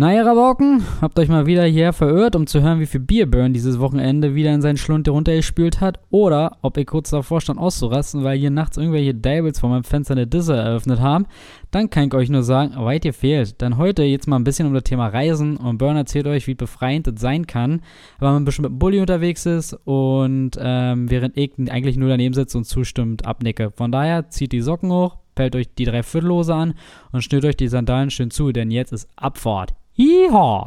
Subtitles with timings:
[0.00, 3.28] Na, ihr Rabauken, habt euch mal wieder hier verirrt, um zu hören, wie viel Bier
[3.28, 5.98] Burn dieses Wochenende wieder in seinen Schlund runtergespült hat.
[6.10, 10.12] Oder ob ihr kurz davor stand auszurasten, weil hier nachts irgendwelche Dabbles vor meinem Fenster
[10.12, 11.26] eine Disse eröffnet haben.
[11.72, 13.60] Dann kann ich euch nur sagen, weit ihr fehlt.
[13.60, 16.54] Denn heute jetzt mal ein bisschen um das Thema Reisen und Burn erzählt euch, wie
[16.54, 17.82] befreiend das sein kann,
[18.20, 22.34] weil man ein bisschen mit Bulli unterwegs ist und ähm, während ich eigentlich nur daneben
[22.34, 23.72] sitze und zustimmt abnicke.
[23.72, 26.74] Von daher zieht die Socken hoch, pellt euch die Dreiviertellose an
[27.12, 29.72] und schnürt euch die Sandalen schön zu, denn jetzt ist Abfahrt.
[29.94, 30.66] Yeehaw!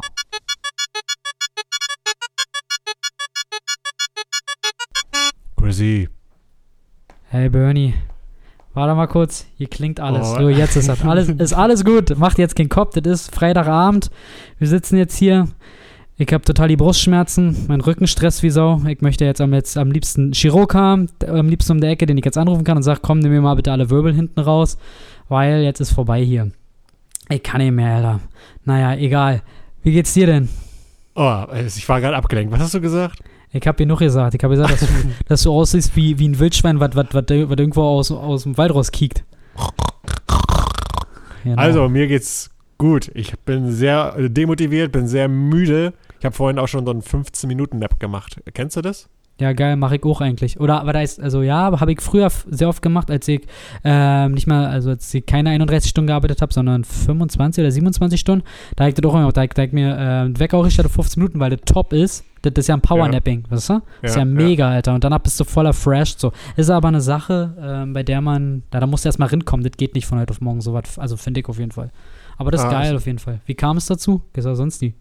[5.57, 6.07] Chrissy.
[7.27, 7.95] Hey Bernie,
[8.73, 10.29] warte mal kurz, hier klingt alles.
[10.35, 10.39] Oh.
[10.39, 12.17] So, jetzt ist das alles, ist alles gut.
[12.17, 14.09] Macht jetzt keinen Kopf, das ist Freitagabend.
[14.57, 15.49] Wir sitzen jetzt hier.
[16.17, 18.79] Ich habe total die Brustschmerzen, mein Rücken stresst wie Sau.
[18.87, 22.17] Ich möchte jetzt am, jetzt am liebsten Chirurg haben, am liebsten um der Ecke, den
[22.17, 24.77] ich jetzt anrufen kann und sage, komm, nimm mir mal bitte alle Wirbel hinten raus,
[25.29, 26.51] weil jetzt ist vorbei hier.
[27.29, 28.19] Ich kann nicht mehr, Alter.
[28.65, 29.41] Naja, egal.
[29.83, 30.49] Wie geht's dir denn?
[31.15, 32.53] Oh, ich war gerade abgelenkt.
[32.53, 33.19] Was hast du gesagt?
[33.51, 34.35] Ich habe dir noch gesagt.
[34.35, 34.85] Ich habe gesagt, dass du,
[35.27, 39.23] dass du aussiehst wie, wie ein Wildschwein, was irgendwo aus, aus dem Wald rauskiekt.
[41.43, 41.59] Genau.
[41.59, 42.50] Also, mir geht's
[42.81, 43.11] gut.
[43.13, 45.93] Ich bin sehr demotiviert, bin sehr müde.
[46.17, 48.41] Ich habe vorhin auch schon so einen 15-Minuten-Nap gemacht.
[48.55, 49.07] Kennst du das?
[49.39, 50.59] Ja, geil, mache ich auch eigentlich.
[50.59, 53.41] Oder, aber da ist, also ja, habe ich früher sehr oft gemacht, als ich
[53.83, 58.19] ähm, nicht mal, also als ich keine 31 Stunden gearbeitet habe, sondern 25 oder 27
[58.19, 58.45] Stunden.
[58.75, 61.21] Da habe ich das auch immer, da, da ich mir äh, Wecker auch richtig 15
[61.21, 62.25] Minuten, weil das top ist.
[62.41, 63.51] Das ist ja ein Powernapping, ja.
[63.51, 63.81] weißt du?
[64.01, 64.75] Das ist ja, ja mega, ja.
[64.75, 64.95] Alter.
[64.95, 66.15] Und danach bist du voller Fresh.
[66.17, 66.31] So.
[66.55, 69.63] Ist aber eine Sache, ähm, bei der man, da, da musst du erstmal rinkommen.
[69.63, 70.97] Das geht nicht von heute auf morgen so was.
[70.97, 71.91] Also finde ich auf jeden Fall.
[72.41, 72.95] Aber das ist ah, geil also.
[72.95, 73.39] auf jeden Fall.
[73.45, 74.23] Wie kam es dazu?
[74.33, 74.95] Gehst du sonst nie?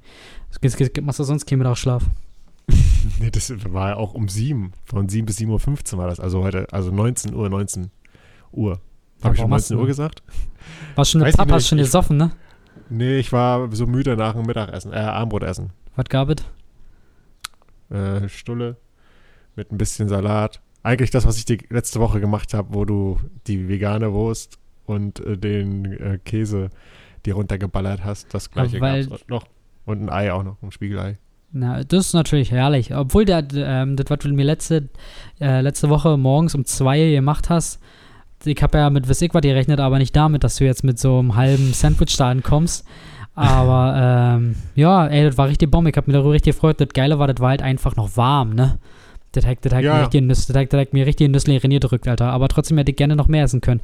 [1.01, 2.05] Machst du sonst keinen Mittagsschlaf?
[3.19, 4.73] nee, das war ja auch um sieben.
[4.85, 6.21] Von sieben bis 7.15 Uhr war das.
[6.21, 7.91] Also heute, also 19 Uhr, 19
[8.53, 8.79] Uhr.
[9.23, 10.23] Habe ich schon 19 Uhr gesagt?
[10.95, 12.33] War schon eine Papa, hast schon gesoffen, ne?
[12.91, 15.71] Nee, ich war so müde nach dem Mittagessen, äh, Abendbrotessen.
[15.97, 16.45] Was gab es?
[17.89, 18.77] Äh, Stulle
[19.57, 20.61] mit ein bisschen Salat.
[20.83, 25.21] Eigentlich das, was ich die letzte Woche gemacht habe, wo du die vegane Wurst und
[25.21, 26.69] äh, den äh, Käse
[27.27, 28.33] dir runtergeballert hast.
[28.35, 29.45] Das gleiche gab es noch.
[29.85, 31.19] Und ein Ei auch noch, ein Spiegelei.
[31.53, 32.95] Na, das ist natürlich herrlich.
[32.95, 34.89] Obwohl der, ähm, das, was du mir letzte,
[35.41, 37.81] äh, letzte Woche morgens um zwei gemacht hast,
[38.45, 40.99] ich habe ja mit was ich was gerechnet, aber nicht damit, dass du jetzt mit
[40.99, 42.87] so einem halben Sandwich da ankommst.
[43.35, 45.91] Aber ähm, ja, ey, das war richtig Bombe.
[45.91, 46.81] Ich habe mir darüber richtig gefreut.
[46.81, 48.79] Das Geile war, das war halt einfach noch warm, ne?
[49.33, 49.95] Das hat, das hat ja.
[49.95, 52.33] mir richtig, das hat, das hat mir richtig in Nüssli gedrückt, Alter.
[52.33, 53.81] Aber trotzdem hätte ich gerne noch mehr essen können.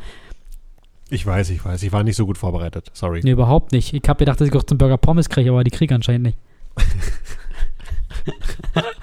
[1.08, 1.82] Ich weiß, ich weiß.
[1.82, 2.90] Ich war nicht so gut vorbereitet.
[2.92, 3.20] Sorry.
[3.22, 3.94] Nee, überhaupt nicht.
[3.94, 6.38] Ich habe gedacht, dass ich auch zum Burger Pommes kriege, aber die kriege anscheinend nicht.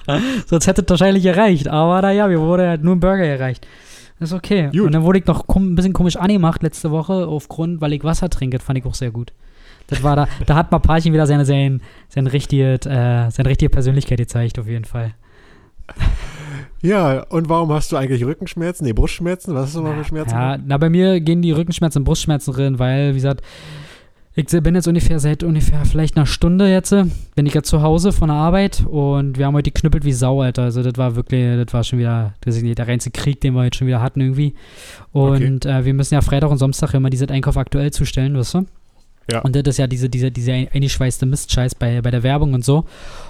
[0.48, 1.68] Sonst hätte es wahrscheinlich erreicht.
[1.70, 3.66] Aber naja, mir wurde halt nur ein Burger erreicht.
[4.20, 4.70] Das ist okay.
[4.72, 4.82] Gut.
[4.82, 8.30] Und dann wurde ich noch ein bisschen komisch angemacht letzte Woche, aufgrund, weil ich Wasser
[8.30, 8.58] trinke.
[8.58, 9.32] Das fand ich auch sehr gut.
[9.88, 14.18] Das war da, da hat Papachen wieder seine, seine, seine, richtige, äh, seine richtige Persönlichkeit
[14.18, 15.14] gezeigt, auf jeden Fall.
[16.84, 18.86] Ja, und warum hast du eigentlich Rückenschmerzen?
[18.86, 19.56] Nee, Brustschmerzen?
[19.56, 20.36] Was hast du mal für Schmerzen?
[20.36, 23.42] Ja, na, bei mir gehen die Rückenschmerzen und Brustschmerzen drin, weil, wie gesagt,
[24.36, 26.94] ich bin jetzt ungefähr seit ungefähr vielleicht einer Stunde jetzt,
[27.36, 30.42] bin ich jetzt zu Hause von der Arbeit und wir haben heute geknüppelt wie Sau,
[30.42, 30.64] Alter.
[30.64, 33.54] Also das war wirklich, das war schon wieder, das ist nicht der reinste Krieg, den
[33.54, 34.56] wir jetzt schon wieder hatten irgendwie.
[35.12, 35.80] Und okay.
[35.80, 38.66] äh, wir müssen ja Freitag und Samstag immer diesen Einkauf aktuell zustellen, weißt du?
[39.32, 39.40] Ja.
[39.40, 42.86] Und das ist ja diese, diese, diese eingeschweißte Mistscheiß bei, bei der Werbung und so.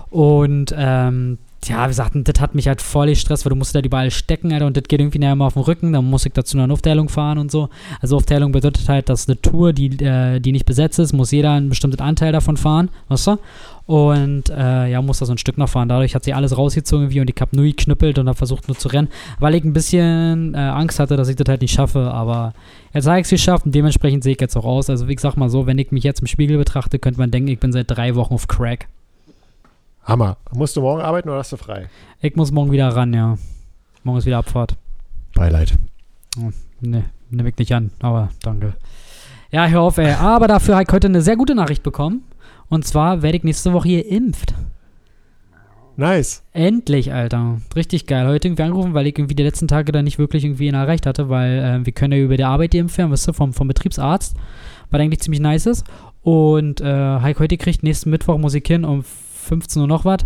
[0.09, 1.37] Und ähm,
[1.67, 4.53] ja, wie gesagt, das hat mich halt voll gestresst, weil du musst da überall stecken,
[4.53, 6.63] Alter, und das geht irgendwie nachher mal auf den Rücken, dann muss ich dazu noch
[6.63, 7.69] eine Aufteilung fahren und so.
[8.01, 11.51] Also Aufteilung bedeutet halt, dass eine Tour, die, äh, die nicht besetzt ist, muss jeder
[11.51, 13.37] einen bestimmten Anteil davon fahren, weißt du?
[13.85, 15.89] Und äh, ja, muss da so ein Stück noch fahren.
[15.89, 18.77] Dadurch hat sie alles rausgezogen irgendwie und ich habe nur geknüppelt und habe versucht nur
[18.77, 19.09] zu rennen,
[19.39, 22.11] weil ich ein bisschen äh, Angst hatte, dass ich das halt nicht schaffe.
[22.11, 22.53] Aber
[22.93, 24.89] jetzt habe ich es geschafft und dementsprechend sehe ich jetzt auch aus.
[24.89, 27.49] Also ich sag mal so, wenn ich mich jetzt im Spiegel betrachte, könnte man denken,
[27.49, 28.87] ich bin seit drei Wochen auf Crack.
[30.03, 30.37] Hammer.
[30.53, 31.89] Musst du morgen arbeiten oder hast du frei?
[32.21, 33.37] Ich muss morgen wieder ran, ja.
[34.03, 34.75] Morgen ist wieder Abfahrt.
[35.33, 35.73] Beileid.
[36.35, 38.73] Hm, ne, nehme ich nicht an, aber danke.
[39.51, 40.11] Ja, hör auf, ey.
[40.13, 42.23] Aber dafür habe ich heute eine sehr gute Nachricht bekommen.
[42.69, 44.53] Und zwar werde ich nächste Woche geimpft.
[45.95, 46.43] Nice.
[46.53, 47.61] Endlich, Alter.
[47.75, 48.27] Richtig geil.
[48.27, 51.05] Heute irgendwie angerufen, weil ich irgendwie die letzten Tage dann nicht wirklich irgendwie ihn erreicht
[51.05, 54.35] hatte, weil äh, wir können ja über die Arbeit impfen, weißt du, vom, vom Betriebsarzt,
[54.89, 55.85] was eigentlich ziemlich nice ist.
[56.23, 59.03] Und äh, habe heute gekriegt, nächsten Mittwoch muss ich hin um
[59.43, 60.25] 15 Uhr noch was.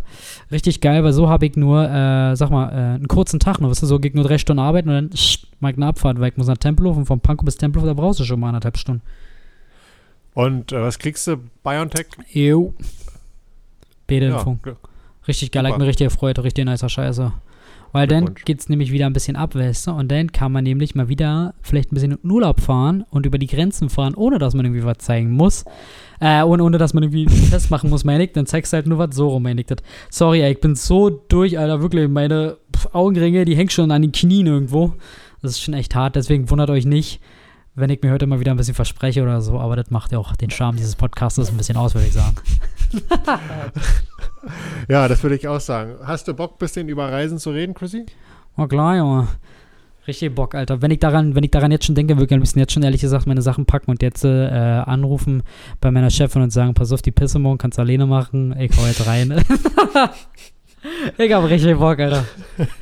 [0.51, 3.69] Richtig geil, weil so habe ich nur, äh, sag mal, äh, einen kurzen Tag noch.
[3.69, 5.09] Weißt du, so geht nur drei Stunden arbeiten und dann
[5.59, 7.93] mag ich eine Abfahrt, weil ich muss nach Tempelhof und vom Pankow bis Tempelhof, da
[7.93, 9.01] brauchst du schon mal anderthalb Stunden.
[10.33, 11.37] Und äh, was kriegst du?
[11.63, 12.07] Biontech?
[12.31, 12.73] Jo.
[14.05, 14.59] Bede-Impfung.
[14.65, 14.73] Ja,
[15.27, 17.33] richtig geil, hat mir richtig gefreut, richtig nicer Scheiße.
[17.91, 19.91] Weil dann geht es nämlich wieder ein bisschen ab, weißt du?
[19.91, 23.37] Und dann kann man nämlich mal wieder vielleicht ein bisschen in Urlaub fahren und über
[23.37, 25.65] die Grenzen fahren, ohne dass man irgendwie was zeigen muss.
[26.19, 28.33] Äh, ohne, ohne dass man irgendwie einen Test machen muss, meine ich.
[28.33, 29.67] Dann zeigst du halt nur was so rum, meine ich.
[29.67, 29.77] Das.
[30.09, 32.07] Sorry, ey, ich bin so durch, Alter, wirklich.
[32.09, 32.57] Meine
[32.91, 34.93] Augenringe, die hängen schon an den Knien irgendwo.
[35.41, 37.21] Das ist schon echt hart, deswegen wundert euch nicht,
[37.77, 39.59] wenn ich mir heute mal wieder ein bisschen verspreche oder so.
[39.59, 42.35] Aber das macht ja auch den Charme dieses Podcasts ein bisschen aus, würde ich sagen.
[44.88, 45.95] Ja, das würde ich auch sagen.
[46.03, 48.06] Hast du Bock, ein bisschen über Reisen zu reden, Chrissy?
[48.56, 49.27] Oh klar, Junge.
[50.07, 50.81] Richtig Bock, Alter.
[50.81, 52.83] Wenn ich daran, wenn ich daran jetzt schon denke, würde ich am liebsten jetzt schon
[52.83, 55.44] ehrlich gesagt meine Sachen packen und jetzt äh, anrufen
[55.81, 58.57] bei meiner Chefin und sagen, pass auf die Pisse morgen, kannst du alleine machen.
[58.57, 59.33] Ich hau jetzt rein.
[61.17, 62.25] ich hab richtig Bock, Alter.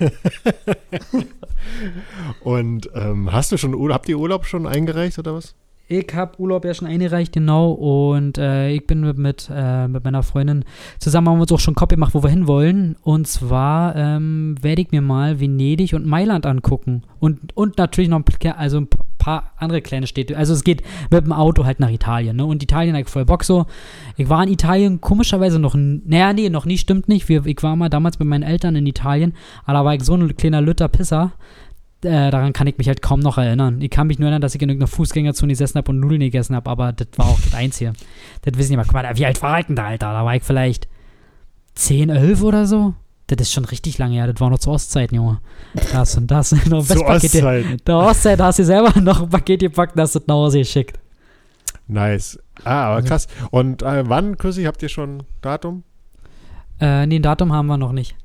[2.41, 5.55] Und ähm, hast du schon habt ihr Urlaub schon eingereicht oder was?
[5.87, 7.71] Ich habe Urlaub ja schon eingereicht, genau.
[7.71, 10.65] Und äh, ich bin mit, mit, äh, mit meiner Freundin
[10.99, 12.95] zusammen, haben wir uns auch schon Kopf gemacht, wo wir hinwollen.
[13.03, 17.03] Und zwar ähm, werde ich mir mal Venedig und Mailand angucken.
[17.19, 18.87] Und, und natürlich noch ein, paar- also ein
[19.25, 20.37] paar andere kleine Städte.
[20.37, 22.35] Also es geht mit dem Auto halt nach Italien.
[22.35, 22.45] Ne?
[22.45, 23.65] Und Italien ich voll Bock so.
[24.17, 27.27] Ich war in Italien komischerweise noch, naja, nee, noch nie, stimmt nicht.
[27.27, 29.33] Wir, ich war mal damals mit meinen Eltern in Italien,
[29.63, 31.33] aber da war ich so ein kleiner Lütter Pisser
[32.03, 33.81] äh, daran kann ich mich halt kaum noch erinnern.
[33.81, 36.55] Ich kann mich nur erinnern, dass ich in irgendeiner Fußgängerzone gesessen habe und Nudeln gegessen
[36.55, 37.93] habe, aber das war auch das Einzige.
[38.43, 38.83] Das wissen die mal.
[38.83, 40.11] Guck mal, wie alt war ich denn da, Alter?
[40.11, 40.87] Da war ich vielleicht
[41.73, 42.93] 10, 11 oder so.
[43.27, 44.31] Das ist schon richtig lange her.
[44.31, 45.39] Das war noch zu Ostzeiten, Junge.
[45.91, 46.51] Das und das.
[46.67, 47.77] noch ein Zu Ostzeiten.
[47.85, 50.99] Der Ostzeit hast du selber noch ein Paket gepackt und hast das nach Hause geschickt.
[51.87, 52.39] Nice.
[52.63, 53.27] Ah, aber krass.
[53.51, 55.83] Und äh, wann, Chrissy, habt ihr schon Datum?
[56.79, 58.15] Äh, nee, ein Datum haben wir noch nicht.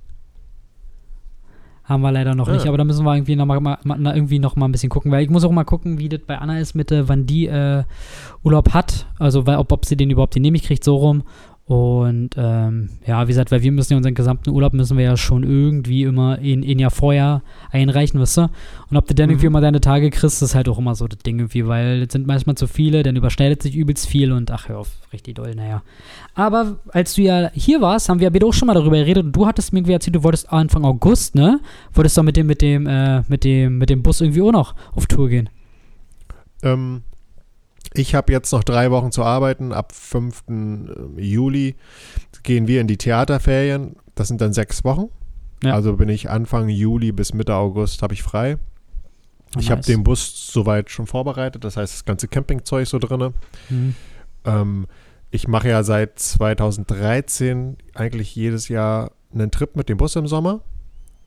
[1.85, 2.52] Haben wir leider noch Ah.
[2.52, 5.25] nicht, aber da müssen wir irgendwie noch mal, irgendwie noch mal ein bisschen gucken, weil
[5.25, 7.82] ich muss auch mal gucken, wie das bei Anna ist mit, äh, wann die äh,
[8.44, 11.25] Urlaub hat, also weil, ob, ob sie den überhaupt genehmigt kriegt, so rum.
[11.70, 15.17] Und ähm, ja, wie gesagt, weil wir müssen ja unseren gesamten Urlaub müssen wir ja
[15.17, 18.43] schon irgendwie immer in, in Jahr vorher einreichen, weißt du?
[18.90, 19.34] Und ob du dann Mhm.
[19.34, 22.12] irgendwie immer deine Tage kriegst, ist halt auch immer so das Ding irgendwie, weil es
[22.12, 25.55] sind manchmal zu viele, dann überschneidet sich übelst viel und ach, hör auf, richtig doll,
[25.55, 25.82] naja.
[26.34, 29.25] Aber als du ja hier warst, haben wir ja beide auch schon mal darüber geredet
[29.26, 31.61] und du hattest mir irgendwie erzählt, du wolltest Anfang August, ne?
[31.94, 34.75] Wolltest doch mit dem, mit dem, äh, mit dem, mit dem Bus irgendwie auch noch
[34.96, 35.49] auf Tour gehen.
[36.64, 37.02] Ähm,
[37.94, 39.72] ich habe jetzt noch drei Wochen zu arbeiten.
[39.72, 40.44] Ab 5.
[41.16, 41.76] Juli
[42.42, 43.96] gehen wir in die Theaterferien.
[44.14, 45.08] Das sind dann sechs Wochen.
[45.62, 45.75] Ja.
[45.75, 48.56] Also bin ich Anfang Juli bis Mitte August habe ich frei.
[49.58, 49.87] Ich habe Nice.
[49.87, 51.64] den Bus soweit schon vorbereitet.
[51.64, 53.32] Das heißt, das ganze Campingzeug so drinne.
[53.69, 53.94] Mhm.
[54.44, 54.87] Ähm,
[55.31, 60.60] ich mache ja seit 2013 eigentlich jedes Jahr einen Trip mit dem Bus im Sommer.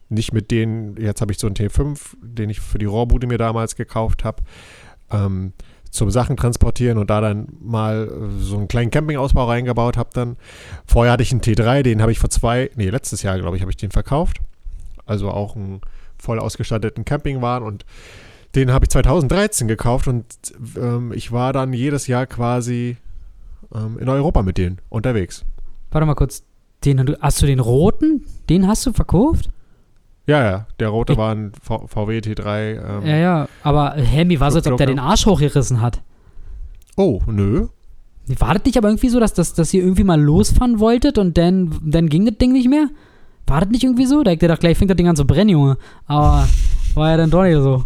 [0.09, 3.37] Nicht mit denen, jetzt habe ich so einen T5, den ich für die Rohrbude mir
[3.37, 4.43] damals gekauft habe,
[5.11, 5.53] ähm,
[5.93, 10.37] zum Sachen transportieren und da dann mal äh, so einen kleinen Campingausbau reingebaut habe dann.
[10.85, 13.61] Vorher hatte ich einen T3, den habe ich vor zwei, nee, letztes Jahr, glaube ich,
[13.61, 14.37] habe ich den verkauft.
[15.05, 15.81] Also auch einen
[16.17, 17.85] voll ausgestatteten Campingwagen und
[18.55, 20.25] den habe ich 2013 gekauft und
[20.77, 22.97] ähm, ich war dann jedes Jahr quasi
[23.73, 25.45] ähm, in Europa mit denen unterwegs.
[25.91, 26.43] Warte mal kurz,
[26.85, 28.25] den, hast du den roten?
[28.49, 29.49] Den hast du verkauft?
[30.25, 32.75] Ja, ja, der rote Ich- war ein v VW T3.
[32.99, 36.01] Ähm, Ja, ja, aber äh, Hemi war so, als ob der den Arsch hochgerissen hat.
[36.95, 37.67] Oh, nö.
[38.39, 41.37] War das nicht aber irgendwie so, dass, dass, dass ihr irgendwie mal losfahren wolltet und
[41.37, 42.87] dann, dann ging das Ding nicht mehr?
[43.47, 44.23] War das nicht irgendwie so?
[44.23, 45.77] Da gedacht, gleich fängt das Ding an zu brennen, Junge.
[46.05, 46.47] Aber
[46.93, 47.83] war ja dann doch nicht so.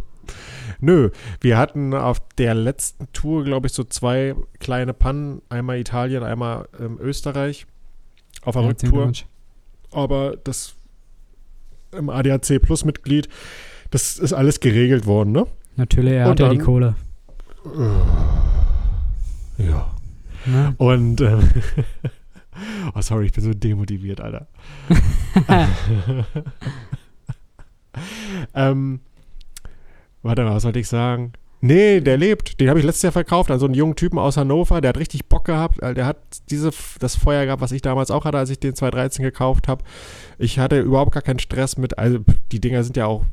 [0.79, 1.09] Nö,
[1.41, 5.41] wir hatten auf der letzten Tour, glaube ich, so zwei kleine Pannen.
[5.49, 7.65] Einmal Italien, einmal ähm, Österreich
[8.43, 9.27] auf der Herzlichen Rücktour.
[9.91, 10.75] Aber das
[11.91, 13.27] im ADAC Plus Mitglied,
[13.91, 15.45] das ist alles geregelt worden, ne?
[15.75, 16.95] Natürlich, er Und hat ja die dann- Kohle.
[19.57, 19.91] Ja.
[20.45, 20.73] Ne?
[20.77, 21.49] Und ähm,
[22.95, 24.47] oh, sorry, ich bin so demotiviert, Alter.
[28.53, 28.99] ähm,
[30.21, 31.33] warte mal, was sollte ich sagen?
[31.67, 32.61] Nee, der lebt.
[32.61, 34.79] Den habe ich letztes Jahr verkauft an so einen jungen Typen aus Hannover.
[34.79, 35.81] Der hat richtig Bock gehabt.
[35.81, 36.17] Der hat
[36.49, 39.83] diese, das Feuer gehabt, was ich damals auch hatte, als ich den 2013 gekauft habe.
[40.37, 41.97] Ich hatte überhaupt gar keinen Stress mit.
[41.97, 42.19] Also,
[42.53, 43.25] die Dinger sind ja auch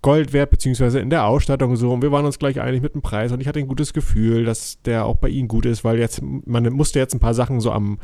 [0.00, 1.92] Gold wert, beziehungsweise in der Ausstattung so.
[1.92, 3.30] Und wir waren uns gleich einig mit dem Preis.
[3.30, 6.22] Und ich hatte ein gutes Gefühl, dass der auch bei Ihnen gut ist, weil jetzt,
[6.22, 7.98] man musste jetzt ein paar Sachen so am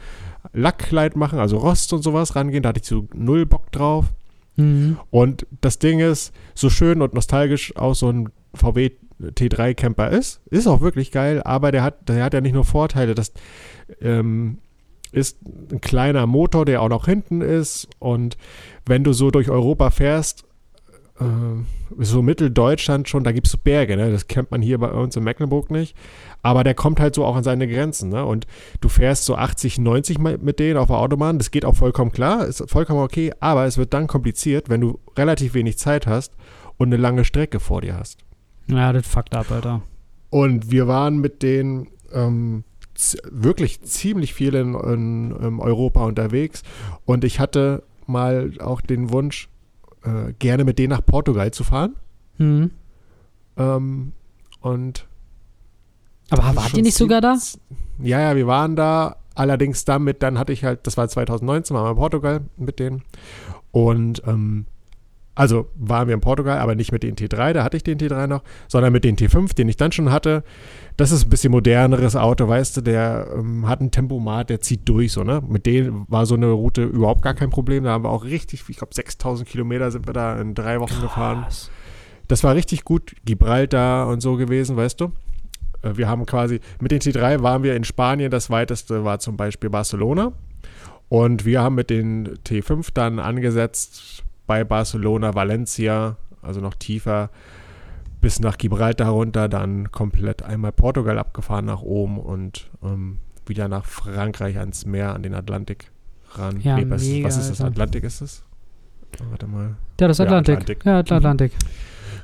[0.53, 2.63] Lackkleid machen, also Rost und sowas rangehen.
[2.63, 4.13] Da hatte ich so null Bock drauf.
[4.57, 4.99] Mhm.
[5.11, 8.91] Und das Ding ist, so schön und nostalgisch auch so ein VW
[9.21, 12.65] T3 Camper ist, ist auch wirklich geil, aber der hat, der hat ja nicht nur
[12.65, 13.33] Vorteile, das
[14.01, 14.59] ähm,
[15.13, 15.39] ist
[15.71, 18.37] ein kleiner Motor, der auch noch hinten ist und
[18.87, 20.45] wenn du so durch Europa fährst,
[21.21, 21.25] äh,
[21.99, 24.11] so Mitteldeutschland schon, da gibt es Berge, ne?
[24.11, 25.95] Das kennt man hier bei uns in Mecklenburg nicht.
[26.43, 28.25] Aber der kommt halt so auch an seine Grenzen, ne?
[28.25, 28.47] Und
[28.81, 32.47] du fährst so 80, 90 mit denen auf der Autobahn, das geht auch vollkommen klar,
[32.47, 36.35] ist vollkommen okay, aber es wird dann kompliziert, wenn du relativ wenig Zeit hast
[36.79, 38.19] und eine lange Strecke vor dir hast.
[38.77, 39.83] Ja, das fuckt ab, Alter.
[40.31, 42.65] Und wir waren mit denen ähm,
[43.31, 46.63] wirklich ziemlich viel in, in, in, Europa unterwegs.
[47.05, 49.49] Und ich hatte mal auch den Wunsch,
[50.05, 51.97] äh, gerne mit denen nach Portugal zu fahren.
[52.39, 52.71] Mhm.
[53.57, 54.13] Ähm,
[54.61, 55.07] und
[56.31, 57.37] aber wart ihr nicht sogar da?
[57.99, 59.17] Ja, ja, wir waren da.
[59.35, 63.03] Allerdings damit, dann hatte ich halt, das war 2019, waren wir in Portugal mit denen.
[63.71, 64.67] Und ähm,
[65.35, 68.27] also waren wir in Portugal, aber nicht mit den T3, da hatte ich den T3
[68.27, 70.45] noch, sondern mit den T5, den ich dann schon hatte.
[70.99, 74.87] Das ist ein bisschen moderneres Auto, weißt du, der ähm, hat ein Tempomat, der zieht
[74.89, 75.43] durch, so, ne?
[75.47, 77.85] Mit dem war so eine Route überhaupt gar kein Problem.
[77.85, 80.91] Da haben wir auch richtig, ich glaube, 6000 Kilometer sind wir da in drei Wochen
[80.91, 81.03] Krass.
[81.03, 81.47] gefahren.
[82.29, 83.15] Das war richtig gut.
[83.25, 85.13] Gibraltar und so gewesen, weißt du?
[85.81, 89.39] Äh, wir haben quasi, mit den T3 waren wir in Spanien, das weiteste war zum
[89.39, 90.33] Beispiel Barcelona.
[91.09, 97.31] Und wir haben mit den T5 dann angesetzt bei Barcelona, Valencia, also noch tiefer,
[98.21, 103.85] bis nach Gibraltar runter, dann komplett einmal Portugal abgefahren nach oben und ähm, wieder nach
[103.85, 105.91] Frankreich ans Meer, an den Atlantik
[106.31, 106.61] ran.
[106.61, 107.61] Ja, nee, was, mega, was, ist das?
[107.61, 108.45] Atlantik ist es?
[109.31, 109.77] Warte mal.
[110.01, 110.85] Ja, das Atlantik.
[110.85, 111.11] Ja, Atlantik.
[111.11, 111.53] Ja, Atlantik.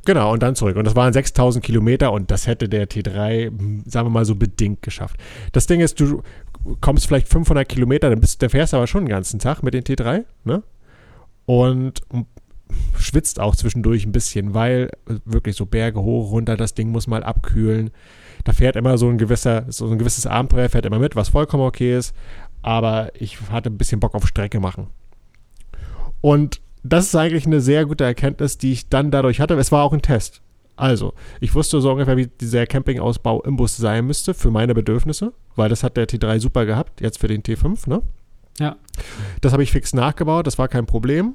[0.05, 0.77] Genau, und dann zurück.
[0.77, 3.51] Und das waren 6000 Kilometer und das hätte der T3,
[3.91, 5.21] sagen wir mal so, bedingt geschafft.
[5.53, 6.23] Das Ding ist, du
[6.81, 9.75] kommst vielleicht 500 Kilometer, dann, bist, dann fährst du aber schon den ganzen Tag mit
[9.75, 10.63] den T3, ne?
[11.49, 12.03] Und
[12.99, 14.91] schwitzt auch zwischendurch ein bisschen, weil
[15.25, 17.91] wirklich so Berge hoch, runter, das Ding muss mal abkühlen.
[18.45, 21.63] Da fährt immer so ein gewisser, so ein gewisses Abenteuer fährt immer mit, was vollkommen
[21.63, 22.15] okay ist.
[22.61, 24.89] Aber ich hatte ein bisschen Bock auf Strecke machen.
[26.21, 29.55] Und das ist eigentlich eine sehr gute Erkenntnis, die ich dann dadurch hatte.
[29.55, 30.43] Es war auch ein Test.
[30.77, 35.33] Also, ich wusste so ungefähr, wie dieser Campingausbau im Bus sein müsste für meine Bedürfnisse,
[35.57, 38.03] weil das hat der T3 super gehabt, jetzt für den T5, ne?
[38.59, 38.77] Ja.
[39.41, 41.35] Das habe ich fix nachgebaut, das war kein Problem.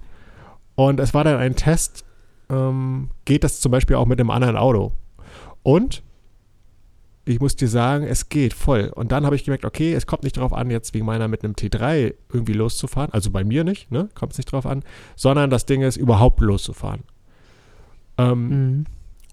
[0.75, 2.03] Und es war dann ein Test,
[2.49, 4.93] ähm, geht das zum Beispiel auch mit einem anderen Auto.
[5.61, 6.03] Und
[7.25, 8.91] ich muss dir sagen, es geht voll.
[8.93, 11.43] Und dann habe ich gemerkt, okay, es kommt nicht darauf an, jetzt wegen meiner mit
[11.43, 13.13] einem T3 irgendwie loszufahren.
[13.13, 14.09] Also bei mir nicht, ne?
[14.13, 14.83] Kommt es nicht darauf an,
[15.15, 17.03] sondern das Ding ist, überhaupt loszufahren.
[18.17, 18.85] Ähm, mhm.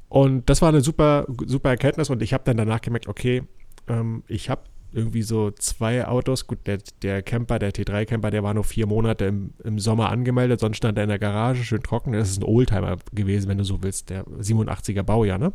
[0.08, 3.42] Und das war eine super, super Erkenntnis und ich habe dann danach gemerkt, okay,
[3.88, 6.46] ähm, ich habe irgendwie so zwei Autos.
[6.46, 10.60] Gut, der, der Camper, der T3-Camper, der war nur vier Monate im, im Sommer angemeldet,
[10.60, 12.12] sonst stand er in der Garage, schön trocken.
[12.12, 15.52] Das ist ein Oldtimer gewesen, wenn du so willst, der 87er Baujahr, ne?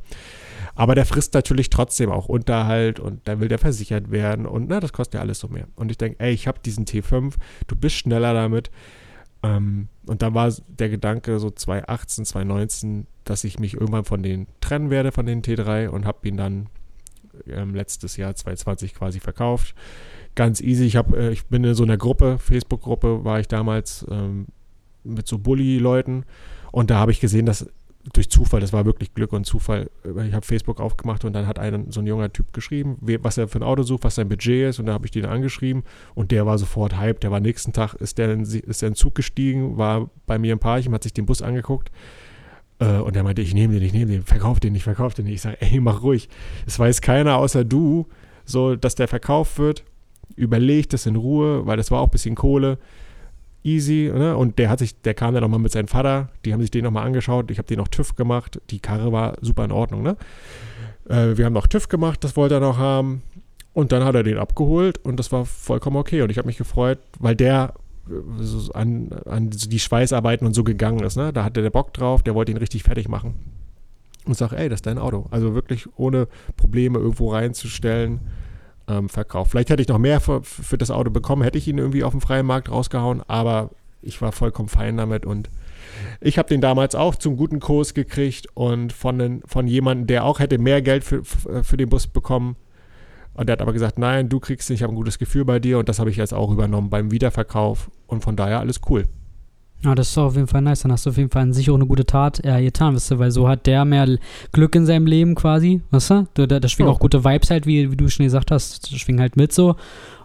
[0.75, 4.79] Aber der frisst natürlich trotzdem auch Unterhalt und dann will der versichert werden und na,
[4.79, 5.67] das kostet ja alles so mehr.
[5.75, 7.33] Und ich denke, ey, ich habe diesen T5,
[7.67, 8.71] du bist schneller damit.
[9.43, 14.47] Ähm, und dann war der Gedanke so 2018, 2019, dass ich mich irgendwann von denen
[14.59, 16.67] trennen werde, von den T3 und habe ihn dann
[17.47, 19.75] ähm, letztes Jahr 2020 quasi verkauft.
[20.35, 20.85] Ganz easy.
[20.85, 24.47] Ich, hab, äh, ich bin in so einer Gruppe, Facebook-Gruppe war ich damals ähm,
[25.03, 26.25] mit so Bully-Leuten
[26.71, 27.67] und da habe ich gesehen, dass
[28.13, 29.89] durch Zufall, das war wirklich Glück und Zufall.
[30.27, 33.47] Ich habe Facebook aufgemacht und dann hat ein, so ein junger Typ geschrieben, was er
[33.47, 36.31] für ein Auto sucht, was sein Budget ist und da habe ich den angeschrieben und
[36.31, 37.23] der war sofort hyped.
[37.23, 40.53] Der war nächsten Tag, ist der in, ist der in Zug gestiegen, war bei mir
[40.53, 42.24] im Parchim, hat sich den Bus angeguckt äh,
[42.79, 45.27] und er meinte, ich nehme den, ich nehme den, verkauf den nicht, verkauf den.
[45.27, 46.27] Ich sage, ey, mach ruhig.
[46.65, 48.07] Es weiß keiner außer du,
[48.43, 49.83] so, dass der verkauft wird.
[50.35, 52.77] Überleg das in Ruhe, weil das war auch ein bisschen Kohle.
[53.63, 54.35] Easy, ne?
[54.37, 56.83] Und der hat sich, der kam dann nochmal mit seinem Vater, die haben sich den
[56.83, 60.17] nochmal angeschaut, ich habe den noch TÜV gemacht, die Karre war super in Ordnung, ne?
[61.09, 63.23] Äh, wir haben noch TÜV gemacht, das wollte er noch haben.
[63.73, 66.21] Und dann hat er den abgeholt und das war vollkommen okay.
[66.21, 67.73] Und ich habe mich gefreut, weil der
[68.73, 71.15] an, an die Schweißarbeiten und so gegangen ist.
[71.15, 71.33] Ne?
[71.33, 73.33] Da hatte der Bock drauf, der wollte ihn richtig fertig machen.
[74.25, 75.27] Und sag, ey, das ist dein Auto.
[75.31, 78.19] Also wirklich ohne Probleme irgendwo reinzustellen,
[78.87, 79.51] ähm, verkauft.
[79.51, 82.11] Vielleicht hätte ich noch mehr für, für das Auto bekommen, hätte ich ihn irgendwie auf
[82.11, 83.71] dem freien Markt rausgehauen, aber
[84.01, 85.49] ich war vollkommen fein damit und
[86.21, 90.39] ich habe den damals auch zum guten Kurs gekriegt und von, von jemandem, der auch
[90.39, 92.55] hätte mehr Geld für, für den Bus bekommen,
[93.35, 95.59] und er hat aber gesagt, nein, du kriegst nicht, ich habe ein gutes Gefühl bei
[95.59, 99.05] dir und das habe ich jetzt auch übernommen beim Wiederverkauf und von daher alles cool.
[99.83, 100.81] Ja, das ist auf jeden Fall nice.
[100.81, 103.11] Dann hast du auf jeden Fall an sich auch eine gute Tat äh, getan, weißt
[103.11, 104.17] du, weil so hat der mehr
[104.51, 106.27] Glück in seinem Leben quasi, weißt du?
[106.33, 106.95] Da, da, da schwingen oh.
[106.95, 109.75] auch gute Vibes halt, wie, wie du schon gesagt hast, das schwingen halt mit so.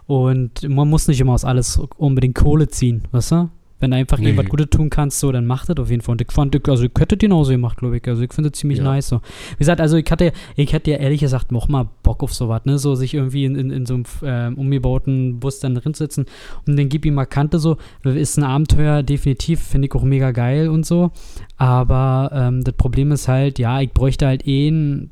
[0.07, 3.49] Und man muss nicht immer aus alles unbedingt Kohle ziehen, weißt du?
[3.81, 4.27] Wenn du einfach Nee.
[4.27, 6.13] irgendwas Gutes tun kannst, so, dann mach das auf jeden Fall.
[6.13, 8.07] Und ich fand, ich- also ich hätte genauso gemacht, glaube ich.
[8.07, 8.85] Also ich finde es ziemlich Ja.
[8.85, 9.17] nice so.
[9.17, 12.61] Wie gesagt, also ich hatte, ich hätte ja ehrlich gesagt noch mal Bock auf sowas,
[12.65, 12.77] ne?
[12.77, 16.25] So sich irgendwie in, in, in so einem ähm, umgebauten Bus dann drin sitzen
[16.65, 17.75] und dann gib ihm mal Kante so.
[18.03, 21.11] Ist ein Abenteuer, definitiv, finde ich auch mega geil und so.
[21.57, 25.11] Aber ähm, das Problem ist halt, ja, ich bräuchte halt eh einen,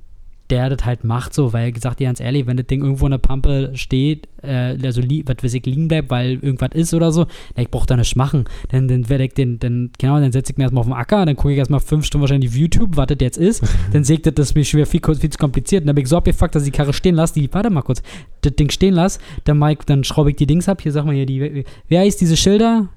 [0.49, 3.11] der das halt macht, so, weil gesagt, dir ganz ehrlich, wenn das Ding irgendwo in
[3.11, 7.25] der Pampe steht, äh, also was weiß ich, liegen bleibt, weil irgendwas ist oder so,
[7.55, 8.45] na, ich brauch da nichts machen.
[8.69, 11.25] Dann, dann werde ich den, dann, genau, dann setze ich mir erstmal auf den Acker,
[11.25, 13.63] dann gucke ich erstmal fünf Stunden wahrscheinlich auf YouTube, was das jetzt ist,
[13.93, 15.87] dann sehe ich, das ist mir schwer viel, viel zu kompliziert.
[15.87, 18.01] Dann bin ich so abgefuckt, dass ich die Karre stehen lasse, die, warte mal kurz,
[18.41, 21.25] das Ding stehen lasse, dann, dann schraube ich die Dings ab, hier sag mal hier,
[21.25, 22.89] die, wer heißt diese Schilder?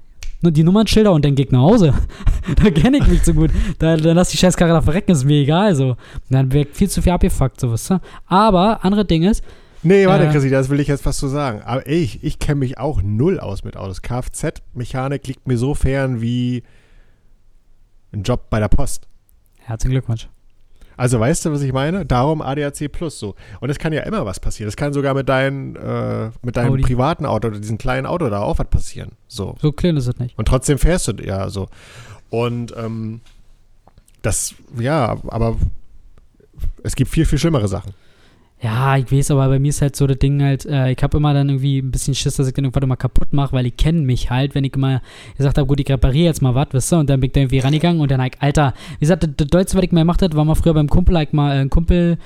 [0.43, 1.93] Nur die Nummernschilder und dann geh ich nach Hause.
[2.63, 3.49] da kenne ich mich so gut.
[3.79, 5.95] Da, dann lass die Scheißkarre da verrecken, ist mir egal so.
[6.29, 7.89] Dann wäre viel zu viel abgefuckt, so was.
[8.27, 9.43] Aber, andere Ding ist,
[9.85, 10.31] Nee, warte, Äh.
[10.31, 11.61] Chrissy, das will ich jetzt was zu sagen.
[11.63, 14.01] Aber ich, ich kenne mich auch null aus mit Autos.
[14.01, 16.63] Kfz-Mechanik liegt mir so fern wie
[18.13, 19.07] ein Job bei der Post.
[19.59, 20.29] herzlichen Glückwunsch.
[20.97, 22.05] Also weißt du, was ich meine?
[22.05, 23.35] Darum ADAC Plus so.
[23.59, 24.67] Und es kann ja immer was passieren.
[24.67, 26.83] Es kann sogar mit, dein, äh, mit deinem Audi.
[26.83, 29.13] privaten Auto oder diesem kleinen Auto da auch was passieren.
[29.27, 29.55] So.
[29.61, 30.37] So klein ist es nicht.
[30.37, 31.67] Und trotzdem fährst du ja so.
[32.29, 33.21] Und ähm,
[34.21, 35.57] das, ja, aber
[36.83, 37.93] es gibt viel, viel schlimmere Sachen.
[38.63, 41.17] Ja, ich weiß, aber bei mir ist halt so das Ding halt, äh, ich habe
[41.17, 43.75] immer dann irgendwie ein bisschen Schiss, dass ich dann irgendwas immer kaputt mache, weil ich
[43.75, 45.01] kenne mich halt, wenn ich immer
[45.37, 47.41] gesagt habe, gut, ich repariere jetzt mal was, wisst ihr, und dann bin ich da
[47.41, 50.21] irgendwie rangegangen und dann halt, Alter, wie gesagt, das, das Deutsche, was ich mal gemacht
[50.21, 52.17] habe, war mal früher beim Kumpel, like mal, äh, ein Kumpel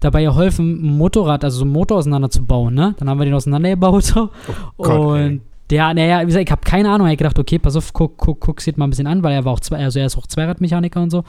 [0.00, 2.94] dabei geholfen, ein Motorrad, also so einen Motor auseinanderzubauen, ne?
[2.98, 4.28] Dann haben wir den auseinandergebaut so.
[4.76, 5.26] Gott, ey.
[5.28, 7.94] und der, naja, wie gesagt, ich habe keine Ahnung, ich hab gedacht, okay, pass auf,
[7.94, 10.06] guck, guck, guck's dir mal ein bisschen an, weil er war auch zwei, also er
[10.06, 11.24] ist auch Zweiradmechaniker und so.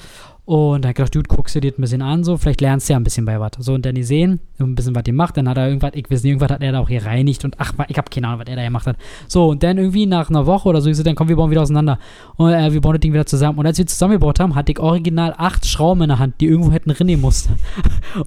[0.48, 2.88] Und dann ich gedacht, gut, guckst du dir das ein bisschen an, so, vielleicht lernst
[2.88, 3.52] du ja ein bisschen bei was.
[3.60, 6.10] So, und dann die sehen, ein bisschen was die macht, dann hat er irgendwas, ich
[6.10, 8.48] weiß nicht, irgendwas hat er da auch gereinigt und ach, ich habe keine Ahnung, was
[8.48, 8.96] er da gemacht hat.
[9.28, 11.52] So, und dann irgendwie nach einer Woche oder so, ich so, dann kommen wir bauen
[11.52, 12.00] wieder auseinander.
[12.38, 13.60] Und äh, wir bauen das Ding wieder zusammen.
[13.60, 16.72] Und als wir zusammengebaut haben, hatte ich original acht Schrauben in der Hand, die irgendwo
[16.72, 17.56] hätten rinnen mussten.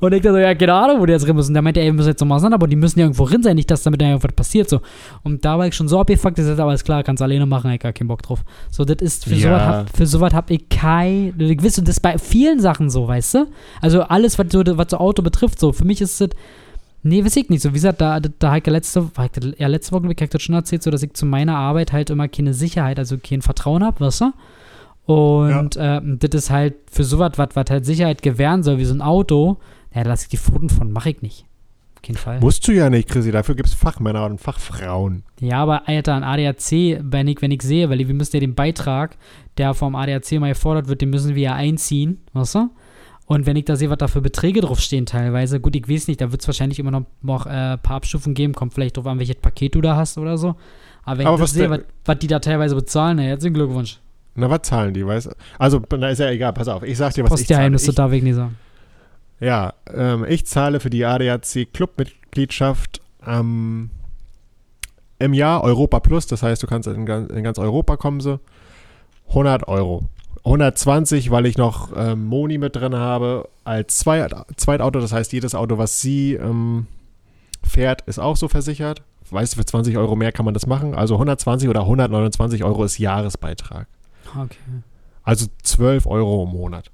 [0.00, 1.54] und ich dachte so, ja, keine Ahnung, wo die jetzt rein müssen.
[1.54, 3.56] Da meinte er, wir müssen jetzt nochmal auseinander, aber die müssen ja irgendwo drin sein,
[3.56, 4.80] nicht, dass damit da irgendwas passiert, so.
[5.22, 7.80] Und da war ich schon so abgefuckt, aber ist klar, kannst du alleine machen, ich
[7.80, 8.44] gar keinen Bock drauf.
[8.70, 9.48] So, das ist, für Ja.
[9.48, 12.90] sowas hab, für sowas hab ich kein, ich weiß, und das ist bei vielen Sachen
[12.90, 13.46] so, weißt du?
[13.80, 16.30] Also alles, was so, was so Auto betrifft, so, für mich ist es,
[17.02, 19.10] nee, weiß ich nicht, so, wie gesagt, da, da, da hab ich ja letzte,
[19.58, 22.10] ja, letzte Woche, glaub ich, das schon erzählt, so, dass ich zu meiner Arbeit halt
[22.10, 24.32] immer keine Sicherheit, also kein Vertrauen hab, weißt du?
[25.06, 28.94] Und ähm, das ist halt für sowas, was was halt Sicherheit gewähren soll, wie so
[28.94, 29.56] ein Auto,
[29.94, 31.46] ja, da lasse ich die Pfoten von, mache ich nicht.
[32.00, 32.40] Auf keinen Fall.
[32.40, 33.30] Musst du ja nicht, Chrissy.
[33.30, 35.22] Dafür gibt es Fachmänner und Fachfrauen.
[35.38, 38.54] Ja, aber Alter, ein ADAC, wenn ich, wenn ich sehe, weil wir müssen ja den
[38.54, 39.16] Beitrag,
[39.58, 42.70] der vom ADAC mal gefordert wird, den müssen wir ja einziehen, weißt du?
[43.26, 46.20] Und wenn ich da sehe, was da für Beträge draufstehen teilweise, gut, ich weiß nicht,
[46.20, 49.06] da wird es wahrscheinlich immer noch, noch äh, ein paar Abstufungen geben, kommt vielleicht drauf
[49.06, 50.56] an, welches Paket du da hast oder so.
[51.04, 53.54] Aber wenn Aber ich das was sehe, was, was die da teilweise bezahlen, na, herzlichen
[53.54, 54.00] Glückwunsch.
[54.34, 55.30] Na, was zahlen die, weißt du?
[55.58, 56.82] Also, na, ist ja egal, pass auf.
[56.82, 57.58] Ich sag dir, was ich zahle.
[57.58, 58.56] Postgeheimnis, das Ich, darf ich nicht sagen.
[59.40, 63.90] Ja, ähm, ich zahle für die ADAC Clubmitgliedschaft ähm,
[65.18, 66.26] im Jahr Europa Plus.
[66.26, 68.40] Das heißt, du kannst in ganz, in ganz Europa kommen, so
[69.28, 70.04] 100 Euro.
[70.44, 75.00] 120, weil ich noch ähm, Moni mit drin habe als Zweit Zweitauto.
[75.00, 76.86] Das heißt, jedes Auto, was sie ähm,
[77.62, 79.02] fährt, ist auch so versichert.
[79.30, 80.94] Weißt du, für 20 Euro mehr kann man das machen.
[80.94, 83.86] Also 120 oder 129 Euro ist Jahresbeitrag.
[84.34, 84.56] Okay.
[85.22, 86.90] Also 12 Euro im Monat.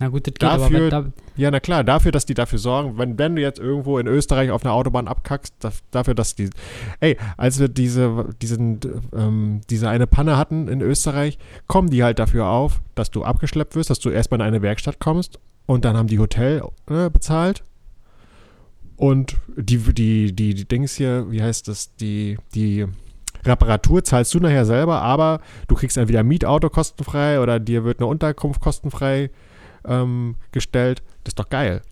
[0.00, 0.90] Na gut, das geht Dafür- aber.
[0.90, 4.06] Da, Ja, na klar, dafür, dass die dafür sorgen, wenn, wenn du jetzt irgendwo in
[4.06, 6.48] Österreich auf einer Autobahn abkackst, da, dafür, dass die.
[7.00, 8.80] Ey, als wir diese, diesen,
[9.14, 13.76] ähm, diese eine Panne hatten in Österreich, kommen die halt dafür auf, dass du abgeschleppt
[13.76, 17.62] wirst, dass du erstmal in eine Werkstatt kommst und dann haben die Hotel äh, bezahlt.
[18.96, 22.86] Und die, die, die, die Dings hier, wie heißt das, die, die
[23.44, 28.06] Reparatur zahlst du nachher selber, aber du kriegst entweder Mietauto kostenfrei oder dir wird eine
[28.06, 29.30] Unterkunft kostenfrei
[29.84, 31.02] ähm, gestellt.
[31.24, 31.82] Das ist doch geil.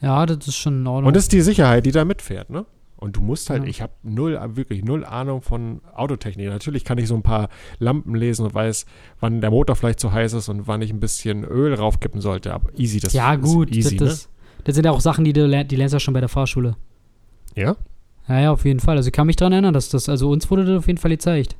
[0.00, 1.08] ja, das ist schon in Ordnung.
[1.08, 2.64] Und das ist die Sicherheit, die da mitfährt, ne?
[2.96, 3.68] Und du musst halt, Ja.
[3.70, 6.48] ich habe null, wirklich null Ahnung von Autotechnik.
[6.48, 8.84] Natürlich kann ich so ein paar Lampen lesen und weiß,
[9.20, 12.52] wann der Motor vielleicht zu heiß ist und wann ich ein bisschen Öl raufkippen sollte.
[12.52, 14.28] Aber easy, das ja, ist gut, easy, das, das,
[14.64, 16.28] das sind ja auch Sachen, die du lernst, die lernst du ja schon bei der
[16.28, 16.70] Fahrschule.
[17.56, 17.62] ne?
[17.62, 17.76] Ja?
[18.28, 18.98] Ja, ja, auf jeden Fall.
[18.98, 21.10] Also ich kann mich daran erinnern, dass das, also uns wurde das auf jeden Fall
[21.10, 21.56] gezeigt.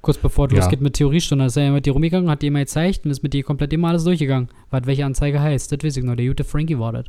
[0.00, 0.58] Kurz bevor es Ja.
[0.60, 3.22] losgeht mit Theoriestunde, ist er ja mit dir rumgegangen, hat dir mal gezeigt und ist
[3.22, 4.48] mit dir komplett immer alles durchgegangen.
[4.70, 6.14] Was welche Anzeige heißt, das weiß ich noch.
[6.16, 7.06] Der gute Frankie war das.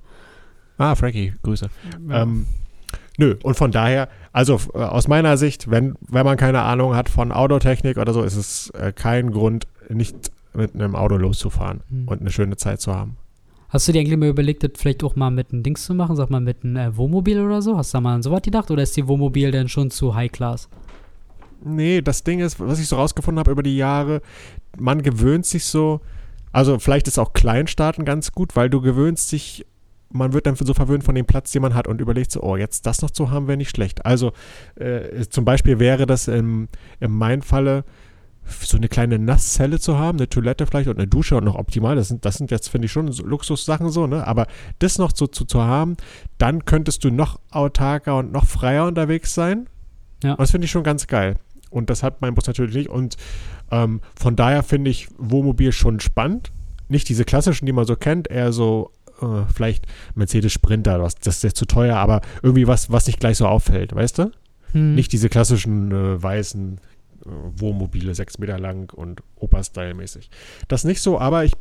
[0.77, 1.69] Ah, Frankie, Grüße.
[2.09, 2.45] Ähm,
[3.17, 7.09] nö, und von daher, also äh, aus meiner Sicht, wenn, wenn man keine Ahnung hat
[7.09, 12.07] von Autotechnik oder so, ist es äh, kein Grund, nicht mit einem Auto loszufahren Hm.
[12.07, 13.17] und eine schöne Zeit zu haben.
[13.69, 16.15] Hast du dir eigentlich mal überlegt, das vielleicht auch mal mit einem Dings zu machen?
[16.15, 17.77] Sag mal mit einem äh, Wohnmobil oder so?
[17.77, 18.71] Hast du da mal an sowas gedacht?
[18.71, 20.69] Oder ist die Wohnmobil denn schon zu High Class?
[21.63, 24.21] Nee, das Ding ist, was ich so rausgefunden habe über die Jahre,
[24.77, 26.01] man gewöhnt sich so,
[26.51, 29.65] also vielleicht ist auch Kleinstarten ganz gut, weil du gewöhnst dich,
[30.11, 32.57] man wird dann so verwöhnt von dem Platz, den man hat und überlegt so, oh,
[32.57, 34.05] jetzt das noch zu haben, wäre nicht schlecht.
[34.05, 34.33] Also
[34.75, 36.67] äh, zum Beispiel wäre das im,
[36.99, 37.83] in meinem Falle
[38.61, 41.95] so eine kleine Nasszelle zu haben, eine Toilette vielleicht und eine Dusche und noch optimal.
[41.95, 44.25] Das sind, das sind jetzt, finde ich, schon so Luxussachen so, ne?
[44.25, 44.47] Aber
[44.79, 45.97] das noch so zu, zu haben,
[46.37, 49.67] dann könntest du noch autarker und noch freier unterwegs sein.
[50.23, 50.31] Ja.
[50.31, 51.35] Und das finde ich schon ganz geil.
[51.69, 52.89] Und das hat mein Bus natürlich nicht.
[52.89, 53.17] Und
[53.71, 56.51] ähm, von daher finde ich Wohnmobil schon spannend.
[56.87, 61.37] Nicht diese klassischen, die man so kennt, eher so äh, vielleicht Mercedes Sprinter, was, das
[61.37, 64.31] ist jetzt zu teuer, aber irgendwie was, was nicht gleich so auffällt, weißt du?
[64.71, 64.95] Hm.
[64.95, 66.79] Nicht diese klassischen äh, weißen
[67.25, 70.29] äh, Wohnmobile, sechs Meter lang und Opa-Style-mäßig.
[70.67, 71.53] Das nicht so, aber ich,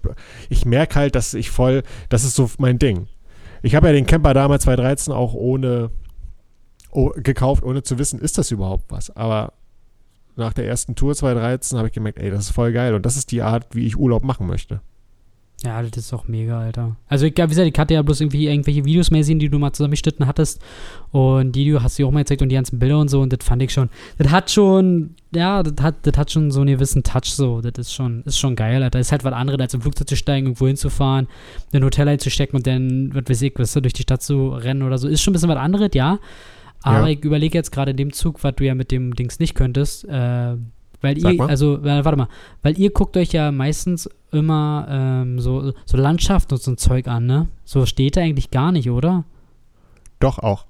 [0.49, 3.09] ich merke halt, dass ich voll, das ist so mein Ding.
[3.63, 5.91] Ich habe ja den Camper damals 2013 auch ohne
[6.91, 9.15] oh, gekauft, ohne zu wissen, ist das überhaupt was.
[9.17, 9.53] Aber
[10.39, 13.17] nach der ersten Tour 2013 habe ich gemerkt, ey, das ist voll geil und das
[13.17, 14.81] ist die Art, wie ich Urlaub machen möchte.
[15.65, 16.97] Ja, das ist auch mega, Alter.
[17.09, 19.59] Also, ich, wie gesagt, ich hatte ja bloß irgendwie irgendwelche Videos mehr sehen, die du
[19.59, 20.63] mal zusammengeschnitten hattest.
[21.11, 23.21] Und die du hast du auch mal gezeigt und die ganzen Bilder und so.
[23.21, 26.61] Und das fand ich schon, das hat schon, ja, das hat, das hat schon so
[26.61, 27.61] einen gewissen Touch so.
[27.61, 28.99] Das ist schon, ist schon geil, Alter.
[28.99, 31.27] Das ist halt was anderes, als im Flugzeug zu steigen, irgendwo hinzufahren,
[31.73, 34.85] in ein Hotel einzustecken und dann, was weiß ich, du, durch die Stadt zu rennen
[34.85, 35.09] oder so.
[35.09, 36.21] Ist schon ein bisschen was anderes, ja.
[36.83, 37.09] Aber ja.
[37.09, 40.05] ich überlege jetzt gerade in dem Zug, was du ja mit dem Dings nicht könntest,
[40.05, 40.57] äh,
[41.01, 41.49] weil Sag ihr, mal.
[41.49, 42.29] also, warte mal,
[42.63, 47.07] weil ihr guckt euch ja meistens immer ähm, so, so Landschaft und so ein Zeug
[47.09, 47.49] an, ne?
[47.65, 49.25] So steht da eigentlich gar nicht, oder?
[50.21, 50.67] Doch auch.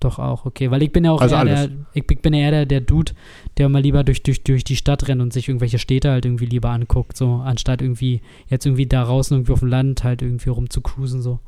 [0.00, 0.70] Doch auch, okay.
[0.70, 3.12] Weil ich bin ja auch also eher der, ich bin ja eher der, der Dude,
[3.56, 6.46] der mal lieber durch, durch, durch die Stadt rennt und sich irgendwelche Städte halt irgendwie
[6.46, 10.50] lieber anguckt, so, anstatt irgendwie jetzt irgendwie da draußen irgendwie auf dem Land halt irgendwie
[10.50, 11.40] rumzucruisen, so.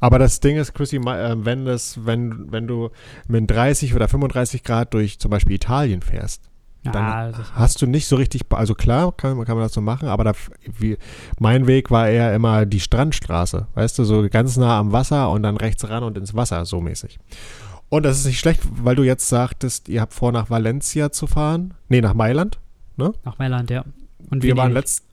[0.00, 2.90] Aber das Ding ist, Chrissy, äh, wenn das, wenn, wenn du
[3.28, 6.50] mit 30 oder 35 Grad durch zum Beispiel Italien fährst,
[6.82, 10.08] dann ja, hast du nicht so richtig, also klar, kann, kann man das so machen,
[10.08, 10.32] aber da,
[10.78, 10.96] wie,
[11.38, 15.42] mein Weg war eher immer die Strandstraße, weißt du, so ganz nah am Wasser und
[15.42, 17.18] dann rechts ran und ins Wasser, so mäßig.
[17.90, 21.26] Und das ist nicht schlecht, weil du jetzt sagtest, ihr habt vor, nach Valencia zu
[21.26, 21.74] fahren.
[21.88, 22.58] Nee, nach Mailand,
[22.96, 23.12] ne?
[23.24, 23.84] Nach Mailand, ja.
[24.30, 25.04] Und wir waren letzt,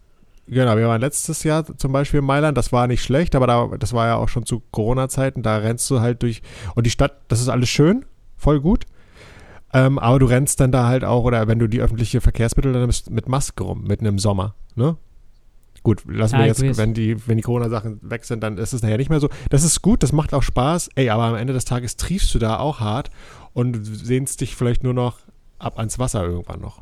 [0.48, 3.70] genau, wir waren letztes Jahr zum Beispiel in Mailand, das war nicht schlecht, aber da,
[3.78, 6.42] das war ja auch schon zu Corona-Zeiten, da rennst du halt durch,
[6.76, 8.06] und die Stadt, das ist alles schön,
[8.36, 8.86] voll gut.
[9.74, 12.82] Ähm, aber du rennst dann da halt auch, oder wenn du die öffentliche Verkehrsmittel dann
[12.82, 14.98] nimmst, mit Maske rum, mitten im Sommer, ne?
[15.84, 18.82] Gut, lassen ja, wir jetzt, wenn die, wenn die Corona-Sachen weg sind, dann ist es
[18.82, 19.30] nachher nicht mehr so.
[19.50, 22.40] Das ist gut, das macht auch Spaß, ey, aber am Ende des Tages triefst du
[22.40, 23.10] da auch hart
[23.54, 25.20] und sehnst dich vielleicht nur noch
[25.60, 26.82] ab ans Wasser irgendwann noch.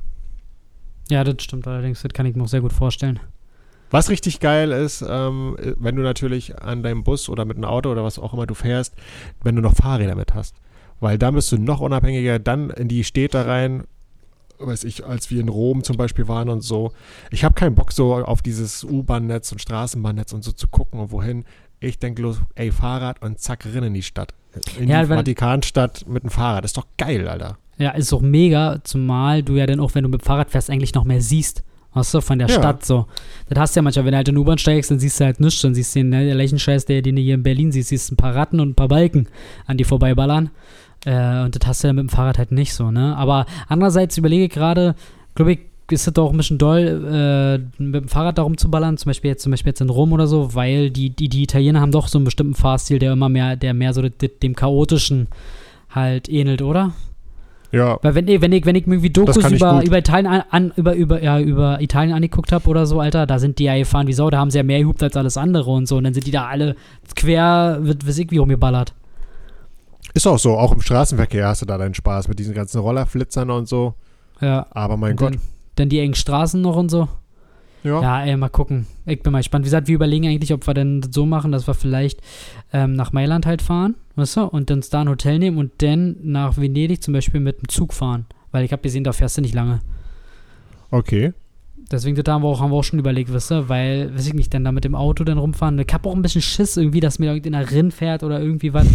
[1.10, 3.20] Ja, das stimmt allerdings, das kann ich mir auch sehr gut vorstellen.
[3.92, 7.92] Was richtig geil ist, ähm, wenn du natürlich an deinem Bus oder mit einem Auto
[7.92, 8.94] oder was auch immer du fährst,
[9.44, 10.56] wenn du noch Fahrräder mit hast
[11.00, 13.84] weil dann bist du noch unabhängiger, dann in die Städte rein,
[14.60, 16.94] weiß ich, als wir in Rom zum Beispiel waren und so.
[17.32, 21.12] Ich habe keinen Bock so auf dieses U-Bahn-Netz und Straßenbahnnetz und so zu gucken und
[21.12, 21.44] wohin.
[21.80, 24.34] Ich denke los, ey, Fahrrad und zack, rein in die Stadt.
[24.80, 26.64] In ja, die Vatikanstadt mit dem Fahrrad.
[26.64, 27.58] Das ist doch geil, Alter.
[27.78, 30.70] Ja, ist doch mega, zumal du ja dann auch, wenn du mit dem Fahrrad fährst,
[30.70, 31.64] eigentlich noch mehr siehst.
[31.96, 32.54] Weißt du, von der ja.
[32.54, 33.08] Stadt so.
[33.48, 35.40] Das hast du ja manchmal, wenn du halt in U-Bahn steigst, dann siehst du halt
[35.40, 35.62] nichts.
[35.62, 38.36] Dann siehst du den, ne, der, den du hier in Berlin siehst, siehst ein paar
[38.36, 39.28] Ratten und ein paar Balken
[39.66, 40.50] an die vorbeiballern.
[41.06, 43.16] Äh, und das hast du ja mit dem Fahrrad halt nicht so, ne?
[43.16, 44.96] Aber andererseits überlege ich gerade,
[45.36, 49.12] glaube ich, ist es doch ein bisschen doll, äh, mit dem Fahrrad da rumzuballern, zum
[49.12, 51.92] Beispiel jetzt, zum Beispiel jetzt in Rom oder so, weil die, die, die Italiener haben
[51.92, 55.28] doch so einen bestimmten Fahrstil, der immer mehr, der mehr so dem chaotischen
[55.90, 56.94] halt ähnelt, oder?
[57.76, 58.00] Ja.
[58.02, 61.22] Weil wenn, wenn ich, wenn ich mir irgendwie Dokus über, über Italien an, über, über,
[61.22, 64.30] ja, über Italien angeguckt habe oder so, Alter, da sind die ja gefahren wie Sau,
[64.30, 65.98] da haben sie ja mehr gehupt als alles andere und so.
[65.98, 66.78] Und dann sind die da alle
[67.16, 68.94] quer, weiß ich, wie rumgeballert.
[70.14, 73.50] Ist auch so, auch im Straßenverkehr hast du da deinen Spaß mit diesen ganzen Rollerflitzern
[73.50, 73.96] und so.
[74.40, 74.68] Ja.
[74.72, 75.34] Aber mein und Gott.
[75.34, 75.42] Dann,
[75.76, 77.10] dann, die engen Straßen noch und so.
[77.86, 78.02] Ja.
[78.02, 78.88] Ja, ey, mal gucken.
[79.06, 79.64] Ich bin mal gespannt.
[79.64, 82.20] Wie gesagt, wir überlegen eigentlich, ob wir denn so machen, dass wir vielleicht
[82.74, 86.18] ähm, nach Mailand halt fahren, weißt du, und uns da ein Hotel nehmen und dann
[86.24, 88.26] nach Venedig zum Beispiel mit dem Zug fahren.
[88.52, 89.82] Weil ich habe gesehen, da fährst du nicht lange.
[90.90, 91.34] Okay.
[91.92, 94.34] Deswegen das haben wir, auch, haben wir auch schon überlegt, weißt du, weil, weiß ich
[94.34, 95.78] nicht, dann da mit dem Auto dann rumfahren.
[95.78, 98.88] Ich habe auch ein bisschen Schiss irgendwie, dass mir irgendeiner Rinn fährt oder irgendwie was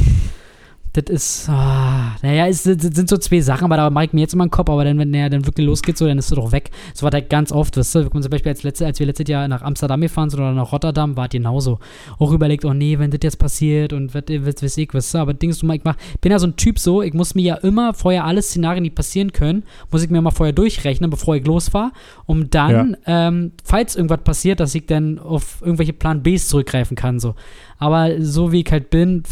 [0.93, 4.35] das ist, ah, naja, es sind so zwei Sachen, aber da mache ich mir jetzt
[4.35, 6.51] immer einen Kopf, aber dann, wenn der dann wirklich losgeht, so, dann ist er doch
[6.51, 6.71] weg.
[6.95, 9.47] So war das ganz oft, weißt du, zum Beispiel als, letzte, als wir letztes Jahr
[9.47, 11.79] nach Amsterdam gefahren sind oder nach Rotterdam, war es genauso.
[12.19, 14.25] Auch überlegt, oh nee, wenn das jetzt passiert und was
[14.63, 16.81] weiß ich, weißt du, aber Dings, du mal, ich mach, bin ja so ein Typ
[16.81, 20.21] so, ich muss mir ja immer vorher alle Szenarien, die passieren können, muss ich mir
[20.21, 21.93] mal vorher durchrechnen, bevor ich losfahre,
[22.27, 23.29] um dann, ja.
[23.29, 27.37] ähm, falls irgendwas passiert, dass ich dann auf irgendwelche Plan Bs zurückgreifen kann, so.
[27.79, 29.23] Aber so wie ich halt bin,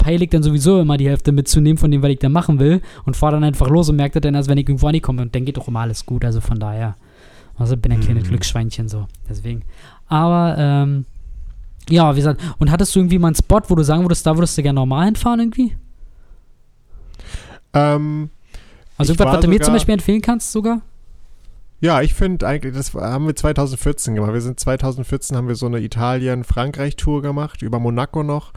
[0.00, 2.80] peile ich dann sowieso immer die Hälfte mitzunehmen von dem, was ich dann machen will
[3.04, 5.44] und fahre dann einfach los und merke dann erst, wenn ich irgendwo ankomme und dann
[5.44, 6.96] geht doch immer alles gut, also von daher.
[7.56, 8.28] Also bin ein kleines Mhm.
[8.28, 9.62] Glücksschweinchen so, deswegen.
[10.08, 11.04] Aber, ähm,
[11.88, 14.36] ja, wie gesagt, und hattest du irgendwie mal einen Spot, wo du sagen würdest, da
[14.36, 15.76] würdest du gerne normal hinfahren irgendwie?
[17.74, 18.30] Ähm,
[18.98, 20.80] Also irgendwas, was du mir zum Beispiel empfehlen kannst sogar?
[21.82, 24.34] ja, ich finde eigentlich, das haben wir 2014 gemacht.
[24.34, 28.52] Wir sind 2014 haben wir so eine Italien-Frankreich-Tour gemacht, über Monaco noch.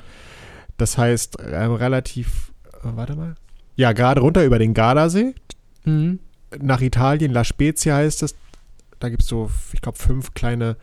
[0.78, 2.52] Das heißt, ähm, relativ,
[2.84, 3.36] äh, warte mal.
[3.76, 5.34] Ja, gerade runter über den Gardasee,
[5.86, 6.20] Mhm.
[6.60, 8.36] nach Italien, La Spezia heißt es.
[9.00, 10.78] Da gibt es so, ich glaube, fünf kleine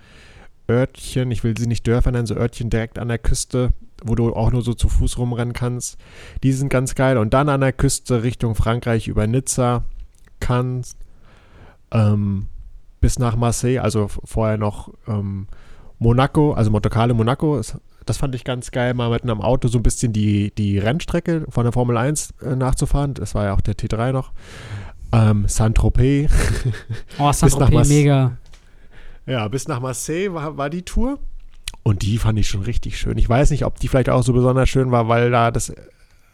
[0.69, 3.73] Örtchen, ich will sie nicht Dörfer nennen, so Örtchen direkt an der Küste,
[4.05, 5.99] wo du auch nur so zu Fuß rumrennen kannst.
[6.43, 7.17] Die sind ganz geil.
[7.19, 9.85] Und dann an der Küste Richtung Frankreich über Nizza,
[10.41, 10.97] Cannes,
[11.93, 12.47] ähm,
[13.01, 15.47] bis nach Marseille, also vorher noch ähm,
[15.99, 17.57] Monaco, also Monte Carlo, Monaco.
[17.57, 20.79] Das, das fand ich ganz geil, mal mit einem Auto so ein bisschen die, die
[20.79, 23.15] Rennstrecke von der Formel 1 äh, nachzufahren.
[23.15, 24.33] Das war ja auch der T3 noch.
[25.13, 26.31] Ähm, Saint-Tropez.
[27.19, 28.37] Oh, Saint-Tropez, mega.
[29.27, 31.19] Ja, bis nach Marseille war, war die Tour.
[31.83, 33.17] Und die fand ich schon richtig schön.
[33.19, 35.73] Ich weiß nicht, ob die vielleicht auch so besonders schön war, weil da das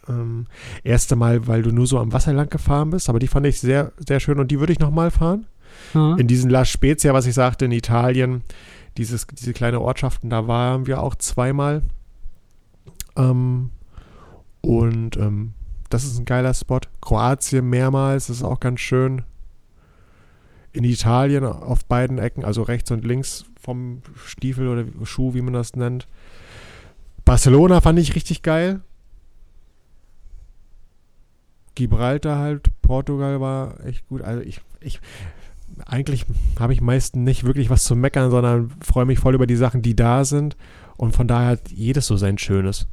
[0.09, 0.47] ähm,
[0.83, 3.09] erste Mal, weil du nur so am Wasser lang gefahren bist.
[3.09, 5.47] Aber die fand ich sehr, sehr schön und die würde ich nochmal fahren.
[5.95, 6.17] Ja.
[6.17, 8.43] In diesen La Spezia, was ich sagte, in Italien,
[8.97, 11.83] dieses, diese kleine Ortschaften, da waren wir auch zweimal.
[13.17, 13.71] Ähm,
[14.61, 15.55] und ähm,
[15.91, 16.81] das ist ein geiler Spot.
[17.01, 19.23] Kroatien mehrmals, das ist auch ganz schön.
[20.73, 25.55] In Italien auf beiden Ecken, also rechts und links vom Stiefel oder Schuh, wie man
[25.55, 26.07] das nennt.
[27.25, 28.81] Barcelona fand ich richtig geil.
[31.75, 34.23] Gibraltar halt, Portugal war echt gut.
[34.23, 35.01] Also ich, ich
[35.85, 36.25] eigentlich
[36.59, 39.83] habe ich meistens nicht wirklich was zu meckern, sondern freue mich voll über die Sachen,
[39.83, 40.57] die da sind.
[40.97, 42.89] Und von daher hat jedes so sein Schönes.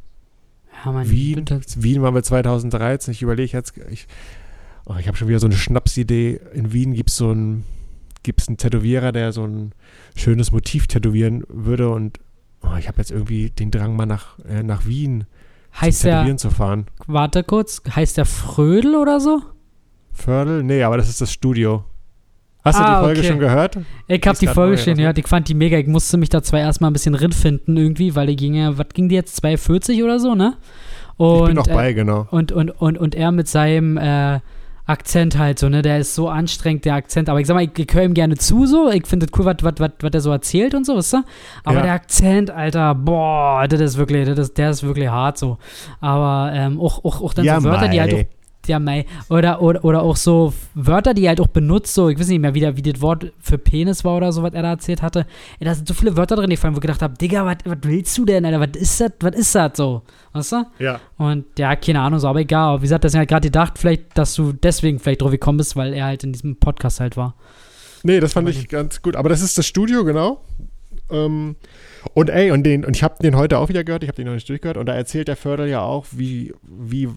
[0.83, 1.45] ja, Mann, Wien,
[1.77, 3.13] Wien waren wir 2013.
[3.13, 4.07] Ich überlege jetzt, ich,
[4.85, 6.39] oh, ich habe schon wieder so eine Schnapsidee.
[6.53, 7.63] In Wien gibt es so einen,
[8.23, 9.73] gibt's einen Tätowierer, der so ein
[10.15, 11.89] schönes Motiv tätowieren würde.
[11.89, 12.19] Und
[12.61, 15.25] oh, ich habe jetzt irgendwie den Drang, mal nach, äh, nach Wien
[15.79, 16.87] Heißt zum der, Tätowieren zu fahren.
[17.07, 19.41] warte kurz, heißt der Frödel oder so?
[20.11, 20.63] Fördel?
[20.63, 21.85] Nee, aber das ist das Studio.
[22.65, 23.27] Hast du Ah, die Folge okay.
[23.29, 23.77] schon gehört?
[24.07, 25.77] Ich hab Ist die Folge schon gehört, ich fand die mega.
[25.77, 28.77] Ich musste mich da zwar erstmal ein bisschen drin finden irgendwie, weil die ging ja,
[28.77, 30.53] was ging die jetzt, 240 oder so, ne?
[31.17, 32.27] Und, ich bin noch äh, bei, genau.
[32.31, 34.39] und, und, und, und er mit seinem äh,
[34.85, 35.81] Akzent halt so, ne?
[35.81, 37.27] Der ist so anstrengend, der Akzent.
[37.29, 38.89] Aber ich sag mal, ich, ich höre ihm gerne zu so.
[38.89, 41.23] Ich finde es cool, was was- was- was er so erzählt und so, wisst ihr?
[41.65, 41.83] Aber Ja.
[41.83, 45.57] der Akzent, Alter, boah, das ist wirklich, das ist, der ist wirklich hart so.
[46.01, 48.27] Aber ähm, auch, auch, auch dann ja, so Wörter, die halt auch mei.
[48.67, 49.05] Ja, mei.
[49.29, 52.39] Oder, oder, oder auch so Wörter, die er halt auch benutzt, so, ich weiß nicht
[52.39, 55.01] mehr, wie, der, wie das Wort für Penis war oder so, was er da erzählt
[55.01, 55.25] hatte.
[55.59, 58.25] Ey, da sind so viele Wörter drin wo ich gedacht habe, Digga, was willst du
[58.25, 58.59] denn, Alter?
[58.59, 59.11] Was ist das?
[59.19, 60.01] Was ist das so?
[60.33, 60.65] Weißt du?
[60.79, 60.99] Ja.
[61.17, 62.79] Und ja, keine Ahnung, so, aber egal.
[62.79, 65.75] Wie gesagt, das ist ja gerade gedacht, vielleicht, dass du deswegen vielleicht drauf gekommen bist,
[65.75, 67.35] weil er halt in diesem Podcast halt war.
[68.03, 69.15] Nee, das fand ich ganz gut.
[69.15, 70.41] Aber das ist das Studio, genau.
[71.13, 71.55] Ähm,
[72.15, 74.25] und ey, und den, und ich habe den heute auch wieder gehört, ich habe den
[74.27, 77.07] noch nicht durchgehört, und da erzählt der Förder ja auch, wie, wie,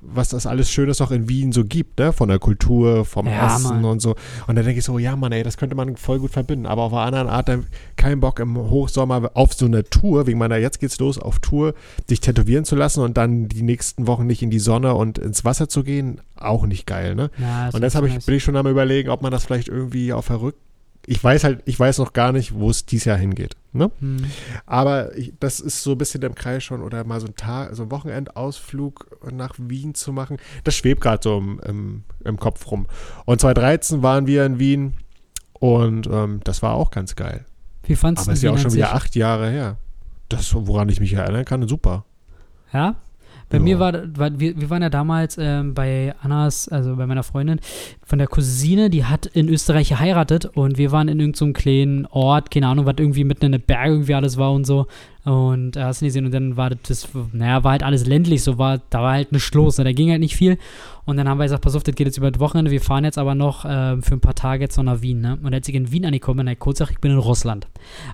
[0.00, 2.12] was das alles Schönes auch in Wien so gibt, ne?
[2.12, 3.84] Von der Kultur, vom Ja, Essen Mann.
[3.86, 4.14] und so.
[4.46, 6.66] Und da denke ich so, ja, Mann, ey, das könnte man voll gut verbinden.
[6.66, 10.38] Aber auf einer anderen Art dann keinen Bock im Hochsommer auf so eine Tour, wegen
[10.38, 11.74] meiner, jetzt geht's los, auf Tour,
[12.08, 15.44] sich tätowieren zu lassen und dann die nächsten Wochen nicht in die Sonne und ins
[15.44, 17.30] Wasser zu gehen, auch nicht geil, ne?
[17.38, 20.24] Ja, Und deshalb ich, bin ich schon am überlegen, ob man das vielleicht irgendwie auf
[20.26, 20.58] verrückt.
[21.06, 23.56] Ich weiß halt, ich weiß noch gar nicht, wo es dieses Jahr hingeht.
[23.72, 23.90] Ne?
[24.00, 24.24] Hm.
[24.66, 27.74] Aber ich, das ist so ein bisschen im Kreis schon oder mal so ein Tag,
[27.74, 30.36] so ein Wochenendausflug nach Wien zu machen.
[30.64, 32.86] Das schwebt gerade so im, im, im Kopf rum.
[33.24, 34.94] Und 2013 waren wir in Wien
[35.52, 37.44] und ähm, das war auch ganz geil.
[37.84, 39.78] Wie fandst Aber du es ist ja auch schon wieder acht Jahre her.
[40.28, 42.04] Das, woran ich mich erinnern kann, super.
[42.72, 42.96] Ja?
[43.50, 43.62] Bei Ja.
[43.62, 47.60] mir war, war wir, wir waren ja damals ähm, bei Annas, also bei meiner Freundin,
[48.04, 52.50] von der Cousine, die hat in Österreich geheiratet und wir waren in irgendeinem kleinen Ort,
[52.50, 54.86] keine Ahnung, was irgendwie mitten in den Bergen irgendwie alles war und so.
[55.24, 58.56] Und äh, hast du gesehen, und dann war das, naja, war halt alles ländlich, so
[58.56, 59.84] war, da war halt nichts los, ne?
[59.84, 60.58] da ging halt nicht viel.
[61.10, 63.04] Und dann haben wir gesagt, pass auf, das geht jetzt über das Wochenende, wir fahren
[63.04, 65.38] jetzt aber noch ähm, für ein paar Tage jetzt noch nach Wien, ne?
[65.42, 67.66] Und als ich in Wien angekommen bin, na, kurz gesagt, ich bin in Russland.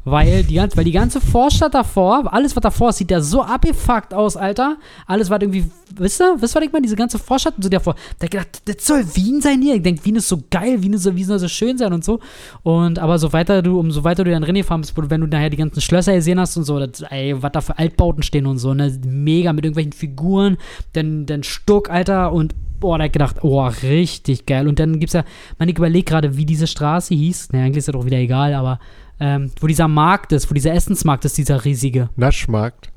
[0.04, 3.42] Weil die, ganze, weil die ganze Vorstadt davor, alles was davor ist, sieht ja so
[3.42, 4.76] abgefuckt aus, Alter.
[5.06, 5.64] Alles war irgendwie,
[5.94, 6.84] wisst ihr, wisst ihr, was ich meine?
[6.84, 7.94] Diese ganze Vorstadt so davor.
[7.94, 9.74] Da hab ich gedacht, das soll Wien sein hier.
[9.74, 12.20] Ich denke, Wien ist so geil, Wien, ist Wien soll so schön sein und so.
[12.62, 15.50] Und aber so weiter du, umso weiter du dann drin gefahren bist, wenn du nachher
[15.50, 18.58] die ganzen Schlösser gesehen hast und so, das, ey, was da für Altbauten stehen und
[18.58, 18.96] so, ne?
[19.06, 20.56] Mega mit irgendwelchen Figuren,
[20.92, 24.68] dann, dann Stuck, Alter, und boah, da hab ich gedacht, oh, richtig geil.
[24.68, 25.24] Und dann gibt's ja,
[25.58, 27.52] man, ich überlege gerade, wie diese Straße hieß.
[27.52, 28.78] Ne, eigentlich ist ja doch wieder egal, aber
[29.18, 32.10] ähm, wo dieser Markt ist, wo dieser Essensmarkt ist, dieser riesige.
[32.16, 32.90] Naschmarkt.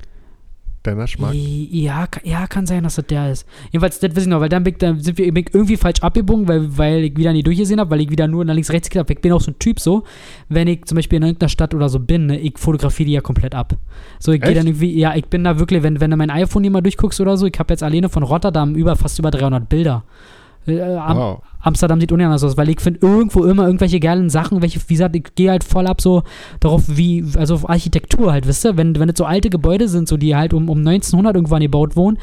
[0.82, 1.34] Deiner Schmack?
[1.34, 3.46] Ja, ja, kann sein, dass das der ist.
[3.70, 6.48] Jedenfalls, das weiß ich noch, weil dann, bin ich, dann sind wir irgendwie falsch abgebogen,
[6.48, 9.04] weil, weil ich wieder nie durchgesehen habe, weil ich wieder nur nach links, rechts gedacht
[9.04, 9.12] habe.
[9.12, 10.04] Ich bin auch so ein Typ so,
[10.48, 13.20] wenn ich zum Beispiel in irgendeiner Stadt oder so bin, ne, ich fotografiere die ja
[13.20, 13.76] komplett ab.
[14.18, 16.62] So, ich gehe dann irgendwie, ja, ich bin da wirklich, wenn, wenn du mein iPhone
[16.62, 19.68] hier mal durchguckst oder so, ich habe jetzt alleine von Rotterdam über, fast über 300
[19.68, 20.04] Bilder.
[20.66, 21.42] Äh, am, Wow.
[21.60, 25.16] Amsterdam sieht unendlich aus, weil ich finde irgendwo immer irgendwelche geilen Sachen, welche, wie gesagt,
[25.16, 26.22] ich gehe halt voll ab so
[26.60, 30.08] darauf, wie, also auf Architektur halt, wisst ihr, wenn, wenn das so alte Gebäude sind,
[30.08, 32.18] so die halt um, um 1900 irgendwann gebaut wurden,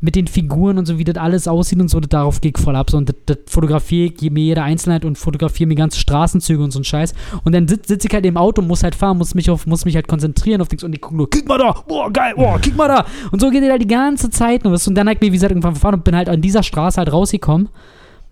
[0.00, 2.62] mit den Figuren und so, wie das alles aussieht und so, das, darauf gehe ich
[2.62, 2.90] voll ab.
[2.90, 6.70] So, und das, das fotografiere ich mir jede Einzelheit und fotografiere mir ganze Straßenzüge und
[6.70, 7.14] so ein Scheiß.
[7.44, 9.84] Und dann sitze sitz ich halt im Auto, muss halt fahren, muss mich, auf, muss
[9.86, 12.58] mich halt konzentrieren auf Dings und ich gucke nur, kick mal da, boah, geil, boah,
[12.60, 13.06] kick mal da.
[13.30, 14.64] Und so geht es halt die ganze Zeit.
[14.66, 16.98] Und, was- und dann halt, wie gesagt, irgendwann fahren und bin halt an dieser Straße
[16.98, 17.68] halt rausgekommen.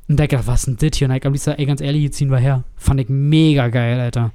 [0.07, 1.09] Und da gedacht, was ist denn das hier?
[1.09, 2.65] Und ich am liebsten, ey, ganz ehrlich, hier ziehen wir her.
[2.77, 4.33] Fand ich mega geil, Alter.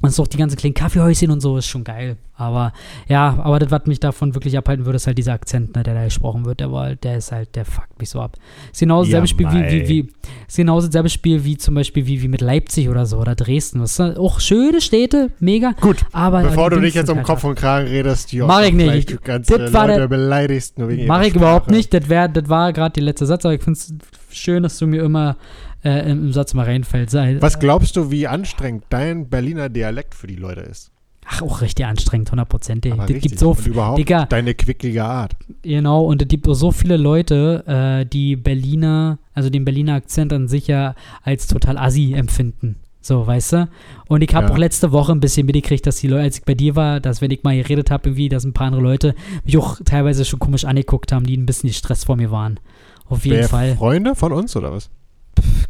[0.00, 2.16] Und so auch die ganzen kleinen Kaffeehäuschen und so ist schon geil.
[2.36, 2.72] Aber
[3.08, 5.94] ja, aber das, was mich davon wirklich abhalten würde, ist halt dieser Akzent, ne, der
[5.94, 6.60] da gesprochen wird.
[6.60, 8.36] Der, war, der ist halt, der fuckt mich so ab.
[8.70, 10.08] Ist genau dasselbe Ja, Spiel wie, wie, wie,
[10.46, 13.80] ist genau dasselbe Spiel wie zum Beispiel wie, wie mit Leipzig oder so oder Dresden.
[13.80, 15.72] Was, auch schöne Städte, mega.
[15.80, 18.62] Gut, Aber bevor du dich jetzt sind um halt Kopf und Kragen redest, auch Mach
[18.62, 19.10] ich nicht.
[19.10, 20.78] Ich- ganze das war Leute der- beleidigst.
[20.78, 21.92] Nur wegen Mache ich überhaupt nicht.
[21.92, 23.92] Das, wär, das war gerade die letzte Satz, aber ich finde es
[24.30, 25.36] schön, dass du mir immer
[25.84, 27.10] äh, im, Satz mal reinfällt.
[27.10, 30.90] Sei, Was glaubst du, wie anstrengend dein Berliner Dialekt für die Leute ist?
[31.30, 32.92] Ach, auch richtig anstrengend, hundertprozentig.
[32.92, 33.30] Aber Das richtig.
[33.32, 34.24] gibt so und überhaupt Digga.
[34.26, 35.34] deine quicklige Art.
[35.62, 40.32] Genau, und es gibt auch so viele Leute, äh, die Berliner, also den Berliner Akzent
[40.32, 42.76] an sich ja als total assi empfinden.
[43.00, 43.68] So, weißt du?
[44.08, 44.52] Und ich habe Ja.
[44.52, 47.20] auch letzte Woche ein bisschen mitgekriegt, dass die Leute, als ich bei dir war, dass
[47.20, 49.14] wenn ich mal geredet habe, irgendwie, dass ein paar andere Leute
[49.44, 52.58] mich auch teilweise schon komisch angeguckt haben, die ein bisschen gestresst vor mir waren.
[53.06, 53.76] Auf jeden Wer, Fall.
[53.76, 54.90] Freunde von uns oder was?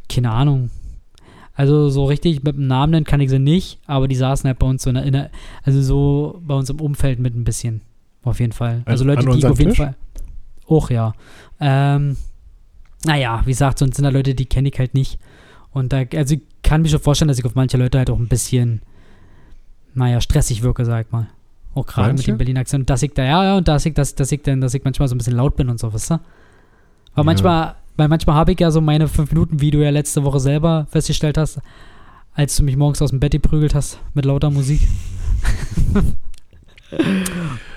[0.08, 0.70] Keine Ahnung.
[1.54, 4.58] Also so richtig mit dem Namen nennen kann ich sie nicht, aber die saßen halt
[4.60, 5.30] bei uns so in der, in der
[5.64, 7.80] also so bei uns im Umfeld mit ein bisschen.
[8.22, 8.82] Auf jeden Fall.
[8.84, 9.78] Also Leute, die ich auf jeden Tisch?
[9.78, 9.96] Fall.
[10.68, 11.14] Auch ja.
[11.60, 12.16] Ähm,
[13.04, 15.18] naja, wie gesagt, sonst sind da Leute, die kenne ich halt nicht.
[15.72, 18.18] Und da, also ich kann mir schon vorstellen, dass ich auf manche Leute halt auch
[18.18, 18.82] ein bisschen,
[19.94, 21.28] naja, stressig wirke, sag ich mal.
[21.74, 22.82] Auch gerade mit dem Berliner Akzent.
[22.82, 24.84] Und dass ich da, ja, ja, und dass ich, dass, dass ich dann, dass ich
[24.84, 26.14] manchmal so ein bisschen laut bin und so, weißt du?
[26.14, 26.20] Weil
[27.16, 27.22] Ja.
[27.24, 30.40] manchmal, weil manchmal habe ich ja so meine fünf Minuten, wie du ja letzte Woche
[30.40, 31.60] selber festgestellt hast,
[32.32, 34.80] als du mich morgens aus dem Bett geprügelt hast mit lauter Musik.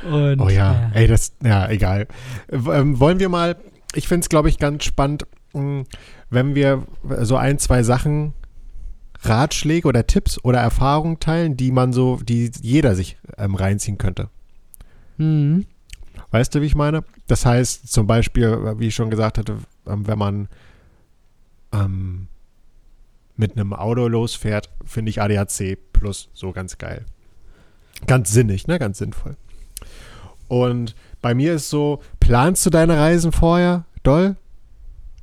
[0.09, 0.91] und, Oh ja, naja.
[0.93, 2.07] ey, das, ja, egal.
[2.51, 3.57] Ähm, wollen wir mal,
[3.95, 5.83] ich finde es, glaube ich, ganz spannend, mh,
[6.29, 6.83] wenn wir
[7.21, 8.33] so ein, zwei Sachen,
[9.23, 14.29] Ratschläge oder Tipps oder Erfahrungen teilen, die man so, die jeder sich ähm, reinziehen könnte.
[15.17, 15.65] Mhm.
[16.31, 17.03] Weißt du, wie ich meine?
[17.27, 20.47] Das heißt zum Beispiel, wie ich schon gesagt hatte, wenn man
[21.71, 22.27] ähm,
[23.35, 27.05] mit einem Auto losfährt, finde ich ADAC Plus so ganz geil.
[28.07, 28.79] Ganz sinnig, ne?
[28.79, 29.35] Ganz sinnvoll.
[30.47, 34.35] Und bei mir ist so, planst du deine Reisen vorher, doll?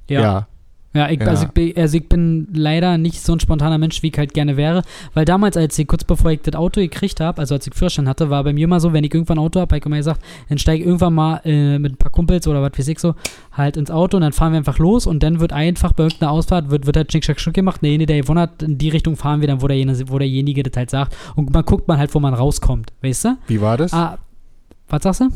[0.08, 0.20] Ja.
[0.20, 0.48] Ja,
[0.92, 1.26] ich, Ja.
[1.26, 4.34] Also, ich bin, also ich bin leider nicht so ein spontaner Mensch, wie ich halt
[4.34, 4.82] gerne wäre.
[5.14, 8.08] Weil damals, als ich kurz bevor ich das Auto gekriegt habe, also als ich Führerschein
[8.08, 9.96] hatte, war bei mir immer so, wenn ich irgendwann ein Auto habe, habe ich immer
[9.96, 12.98] gesagt, dann steige ich irgendwann mal äh, mit ein paar Kumpels oder was weiß ich
[12.98, 13.14] so,
[13.52, 16.32] halt ins Auto und dann fahren wir einfach los und dann wird einfach bei irgendeiner
[16.32, 17.82] Ausfahrt, wird, wird halt Schnick, Schnack, Schnuck gemacht.
[17.82, 20.76] Derjenige, der gewonnen hat, in die Richtung fahren wir dann, wo derjenige, wo derjenige das
[20.76, 21.16] halt sagt.
[21.36, 23.36] Und man guckt man halt, wo man rauskommt, weißt du?
[23.46, 23.92] Wie war das?
[23.92, 24.18] Ah,
[24.88, 25.28] was sagst du?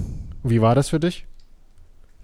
[0.44, 1.26] Wie war das für dich?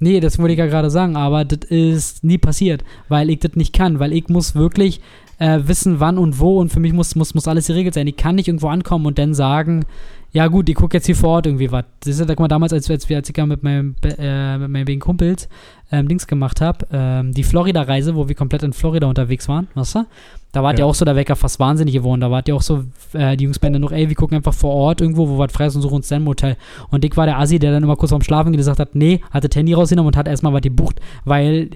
[0.00, 3.54] Nee, das wollte ich ja gerade sagen, aber das ist nie passiert, weil ich das
[3.54, 5.00] nicht kann, weil ich muss wirklich
[5.38, 8.06] äh, wissen, wann und wo und für mich muss, muss, muss alles geregelt sein.
[8.06, 9.84] Ich kann nicht irgendwo ankommen und dann sagen,
[10.32, 11.84] ja gut, ich gucke jetzt hier vor Ort irgendwie was.
[12.00, 14.58] Das ist ja, guck mal, damals, als, als, wir, als ich ja mit meinem, äh,
[14.58, 15.48] mit meinen beiden Kumpels
[15.90, 19.94] ähm, Dings gemacht habe, ähm, die Florida-Reise, wo wir komplett in Florida unterwegs waren, weißt
[19.96, 20.06] du?
[20.52, 20.84] Da wart Ja.
[20.84, 22.20] ihr auch so der Wecker fast wahnsinnig geworden.
[22.20, 24.74] Da wart ihr auch so, äh, die Jungs beide noch, ey, wir gucken einfach vor
[24.74, 26.56] Ort irgendwo, wo was frei ist und suchen uns dann ein Motel.
[26.90, 29.44] Und Dick war der Assi, der dann immer kurz vorm Schlafen gesagt hat, nee, hat
[29.44, 31.70] das Handy rausgenommen und hat erstmal was gebucht, weil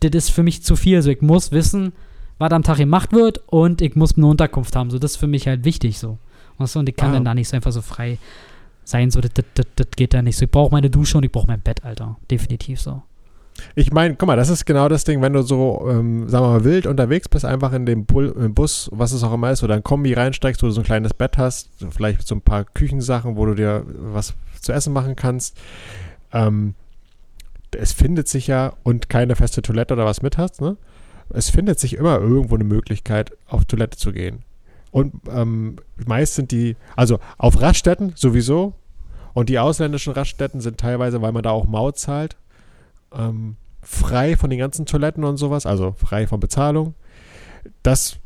[0.00, 1.00] das ist für mich zu viel.
[1.02, 1.92] So, ich muss wissen,
[2.38, 4.90] was am Tag gemacht wird und ich muss eine Unterkunft haben.
[4.90, 6.18] So, das ist für mich halt wichtig so.
[6.60, 6.80] Weißt du?
[6.80, 7.14] Und ich kann Ah.
[7.14, 8.18] dann da nicht so einfach so frei
[8.84, 9.10] sein.
[9.10, 10.44] So, das, das, das, geht da nicht so.
[10.44, 12.16] Ich brauche meine Dusche und ich brauche mein Bett, Alter.
[12.30, 13.02] Definitiv so.
[13.74, 16.50] Ich meine, guck mal, das ist genau das Ding, wenn du so, ähm, sagen wir
[16.50, 19.74] mal, wild unterwegs bist, einfach in dem im Bus, was es auch immer ist, oder
[19.74, 23.36] ein Kombi reinsteigst, wo du so ein kleines Bett hast, vielleicht so ein paar Küchensachen,
[23.36, 25.58] wo du dir was zu essen machen kannst.
[26.32, 26.74] Ähm,
[27.72, 30.76] es findet sich ja, und keine feste Toilette oder was mit hast, ne?
[31.32, 34.42] Es findet sich immer irgendwo eine Möglichkeit, auf Toilette zu gehen.
[34.90, 35.76] Und ähm,
[36.06, 38.74] meist sind die, also auf Raststätten sowieso,
[39.32, 42.36] und die ausländischen Raststätten sind teilweise, weil man da auch Maut zahlt,
[43.14, 46.94] ähm, frei von den ganzen Toiletten und sowas, also frei von Bezahlung.
[47.82, 48.18] Das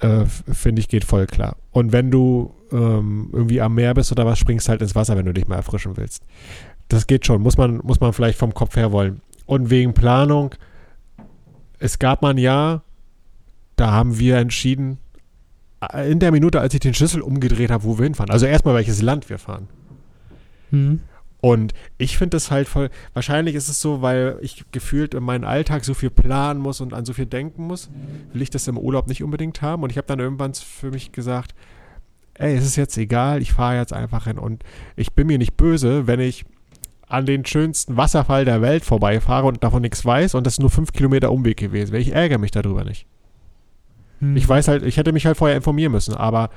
[0.00, 1.56] äh, finde ich, geht voll klar.
[1.72, 5.26] Und wenn du ähm, irgendwie am Meer bist oder was, springst halt ins Wasser, wenn
[5.26, 6.22] du dich mal erfrischen willst.
[6.88, 9.20] Das geht schon, muss man, muss man vielleicht vom Kopf her wollen.
[9.46, 10.54] Und wegen Planung,
[11.78, 12.82] es gab mal ein Jahr,
[13.76, 14.98] da haben wir entschieden,
[15.86, 18.30] in der Minute, als ich den Schlüssel umgedreht habe, wo wir hinfahren.
[18.30, 19.68] Also erstmal, welches Land wir fahren.
[20.70, 21.00] Hm.
[21.40, 22.88] Und ich finde das halt voll.
[23.12, 26.94] Wahrscheinlich ist es so, weil ich gefühlt in meinem Alltag so viel planen muss und
[26.94, 27.90] an so viel denken muss,
[28.32, 29.82] will ich das im Urlaub nicht unbedingt haben.
[29.82, 31.54] Und ich habe dann irgendwann für mich gesagt,
[32.34, 34.38] ey, es ist jetzt egal, ich fahre jetzt einfach hin.
[34.38, 34.62] Und
[34.96, 36.46] ich bin mir nicht böse, wenn ich
[37.06, 40.70] an den schönsten Wasserfall der Welt vorbeifahre und davon nichts weiß und das ist nur
[40.70, 42.00] fünf Kilometer Umweg gewesen wäre.
[42.02, 43.06] Ich ärgere mich darüber nicht.
[44.20, 44.36] Hm.
[44.36, 46.50] Ich weiß halt, ich hätte mich halt vorher informieren müssen, aber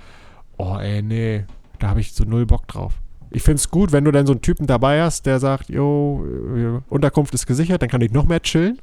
[0.58, 1.46] oh ey, nee,
[1.80, 2.94] da habe ich so null Bock drauf.
[3.30, 6.26] Ich finde es gut, wenn du dann so einen Typen dabei hast, der sagt, jo,
[6.56, 8.80] äh, Unterkunft ist gesichert, dann kann ich noch mehr chillen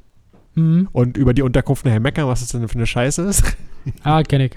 [0.55, 0.87] Hm.
[0.93, 3.43] und über die Unterkunft nachher meckern, was das denn für eine Scheiße ist.
[4.03, 4.51] Ah, kenn ich.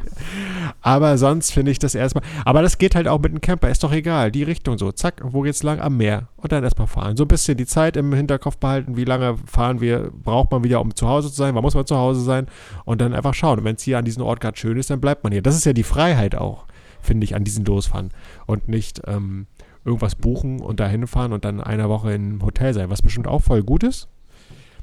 [0.80, 2.24] Aber sonst finde ich das erstmal.
[2.46, 4.30] Aber das geht halt auch mit dem Camper, ist doch egal.
[4.30, 5.80] Die Richtung so, zack, wo geht's lang?
[5.80, 6.28] Am Meer.
[6.36, 7.16] Und dann erstmal fahren.
[7.16, 10.80] So ein bisschen die Zeit im Hinterkopf behalten, wie lange fahren wir, braucht man wieder,
[10.80, 12.46] um zu Hause zu sein, wann muss man zu Hause sein
[12.86, 13.58] und dann einfach schauen.
[13.58, 15.42] Und wenn es hier an diesem Ort gerade schön ist, dann bleibt man hier.
[15.42, 16.64] Das ist ja die Freiheit auch,
[17.02, 18.12] finde ich, an diesen Losfahren.
[18.46, 19.46] Und nicht ähm,
[19.84, 23.42] irgendwas buchen und da hinfahren und dann eine Woche im Hotel sein, was bestimmt auch
[23.42, 24.08] voll gut ist.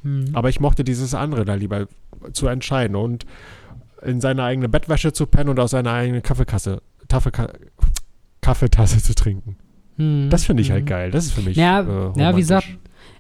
[0.06, 0.26] Hm.
[0.34, 1.88] Aber ich mochte dieses andere da lieber
[2.32, 3.26] zu entscheiden und
[4.04, 7.50] in seine eigene Bettwäsche zu pennen und aus seiner eigenen Kaffeekasse, Taffeka
[8.42, 9.58] Kaffeetasse zu trinken.
[9.98, 10.30] Hm.
[10.30, 10.86] Das finde ich halt Hm.
[10.88, 11.12] geil.
[11.12, 11.58] Das ist für mich.
[11.58, 12.68] Ja, äh, ja, wie gesagt,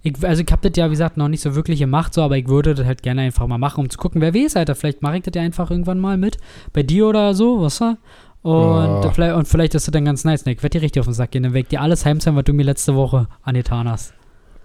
[0.01, 2.37] Ich, also ich hab das ja, wie gesagt, noch nicht so wirklich gemacht, so, aber
[2.37, 4.75] ich würde das halt gerne einfach mal machen, um zu gucken, wer weiß, Alter.
[4.75, 6.37] Vielleicht mache ich das ja einfach irgendwann mal mit.
[6.73, 7.97] Bei dir oder so, was du?
[8.43, 9.09] Und, Ja.
[9.11, 10.45] vielleicht, und vielleicht ist das dann ganz nice.
[10.45, 10.51] Ne?
[10.53, 11.41] Ich werde dir richtig auf den Sack gehen.
[11.41, 14.13] Dann weg dir alles heimzahlen, was du mir letzte Woche angetan hast.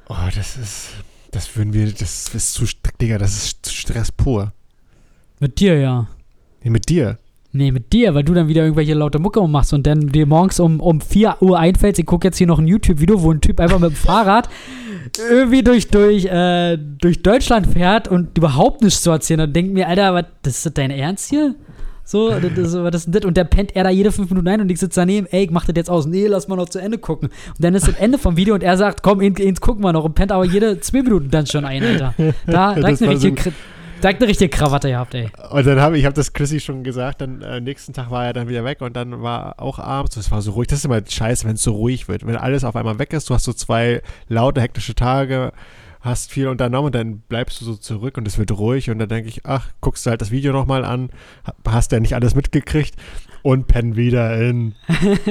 [0.09, 0.91] Oh, das ist.
[1.31, 1.93] Das würden wir.
[1.93, 2.65] Das ist zu.
[3.01, 4.53] Digga, das ist Stress pur.
[5.39, 6.09] Mit dir, ja.
[6.63, 7.19] Nee, mit dir.
[7.53, 10.61] Nee, mit dir, weil du dann wieder irgendwelche laute Mucke machst und dann dir morgens
[10.61, 13.59] um, um 4 Uhr einfällst, ich gucke jetzt hier noch ein YouTube-Video, wo ein Typ
[13.59, 14.49] einfach mit dem Fahrrad
[15.19, 19.89] irgendwie durch, durch, äh, durch Deutschland fährt und überhaupt nichts zu erzählen und denkt mir,
[19.89, 21.57] Alter, was, das ist dein Ernst hier?
[22.11, 23.25] So, das, das, ist das?
[23.25, 25.51] Und dann pennt er da jede fünf Minuten ein und ich sitze daneben, ey, ich
[25.53, 26.07] mach das jetzt aus.
[26.07, 27.29] Nee, lass mal noch zu Ende gucken.
[27.29, 29.93] Und dann ist das Ende vom Video und er sagt, komm, ins, ins gucken wir
[29.93, 32.15] noch und pennt aber jede zwei Minuten dann schon ein, Alter.
[32.47, 33.53] Da Das direkt eine so richtige,
[34.03, 35.31] direkt eine richtige Krawatte gehabt, ey.
[35.53, 38.33] Und dann habe ich, habe das Chrissy schon gesagt, dann äh, nächsten Tag war er
[38.33, 40.67] dann wieder weg und dann war auch abends, es war so ruhig.
[40.67, 42.27] Das ist immer scheiße, wenn es so ruhig wird.
[42.27, 45.53] Wenn alles auf einmal weg ist, du hast so zwei laute, hektische Tage,
[46.01, 49.09] hast viel unternommen und dann bleibst du so zurück und es wird ruhig und dann
[49.09, 51.11] denke ich, ach, guckst du halt das Video nochmal an,
[51.47, 52.95] ha- hast ja nicht alles mitgekriegt
[53.43, 54.75] und penn wieder in.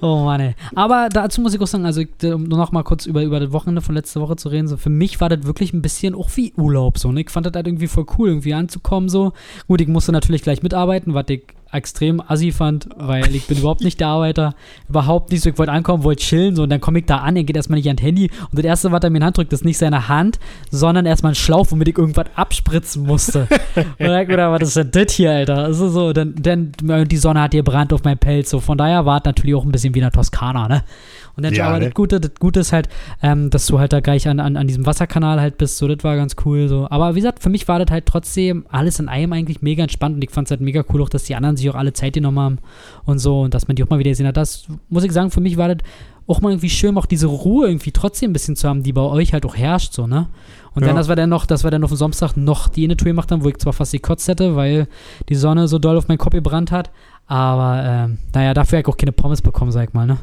[0.00, 0.54] Oh Mann, ey.
[0.74, 3.40] Aber dazu muss ich auch sagen, also äh, um nur noch mal kurz über, über
[3.40, 6.14] das Wochenende von letzter Woche zu reden, so für mich war das wirklich ein bisschen
[6.14, 7.12] auch wie Urlaub so.
[7.12, 7.20] Ne?
[7.20, 9.32] Ich fand das halt irgendwie voll cool, irgendwie anzukommen so.
[9.68, 11.42] Gut, ich musste natürlich gleich mitarbeiten, was ich
[11.74, 14.54] extrem assi fand, weil ich bin überhaupt nicht der Arbeiter.
[14.88, 15.50] Überhaupt nicht so.
[15.50, 17.78] Ich wollte ankommen, wollte chillen so und dann komme ich da an, er geht erstmal
[17.78, 19.64] nicht an das Handy und das erste, was er mir in die Hand drückt, ist
[19.64, 20.38] nicht seine Hand,
[20.70, 23.48] sondern erstmal ein Schlauch, womit ich irgendwas abspritzen musste.
[23.74, 25.64] und dann gedacht, was ist denn das hier, Alter?
[25.64, 26.72] Also so, dann, dann
[27.08, 28.60] die Sonne hat gebrannt auf meinem Pelz, so.
[28.60, 30.82] Von daher war es natürlich auch ein bisschen wie in der Toskana, ne?
[31.36, 31.86] Und dann, Ja, aber ne?
[31.86, 32.88] das Gute, das Gute ist halt,
[33.22, 36.04] ähm, dass du halt da gleich an, an, an diesem Wasserkanal halt bist, so, das
[36.04, 36.86] war ganz cool, so.
[36.90, 40.16] Aber wie gesagt, für mich war das halt trotzdem alles in einem eigentlich mega entspannt
[40.16, 42.14] und ich fand es halt mega cool auch, dass die anderen sich auch alle Zeit
[42.14, 42.58] genommen haben
[43.04, 44.36] und so und dass man die auch mal wieder gesehen hat.
[44.36, 45.78] Das, muss ich sagen, für mich war das
[46.26, 49.02] auch mal irgendwie schön, auch diese Ruhe irgendwie trotzdem ein bisschen zu haben, die bei
[49.02, 50.28] euch halt auch herrscht, so, ne?
[50.74, 50.88] Und Ja.
[50.88, 53.30] dann, dass wir dann noch, dass wir dann auf dem Samstag noch die Innetour gemacht
[53.30, 54.88] haben, wo ich zwar fast gekotzt hätte, weil
[55.28, 56.90] die Sonne so doll auf meinen Kopf gebrannt hat,
[57.26, 60.18] aber, ähm, naja, dafür habe ich auch keine Pommes bekommen, sag ich mal, ne?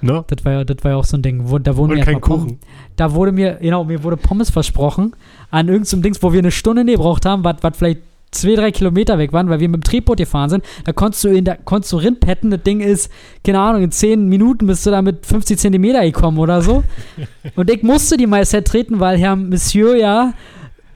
[0.00, 0.24] Ne?
[0.28, 1.48] Das war ja, das war ja auch so ein Ding.
[1.50, 2.58] Wo, da wurden Und mir kein Pommes- Kuchen.
[2.94, 5.16] Da wurde mir, genau, mir wurde Pommes versprochen
[5.50, 9.18] an irgendeinem Dings, wo wir eine Stunde gebraucht haben, was was vielleicht zwei, drei Kilometer
[9.18, 10.64] weg waren, weil wir mit dem Tretboot gefahren sind.
[10.84, 12.50] Da konntest du in der, konntest du rinpetten.
[12.50, 13.10] Das Ding ist,
[13.44, 16.84] keine Ahnung, in zehn Minuten bist du da mit 50 Zentimeter gekommen oder so.
[17.56, 20.34] Und ich musste die Maisette treten, weil Herr Monsieur ja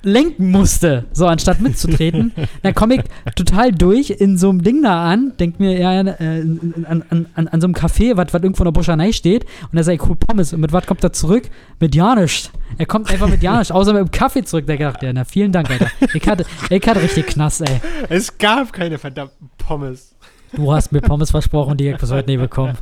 [0.03, 2.32] lenken musste, so anstatt mitzutreten.
[2.62, 6.40] dann komme ich total durch in so einem Ding da an, denk mir ja äh,
[6.40, 9.82] an, an, an, an so einem Café, was irgendwo in der Buschanei steht, und da
[9.82, 10.53] sag ich, cool, Pommes.
[10.53, 11.44] Und mit was kommt er zurück?
[11.80, 12.50] Mit ja nichts.
[12.78, 14.66] Er kommt einfach mit ja nichts, außer mit dem Kaffee zurück.
[14.66, 15.90] Da gedacht, ja, na, vielen Dank, Alter.
[16.14, 17.80] Ich hatte, ich hatte richtig Knast, ey.
[18.09, 20.14] Es gab keine verdammten Pommes.
[20.55, 22.76] Du hast mir Pommes versprochen, die ich bis heute nie bekommen.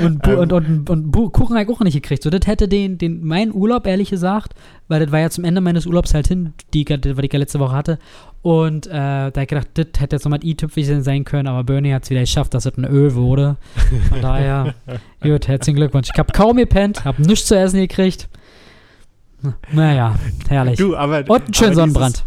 [0.00, 0.38] Und, Ähm.
[0.38, 2.22] und, und, und Bu- Kuchen habe ich auch nicht gekriegt.
[2.22, 4.54] So, das hätte den, den, mein Urlaub, ehrlich gesagt,
[4.88, 7.60] weil das war ja zum Ende meines Urlaubs halt hin, die, was ich ja letzte
[7.60, 7.98] Woche hatte.
[8.42, 11.64] Und äh, da hab ich gedacht, das hätte jetzt nochmal ein i-Tüpfelchen sein können, aber
[11.64, 13.56] Bernie hat es wieder geschafft, dass es ein Ö wurde.
[14.10, 14.74] Von daher,
[15.22, 16.08] gut, herzlichen Glückwunsch.
[16.12, 18.28] Ich habe kaum gepennt, habe nichts zu essen gekriegt.
[19.72, 20.16] Naja,
[20.48, 20.78] herrlich.
[20.78, 21.24] Du, aber.
[21.28, 22.24] und einen schönen Sonnenbrand.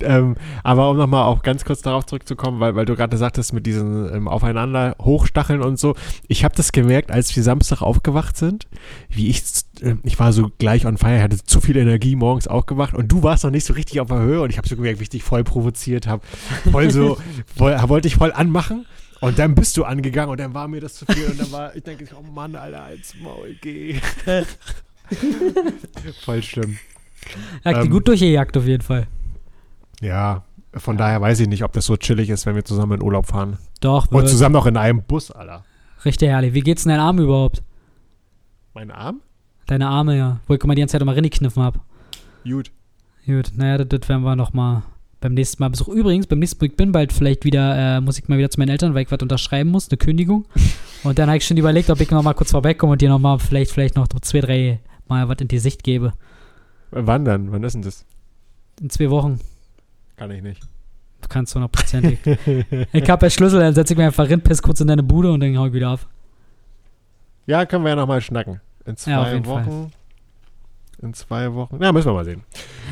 [0.00, 3.66] Ähm, aber um nochmal auch ganz kurz darauf zurückzukommen, weil, weil du gerade sagtest mit
[3.66, 5.94] diesen ähm, Aufeinander hochstacheln und so.
[6.28, 8.66] Ich habe das gemerkt, als wir Samstag aufgewacht sind,
[9.08, 9.42] wie ich,
[9.80, 13.22] äh, ich war so gleich on fire, hatte zu viel Energie morgens aufgewacht und du
[13.22, 15.10] warst noch nicht so richtig auf der Höhe und ich habe so gemerkt, wie ich
[15.10, 16.22] dich voll provoziert habe.
[16.70, 17.18] Voll so,
[17.56, 18.86] voll, wollte ich voll anmachen.
[19.20, 21.74] Und dann bist du angegangen und dann war mir das zu viel und dann war,
[21.74, 23.98] ich denke, oh Mann, Alter, als Maul, geh.
[26.24, 26.78] voll schlimm.
[27.62, 29.06] Er hat die Ähm, gut durchgejagt auf jeden Fall.
[30.00, 33.02] Ja, von daher weiß ich nicht, ob das so chillig ist, wenn wir zusammen in
[33.02, 33.58] Urlaub fahren.
[33.80, 35.64] Doch, Und wird zusammen noch in einem Bus, Alter.
[36.04, 36.54] richtig herrlich.
[36.54, 37.62] Wie geht's denn deinen Arm überhaupt?
[38.74, 39.20] Mein Arm?
[39.66, 40.40] Deine Arme, ja.
[40.46, 41.78] Wo ich mal die ganze Zeit immer reingekniffen hab.
[42.44, 42.70] Gut.
[43.24, 44.82] Gut, naja, das, das werden wir nochmal
[45.20, 45.94] beim nächsten Mal besuchen.
[45.96, 48.58] Übrigens, beim nächsten Mal, ich bin bald vielleicht wieder, äh, muss ich mal wieder zu
[48.60, 50.44] meinen Eltern, weil ich was unterschreiben muss, eine Kündigung.
[51.04, 53.70] Und dann habe ich schon überlegt, ob ich nochmal kurz vorbeikomme und dir nochmal vielleicht,
[53.70, 56.12] vielleicht noch zwei, drei Mal was in die Sicht gebe.
[56.90, 57.50] Wann dann?
[57.52, 58.04] Wann ist denn das?
[58.80, 59.40] In zwei Wochen.
[60.16, 60.62] Kann ich nicht.
[61.20, 62.18] Du kannst hundertprozentig.
[62.92, 65.32] ich habe ja Schlüssel, dann setze ich mir einfach rein, piss kurz in deine Bude
[65.32, 66.06] und dann hau ich wieder auf.
[67.46, 68.60] Ja, können wir ja nochmal schnacken.
[68.84, 69.64] In zwei Ja, Wochen.
[69.64, 69.86] Fall.
[71.02, 71.82] In zwei Wochen.
[71.82, 72.42] Ja, müssen wir mal sehen.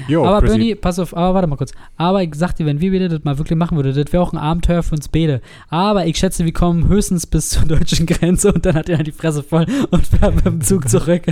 [0.09, 0.57] Jo, aber Chrissy.
[0.59, 1.73] Bernie, pass auf, aber warte mal kurz.
[1.97, 4.33] Aber ich sag dir, wenn wir wieder das mal wirklich machen würden, das wäre auch
[4.33, 5.41] ein Abenteuer für uns beide.
[5.68, 9.12] Aber ich schätze, wir kommen höchstens bis zur deutschen Grenze und dann hat er die
[9.12, 11.23] Fresse voll und fährt mit dem Zug zurück.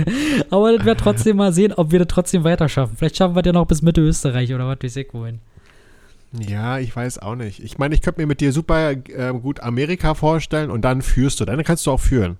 [0.49, 2.95] Aber das wäre trotzdem mal sehen, ob wir das trotzdem weiter schaffen.
[2.97, 5.39] Vielleicht schaffen wir das ja noch bis Mitte Österreich oder was weiß ich wohin.
[6.39, 7.61] Ja, ich weiß auch nicht.
[7.61, 11.39] Ich meine, ich könnte mir mit dir super ähm, gut Amerika vorstellen und dann führst
[11.39, 11.45] du.
[11.45, 12.37] Dann kannst du auch führen.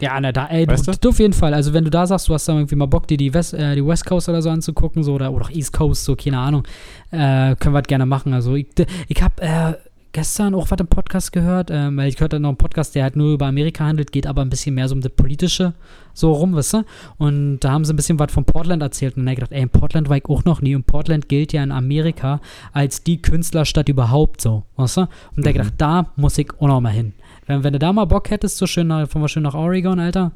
[0.00, 1.08] Ja, na da, ey, Weißt du, du?
[1.08, 1.54] auf jeden Fall.
[1.54, 3.74] Also wenn du da sagst, du hast da irgendwie mal Bock, dir die West, äh,
[3.74, 6.64] die West Coast oder so anzugucken, so oder, oder auch East Coast, so, keine Ahnung,
[7.12, 8.34] äh, können wir das gerne machen.
[8.34, 8.66] Also ich,
[9.08, 9.74] ich habe äh,
[10.14, 13.16] gestern auch was im Podcast gehört, ähm, weil ich gehört noch einen Podcast, der halt
[13.16, 15.74] nur über Amerika handelt, geht aber ein bisschen mehr so um das Politische
[16.14, 16.84] so rum, weißt du?
[17.18, 19.52] Und da haben sie ein bisschen was von Portland erzählt und dann hab ich gedacht,
[19.52, 22.40] ey, in Portland war ich auch noch nie und Portland gilt ja in Amerika
[22.72, 25.00] als die Künstlerstadt überhaupt so, weißt du?
[25.02, 27.12] Und da hab ich gedacht, da muss ich auch noch mal hin.
[27.46, 30.32] Wenn, wenn du da mal Bock hättest, so schön nach, wir schön nach Oregon, Alter.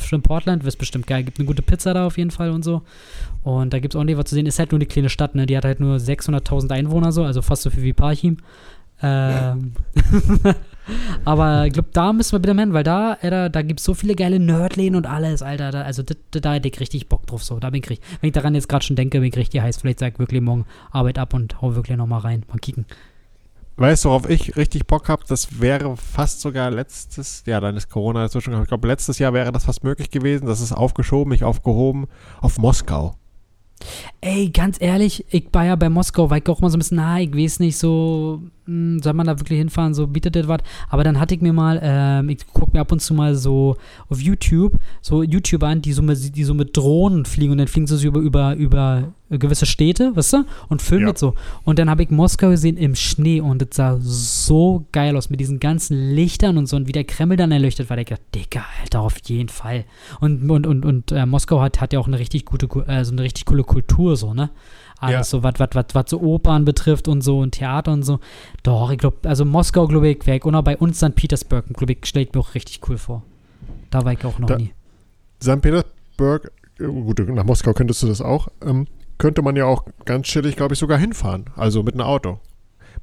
[0.00, 1.24] Schön Portland, wirst bestimmt geil.
[1.24, 2.82] Gibt eine gute Pizza da auf jeden Fall und so.
[3.42, 4.46] Und da gibt es ordentlich was zu sehen.
[4.46, 5.44] Ist halt nur eine kleine Stadt, ne?
[5.44, 8.38] Die hat halt nur 600.000 Einwohner so, also fast so viel wie Parchim.
[9.02, 9.72] Ähm,
[11.24, 13.94] aber ich glaube, da müssen wir wieder hin, weil da, Alter, da gibt es so
[13.94, 15.70] viele geile Nerdläden und alles, Alter.
[15.70, 17.44] Da, also dit- da hätte ich richtig Bock drauf.
[17.44, 19.60] So, da bin ich richtig, wenn ich daran jetzt gerade schon denke, bin ich richtig
[19.60, 19.76] heiß.
[19.78, 22.44] Vielleicht sag ich wirklich morgen Arbeit ab und hau wirklich nochmal rein.
[22.48, 22.86] Mal kicken.
[23.76, 25.22] Weißt du, worauf ich richtig Bock habe?
[25.28, 28.60] Das wäre fast sogar letztes, ja, dann ist Corona dazwischen.
[28.60, 30.46] Ich glaube, letztes Jahr wäre das fast möglich gewesen.
[30.46, 32.08] Das ist aufgeschoben, nicht aufgehoben,
[32.40, 33.14] auf Moskau.
[34.20, 36.96] Ey, ganz ehrlich, ich war ja bei Moskau, weil ich auch mal so ein bisschen,
[36.96, 40.60] na, ich weiß nicht, so, hm, soll man da wirklich hinfahren, so bietet das was.
[40.88, 43.76] Aber dann hatte ich mir mal, ähm, ich gucke mir ab und zu mal so
[44.08, 47.68] auf YouTube, so YouTuber an, die so mit, die so mit Drohnen fliegen und dann
[47.68, 51.12] fliegen sie so über, über, über gewisse Städte, weißt du, und filmen Ja.
[51.12, 51.34] das so.
[51.64, 55.38] Und dann habe ich Moskau gesehen im Schnee und das sah so geil aus mit
[55.40, 57.96] diesen ganzen Lichtern und so und wie der Kreml dann erleuchtet war.
[57.96, 59.84] Da ich gedacht, Digga, Alter, auf jeden Fall.
[60.20, 63.12] Und, und, und, und äh, Moskau hat, hat ja auch eine richtig gute, äh, so
[63.12, 64.50] eine richtig coole Kultur, so, ne?
[65.00, 65.24] Alles Ja.
[65.24, 68.18] so, was was was was so Opern betrifft und so und Theater und so.
[68.64, 70.44] Doch, ich glaube, also Moskau, glaube ich, wäre ich.
[70.44, 71.14] Und auch bei uns St.
[71.14, 73.22] Petersburg, glaube ich, stelle ich mir auch richtig cool vor.
[73.90, 74.72] Da war ich auch noch Da- nie.
[75.40, 75.60] St.
[75.60, 76.50] Petersburg,
[76.80, 78.88] äh, gut, nach Moskau könntest du das auch, ähm,
[79.18, 81.46] könnte man ja auch ganz chillig, glaube ich, sogar hinfahren.
[81.56, 82.40] Also mit einem Auto.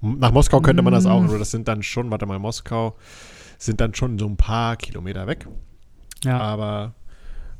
[0.01, 1.26] Nach Moskau könnte man das auch, Mm.
[1.28, 2.95] nur das sind dann schon, warte mal, Moskau
[3.57, 5.47] sind dann schon so ein paar Kilometer weg.
[6.24, 6.39] Ja.
[6.39, 6.93] Aber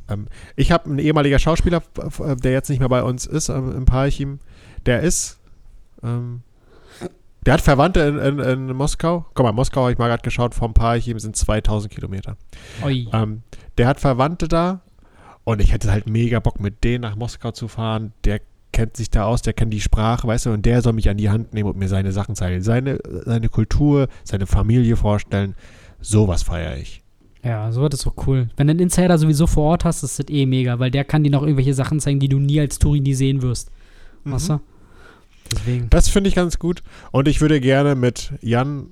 [0.10, 3.76] ähm, ich habe einen ehemaliger Schauspieler, f- der jetzt nicht mehr bei uns ist, ähm,
[3.76, 4.40] im Parchim,
[4.86, 5.40] der ist,
[6.04, 6.42] ähm,
[7.46, 9.26] der hat Verwandte in, in, in Moskau.
[9.34, 12.38] Guck mal, Moskau habe ich mal gerade geschaut, vom Parchim sind 2000 Kilometer.
[13.14, 13.44] Ähm,
[13.78, 14.82] der hat Verwandte da
[15.46, 18.12] und ich hätte halt mega Bock, mit denen nach Moskau zu fahren.
[18.26, 18.42] Der
[18.74, 21.16] kennt sich da aus, der kennt die Sprache, weißt du, und der soll mich an
[21.16, 22.62] die Hand nehmen und mir seine Sachen zeigen.
[22.62, 25.56] Seine, seine Kultur, seine Familie vorstellen.
[26.02, 27.02] Sowas feiere ich.
[27.44, 28.50] Ja, so ist auch cool.
[28.58, 31.24] Wenn du einen Insider sowieso vor Ort hast, ist das eh mega, weil der kann
[31.24, 33.72] dir noch irgendwelche Sachen zeigen, die du nie als Touri nie sehen wirst.
[34.24, 34.60] Weißt du?
[35.52, 35.90] Deswegen.
[35.92, 36.82] Das finde ich ganz gut.
[37.12, 38.88] Und ich würde gerne mit Jan,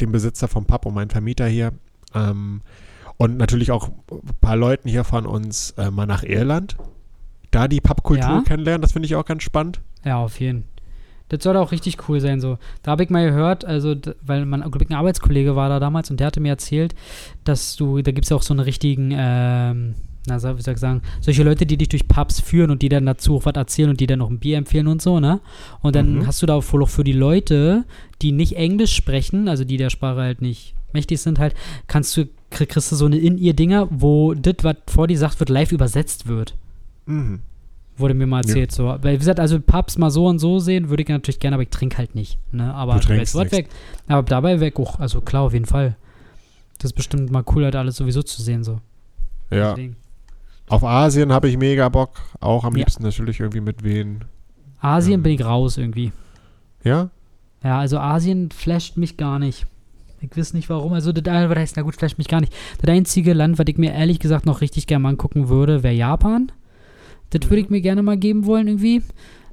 [0.00, 1.72] dem Besitzer vom Pub und meinem Vermieter hier,
[2.14, 2.62] ähm,
[3.18, 6.76] und natürlich auch ein paar Leuten hier von uns äh, mal nach Irland.
[7.50, 8.40] Da die Pubkultur Ja.
[8.40, 9.80] kennenlernen, das finde ich auch ganz spannend.
[10.04, 10.68] Ja, auf jeden Fall.
[11.30, 12.56] Das soll auch richtig cool sein, so.
[12.82, 16.28] Da habe ich mal gehört, also, weil mein, ein Arbeitskollege war da damals und der
[16.28, 16.94] hatte mir erzählt,
[17.44, 19.94] dass du, da gibt es ja auch so einen richtigen, ähm,
[20.26, 23.04] na, wie soll ich sagen, solche Leute, die dich durch Pubs führen und die dann
[23.04, 25.40] dazu auch was erzählen und die dann noch ein Bier empfehlen und so, ne?
[25.82, 26.26] Und dann Mhm.
[26.26, 27.84] hast du da wohl auch für die Leute,
[28.22, 31.54] die nicht Englisch sprechen, also die der Sprache halt nicht mächtig sind, halt,
[31.86, 35.50] kannst du, krieg- kriegst du so eine In-Ear-Dinger, wo das, was vor dir sagt, wird
[35.50, 36.54] live übersetzt wird.
[37.06, 37.40] Mhm.
[37.96, 38.70] Wurde mir mal erzählt.
[38.70, 38.84] So.
[38.86, 41.64] Weil, wie gesagt, also Pubs mal so und so sehen, würde ich natürlich gerne, aber
[41.64, 42.38] ich trinke halt nicht.
[42.52, 42.72] Ne?
[42.72, 43.68] Aber Du dort weg.
[44.06, 45.00] Aber dabei weg auch.
[45.00, 45.96] Also klar, auf jeden Fall.
[46.78, 48.62] Das ist bestimmt mal cool, halt alles sowieso zu sehen.
[48.62, 48.78] So.
[49.50, 49.70] Ja.
[49.74, 49.96] Deswegen.
[50.68, 52.20] Auf Asien habe ich mega Bock.
[52.38, 52.80] Auch am Ja.
[52.84, 54.24] liebsten natürlich irgendwie mit wen.
[54.80, 55.22] Asien Ähm.
[55.24, 56.12] bin ich raus irgendwie.
[56.84, 57.10] Ja?
[57.64, 59.66] Ja, also Asien flasht mich gar nicht.
[60.20, 60.92] Ich weiß nicht warum.
[60.92, 62.52] Also, das, heißt, na gut, flasht mich gar nicht.
[62.80, 65.94] Das einzige Land, was ich mir ehrlich gesagt noch richtig gerne mal angucken würde, wäre
[65.94, 66.50] Japan.
[67.30, 69.02] Das würde ich mir gerne mal geben wollen irgendwie.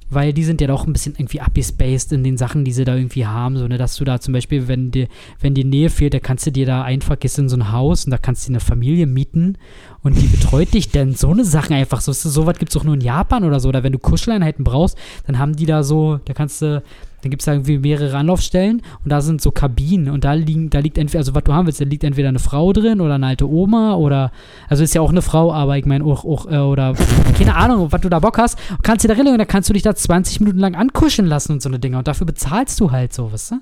[0.08, 2.94] Weil die sind ja doch ein bisschen irgendwie abgespaced in den Sachen, die sie da
[2.94, 3.56] irgendwie haben.
[3.56, 5.08] So, ne, dass du da zum Beispiel, wenn dir,
[5.40, 8.04] wenn die Nähe fehlt, da kannst du dir da einfach, gehst in so ein Haus
[8.04, 9.58] und da kannst du dir eine Familie mieten
[10.02, 11.14] und die betreut dich denn.
[11.14, 12.00] So eine Sachen einfach.
[12.00, 13.68] So, so was gibt es auch nur in Japan oder so.
[13.68, 14.96] Oder wenn du Kuscheleinheiten brauchst,
[15.26, 16.84] dann haben die da so, da kannst du,
[17.22, 20.70] dann gibt es da irgendwie mehrere Anlaufstellen und da sind so Kabinen und da liegen,
[20.70, 23.14] da liegt entweder, also was du haben willst, da liegt entweder eine Frau drin oder
[23.14, 24.32] eine alte Oma oder,
[24.68, 26.94] also ist ja auch eine Frau, aber ich meine auch, auch äh, oder
[27.38, 29.68] keine Ahnung, was du da Bock hast, und kannst dir da rein und da kannst
[29.68, 32.78] du dich da 20 Minuten lang ankuscheln lassen und so eine Dinge und dafür bezahlst
[32.80, 33.56] du halt so, weißt du?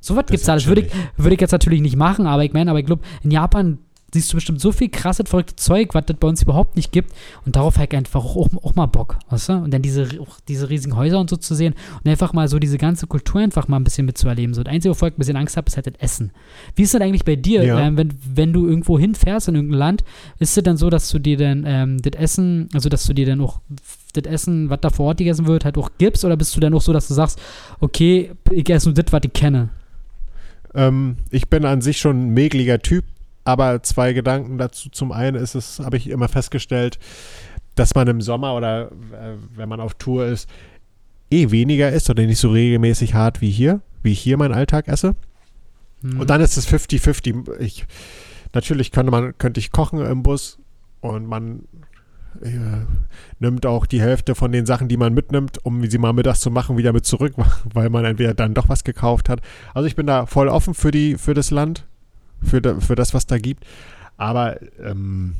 [0.00, 0.54] So was Das gibt's ist da.
[0.54, 3.02] Das würde ich, würde ich jetzt natürlich nicht machen, aber ich meine, aber ich glaube,
[3.22, 3.78] in Japan
[4.14, 7.12] siehst du bestimmt so viel krasses, verrücktes Zeug, was das bei uns überhaupt nicht gibt.
[7.44, 9.52] Und darauf ich einfach auch, auch mal Bock, weißt du?
[9.54, 10.08] Und dann diese,
[10.48, 13.68] diese riesigen Häuser und so zu sehen und einfach mal so diese ganze Kultur einfach
[13.68, 14.54] mal ein bisschen mitzuerleben.
[14.54, 16.30] So, das Einzige, wovor ich ein bisschen Angst habe, ist halt das Essen.
[16.76, 17.80] Wie ist das eigentlich bei dir, Ja.
[17.80, 20.04] ähm, wenn, wenn du irgendwo hinfährst in irgendein Land,
[20.38, 23.26] ist es dann so, dass du dir dann ähm, das Essen, also dass du dir
[23.26, 23.60] dann auch
[24.14, 26.24] das Essen, was da vor Ort gegessen wird, halt auch gibst?
[26.24, 27.40] Oder bist du dann auch so, dass du sagst,
[27.80, 29.70] okay, ich esse nur das, was ich kenne?
[30.74, 33.04] Ähm, ich bin an sich schon ein mägliger Typ,
[33.44, 34.88] aber zwei Gedanken dazu.
[34.90, 36.98] Zum einen ist es, habe ich immer festgestellt,
[37.74, 40.48] dass man im Sommer oder äh, wenn man auf Tour ist,
[41.30, 44.88] eh weniger isst oder nicht so regelmäßig hart wie hier, wie ich hier meinen Alltag
[44.88, 45.14] esse.
[46.02, 46.20] Hm.
[46.20, 47.58] Und dann ist es 50-50.
[47.60, 47.86] Ich,
[48.52, 50.58] natürlich könnte man, könnte ich kochen im Bus
[51.00, 51.64] und man
[52.42, 52.84] äh,
[53.38, 56.50] nimmt auch die Hälfte von den Sachen, die man mitnimmt, um sie mal mittags zu
[56.50, 57.34] machen, wieder mit zurück,
[57.74, 59.40] weil man entweder dann doch was gekauft hat.
[59.72, 61.86] Also ich bin da voll offen für die, für das Land,
[62.44, 63.64] für, für das, was da gibt.
[64.16, 65.34] Aber ähm,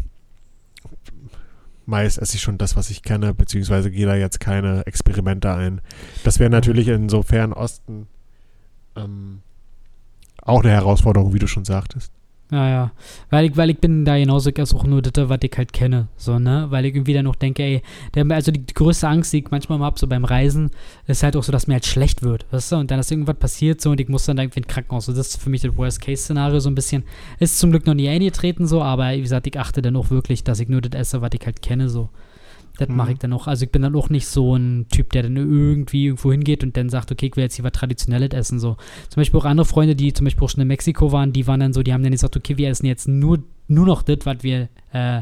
[1.86, 5.80] meist esse ich schon das, was ich kenne, beziehungsweise gehe da jetzt keine Experimente ein.
[6.24, 8.06] Das wäre natürlich in so Fernosten
[8.96, 9.40] ähm,
[10.42, 12.12] auch eine Herausforderung, wie du schon sagtest.
[12.54, 12.92] Ja, ja.
[13.30, 16.06] Weil ich, weil ich bin da genauso, esse auch nur das, was ich halt kenne.
[16.16, 16.66] So, ne?
[16.70, 17.82] Weil ich irgendwie dann noch denke, ey,
[18.14, 20.70] der, also die, die größte Angst, die ich manchmal mal habe, so beim Reisen,
[21.08, 22.76] ist halt auch so, dass mir halt schlecht wird, weißt du?
[22.76, 25.06] Und dann ist irgendwas passiert so und ich muss dann irgendwie ins Krankenhaus.
[25.06, 27.02] So, das ist für mich das Worst-Case-Szenario so ein bisschen.
[27.40, 30.44] Ist zum Glück noch nie eingetreten so, aber wie gesagt, ich achte dann auch wirklich,
[30.44, 32.08] dass ich nur das esse, was ich halt kenne, so.
[32.78, 32.96] Das Mhm.
[32.96, 33.46] mache ich dann auch.
[33.46, 36.76] Also ich bin dann auch nicht so ein Typ, der dann irgendwie irgendwo hingeht und
[36.76, 38.58] dann sagt, okay, ich will jetzt hier was Traditionelles essen.
[38.58, 38.76] So.
[39.10, 41.60] Zum Beispiel auch andere Freunde, die zum Beispiel auch schon in Mexiko waren, die waren
[41.60, 44.38] dann so, die haben dann gesagt, okay, wir essen jetzt nur, nur noch das, was
[44.42, 45.20] wir, äh,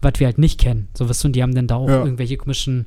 [0.00, 0.88] was wir halt nicht kennen.
[0.94, 2.02] So weißt du, und die haben dann da auch Ja.
[2.04, 2.86] irgendwelche komischen,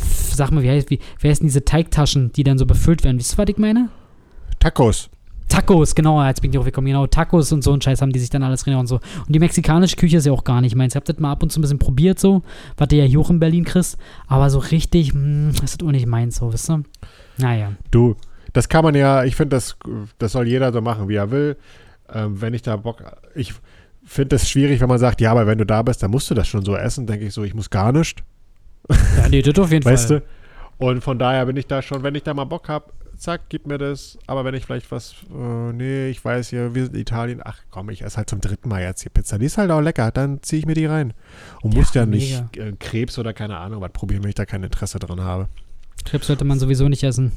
[0.00, 3.18] sag mal, wie heißt, wie, wie heißen diese Teigtaschen, die dann so befüllt werden?
[3.18, 3.90] Wisst ihr, was ich meine?
[4.58, 5.10] Tacos.
[5.48, 8.18] Tacos, genau, jetzt bin ich drauf gekommen, genau, Tacos und so ein Scheiß haben die
[8.18, 8.96] sich dann alles drin und so.
[8.96, 10.92] Und die mexikanische Küche ist ja auch gar nicht meins.
[10.92, 12.42] Ich hab das mal ab und zu ein bisschen probiert so,
[12.76, 13.96] was du ja hier auch in Berlin kriegst,
[14.26, 16.82] aber so richtig, mh, ist das auch nicht meins, so, wisst ihr?
[17.38, 17.72] Naja.
[17.90, 18.16] Du,
[18.52, 19.76] das kann man ja, ich finde, das,
[20.18, 21.56] das soll jeder so machen, wie er will.
[22.12, 23.02] Ähm, wenn ich da Bock,
[23.34, 23.54] ich
[24.04, 26.34] finde es schwierig, wenn man sagt, ja, aber wenn du da bist, dann musst du
[26.34, 28.22] das schon so essen, denke ich so, ich muss gar nicht,
[28.90, 30.20] Ja, nee, das auf jeden weißt Fall.
[30.20, 30.24] du?
[30.84, 32.86] Und von daher bin ich da schon, wenn ich da mal Bock habe,
[33.18, 34.18] zack, gib mir das.
[34.26, 37.60] Aber wenn ich vielleicht was, äh, nee, ich weiß hier, wir sind in Italien, ach
[37.70, 39.38] komm, ich esse halt zum dritten Mal jetzt hier Pizza.
[39.38, 41.14] Die ist halt auch lecker, dann ziehe ich mir die rein.
[41.62, 44.46] Und Ja, muss ja nicht äh, Krebs oder keine Ahnung was probieren, wenn ich da
[44.46, 45.48] kein Interesse dran habe.
[46.04, 47.32] Krebs sollte man sowieso nicht essen.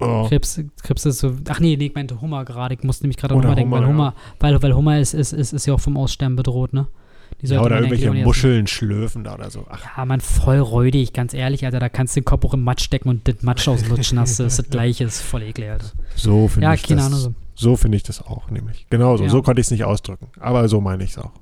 [0.00, 0.28] Oh.
[0.28, 2.74] Krebs, Krebs ist so, ach nee, nee, ich meinte Hummer gerade.
[2.74, 5.32] Ich musste nämlich gerade an Hummer denken, weil Hummer, Hummer, weil, weil Hummer ist, ist,
[5.32, 6.86] ist, ist ja auch vom Aussterben bedroht, ne?
[7.40, 8.10] Ja, oder irgendwelche.
[8.12, 9.64] Muscheln schlürfen da oder so.
[9.68, 11.78] Ach, Ja, man, voll räudig, ganz ehrlich, Alter.
[11.78, 14.38] Da kannst du den Kopf auch im Matsch stecken und das Matsch auslutschen hast.
[14.38, 14.42] du.
[14.44, 15.86] Das ist das Gleiche, ist voll eklig, Alter.
[16.16, 17.06] so finde Ja, ich keine das.
[17.06, 17.20] Ahnung.
[17.20, 17.34] So.
[17.54, 18.86] So finde ich das auch, nämlich.
[18.90, 19.24] Genau so.
[19.24, 19.30] Ja.
[19.30, 20.28] So konnte ich es nicht ausdrücken.
[20.38, 21.32] Aber so meine ich es auch.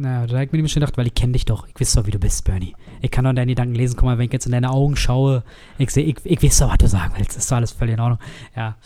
[0.00, 1.66] Naja, da hab ich mir nämlich schon gedacht, weil ich kenne dich doch.
[1.68, 2.74] Ich weiß doch, wie du bist, Bernie.
[3.02, 3.96] Ich kann doch deine Gedanken lesen.
[3.96, 5.42] Guck mal, wenn ich jetzt in deine Augen schaue,
[5.76, 7.36] ich sehe, ich, ich weiß doch, was du sagen willst.
[7.36, 8.18] Ist doch alles völlig in Ordnung.
[8.56, 8.76] Ja.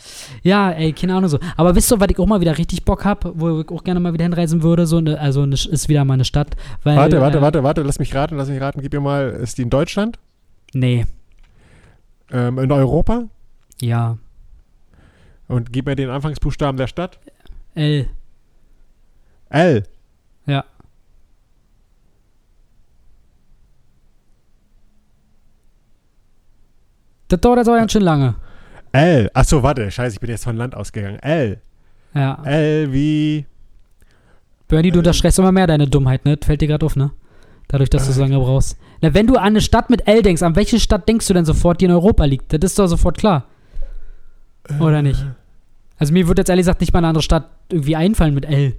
[0.43, 1.39] Ja, ey, keine Ahnung so.
[1.55, 4.01] Aber wisst ihr, was ich auch mal wieder richtig Bock habe, wo ich auch gerne
[4.01, 4.85] mal wieder hinreisen würde?
[4.85, 6.57] So eine, also eine, ist wieder mal eine Stadt.
[6.83, 7.81] Weil, Warte, warte, äh, warte, warte.
[7.83, 8.81] Lass mich raten, lass mich raten.
[8.81, 10.19] Gib mir mal, ist die in Deutschland?
[10.73, 11.05] Nee,
[12.31, 13.23] Ähm, in Europa?
[13.81, 14.17] ja.
[15.47, 17.19] Und gib mir den Anfangsbuchstaben der Stadt.
[17.75, 18.07] L.
[19.49, 19.83] L.
[20.47, 20.65] Ja.
[27.27, 28.35] Das dauert jetzt aber ganz schön lange.
[28.91, 29.29] L.
[29.33, 29.89] Achso, warte.
[29.91, 31.19] Scheiße, ich bin jetzt von Land ausgegangen.
[31.19, 31.59] L.
[32.13, 32.41] Ja.
[32.45, 33.45] L wie.
[34.67, 34.99] Bernie, du Äh.
[34.99, 36.37] unterstreichst immer mehr deine Dummheit, ne?
[36.43, 37.11] Fällt dir gerade auf, ne?
[37.67, 38.77] Dadurch, dass du so lange brauchst.
[39.01, 41.45] Na, wenn du an eine Stadt mit L denkst, an welche Stadt denkst du denn
[41.45, 42.53] sofort, die in Europa liegt?
[42.53, 43.45] Das ist doch sofort klar.
[44.79, 45.23] Oder nicht?
[45.97, 48.75] Also mir würde jetzt ehrlich gesagt nicht mal eine andere Stadt irgendwie einfallen mit L.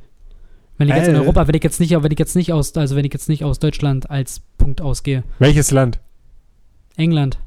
[0.79, 1.21] Wenn ich jetzt in L?
[1.23, 3.45] Europa, wenn ich jetzt nicht, wenn ich jetzt nicht aus, also wenn ich jetzt nicht
[3.45, 5.25] aus Deutschland als Punkt ausgehe.
[5.39, 5.99] Welches Land?
[6.97, 7.39] England.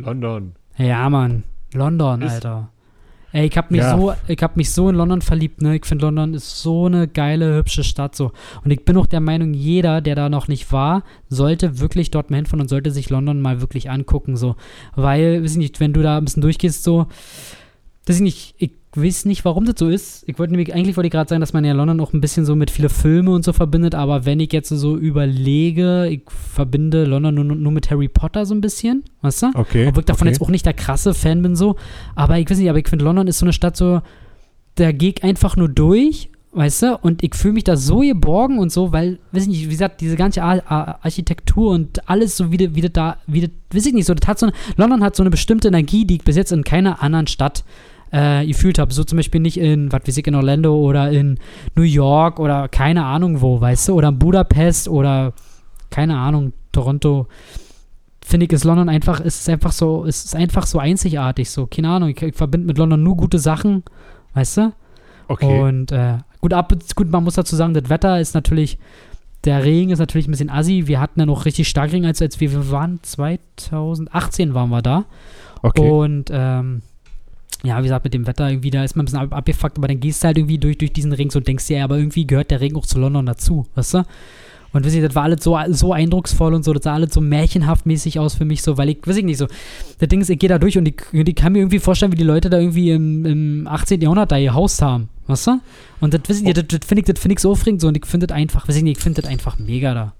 [0.00, 0.52] London.
[0.76, 1.44] Ja, Mann.
[1.74, 2.70] London, Ist- Alter.
[3.32, 3.96] Ey, ich hab mich Ja.
[3.96, 5.76] so, ich hab mich so in London verliebt, ne?
[5.76, 8.32] Ich finde London ist so eine geile, hübsche Stadt so.
[8.64, 12.30] Und ich bin auch der Meinung, jeder, der da noch nicht war, sollte wirklich dort
[12.30, 14.56] mal hinfahren und sollte sich London mal wirklich angucken, so.
[14.96, 17.06] Weil, weiß ich nicht, wenn du da ein bisschen durchgehst, so,
[18.06, 20.24] weiß ich nicht, ich weiß nicht, warum das so ist.
[20.26, 22.44] Ich wollte nämlich, eigentlich wollte ich gerade sagen, dass man ja London auch ein bisschen
[22.44, 27.04] so mit viele Filme und so verbindet, aber wenn ich jetzt so überlege, ich verbinde
[27.04, 29.46] London nur, nur mit Harry Potter so ein bisschen, weißt du?
[29.54, 29.86] Okay.
[29.86, 30.34] Obwohl ich davon okay.
[30.34, 31.76] jetzt auch nicht der krasse Fan bin, so.
[32.16, 34.02] Aber ich weiß nicht, aber ich finde, London ist so eine Stadt, so,
[34.74, 38.58] da gehe ich einfach nur durch, weißt du, und ich fühle mich da so geborgen
[38.58, 42.36] und so, weil, weiß ich nicht, wie gesagt, diese ganze Ar Ar Architektur und alles
[42.36, 44.54] so, wie das, wie da, wie das, weiß ich nicht, so, das hat so eine,
[44.76, 47.62] London hat so eine bestimmte Energie, die ich bis jetzt in keiner anderen Stadt
[48.12, 48.92] äh, gefühlt habe.
[48.92, 51.38] So zum Beispiel nicht in, was weiß ich, in Orlando oder in
[51.74, 55.32] New York oder keine Ahnung wo, weißt du, oder in Budapest oder
[55.90, 57.26] keine Ahnung, Toronto
[58.30, 62.10] finde ich, ist London einfach, ist einfach so, ist einfach so einzigartig, so, keine Ahnung,
[62.10, 63.82] ich, ich verbinde mit London nur gute Sachen,
[64.34, 64.72] weißt du?
[65.26, 65.60] Okay.
[65.60, 68.78] Und äh, gut, ab, gut, man muss dazu sagen, das Wetter ist natürlich,
[69.44, 70.86] der Regen ist natürlich ein bisschen assi.
[70.86, 74.82] Wir hatten ja noch richtig stark Regen, als, als wir, wir waren 2018 waren wir
[74.82, 75.04] da.
[75.62, 75.88] okay.
[75.88, 76.82] Und ähm,
[77.62, 79.88] ja, wie gesagt, mit dem Wetter irgendwie, da ist man ein bisschen ab, abgefuckt, aber
[79.88, 82.26] dann gehst du halt irgendwie durch, durch diesen so und denkst dir, ja, aber irgendwie
[82.26, 84.04] gehört der Regen auch zu London dazu, weißt du?
[84.72, 87.20] Und wisst ihr, das war alles so, so eindrucksvoll und so, das sah alles so
[87.20, 89.48] märchenhaft mäßig aus für mich, so, weil ich, weiß ich nicht, so,
[89.98, 92.12] das Ding ist, ich gehe da durch und ich, und ich kann mir irgendwie vorstellen,
[92.12, 94.00] wie die Leute da irgendwie im, im 18.
[94.00, 95.60] Jahrhundert da ihr Haus haben, weißt du?
[96.00, 98.06] Und das, wisst ihr, das, das finde ich, das ich so aufregend so und ich
[98.06, 100.12] finde das einfach, weiß ich nicht, ich finde das einfach mega da.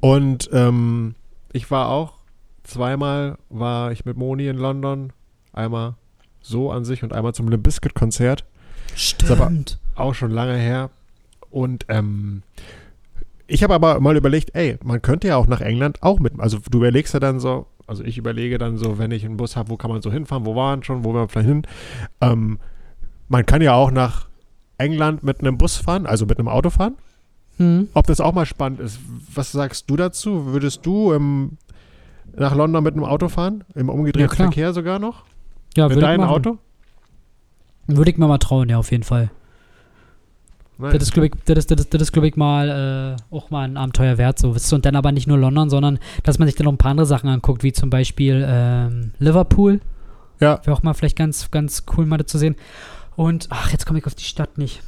[0.00, 1.14] Und ähm,
[1.52, 2.14] ich war auch
[2.64, 5.12] zweimal war ich mit Moni in London.
[5.52, 5.94] Einmal
[6.40, 8.44] so an sich und einmal zum Limp Bizkit Konzert.
[9.28, 9.78] aber- Stimmt.
[9.94, 10.90] Auch schon lange her.
[11.50, 12.42] Und ähm,
[13.46, 16.38] ich habe aber mal überlegt, ey, man könnte ja auch nach England auch mit.
[16.38, 19.56] Also du überlegst ja dann so, also ich überlege dann so, wenn ich einen Bus
[19.56, 21.62] habe, wo kann man so hinfahren, wo waren schon, wo wir vielleicht hin.
[22.20, 22.58] Ähm,
[23.28, 24.28] man kann ja auch nach
[24.78, 26.96] England mit einem Bus fahren, also mit einem Auto fahren.
[27.58, 27.88] Hm.
[27.92, 28.98] ob das auch mal spannend ist.
[29.34, 30.46] Was sagst du dazu?
[30.46, 31.58] Würdest du ähm,
[32.34, 33.64] nach London mit einem Auto fahren?
[33.74, 34.34] Im umgedrehten Ja.
[34.44, 35.24] Verkehr sogar noch?
[35.76, 36.28] Ja, mit würde ich deinem.
[36.28, 36.58] Auto?
[37.86, 39.30] Würde ich mir mal trauen, ja, auf jeden Fall.
[40.78, 40.92] Nein.
[40.92, 43.50] Das ist, glaube ich, das ist, das ist, das ist, glaub ich, mal äh, auch
[43.50, 44.38] mal ein Abenteuer wert.
[44.38, 44.56] So.
[44.74, 47.06] Und dann aber nicht nur London, sondern dass man sich dann noch ein paar andere
[47.06, 49.80] Sachen anguckt, wie zum Beispiel ähm, Liverpool.
[50.40, 50.60] Ja.
[50.64, 52.56] Wäre auch mal vielleicht ganz, ganz cool, mal zu sehen.
[53.14, 54.82] Und, ach, jetzt komme ich auf die Stadt nicht.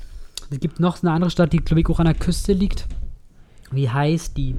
[0.50, 2.86] Es gibt noch eine andere Stadt, die, glaube ich, auch an der Küste liegt.
[3.70, 4.54] Wie heißt die?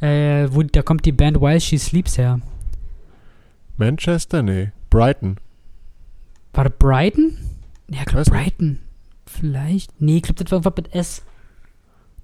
[0.00, 2.40] Äh, wo, da kommt die Band While She Sleeps her.
[3.78, 4.42] Manchester?
[4.42, 4.72] Nee.
[4.90, 5.36] Brighton.
[6.52, 7.36] War das Brighton?
[7.90, 8.42] Ja, ich glaube Weiß nicht.
[8.42, 8.78] Brighton.
[9.26, 10.00] Vielleicht.
[10.00, 11.22] Nee, ich glaube, das war irgendwas mit S.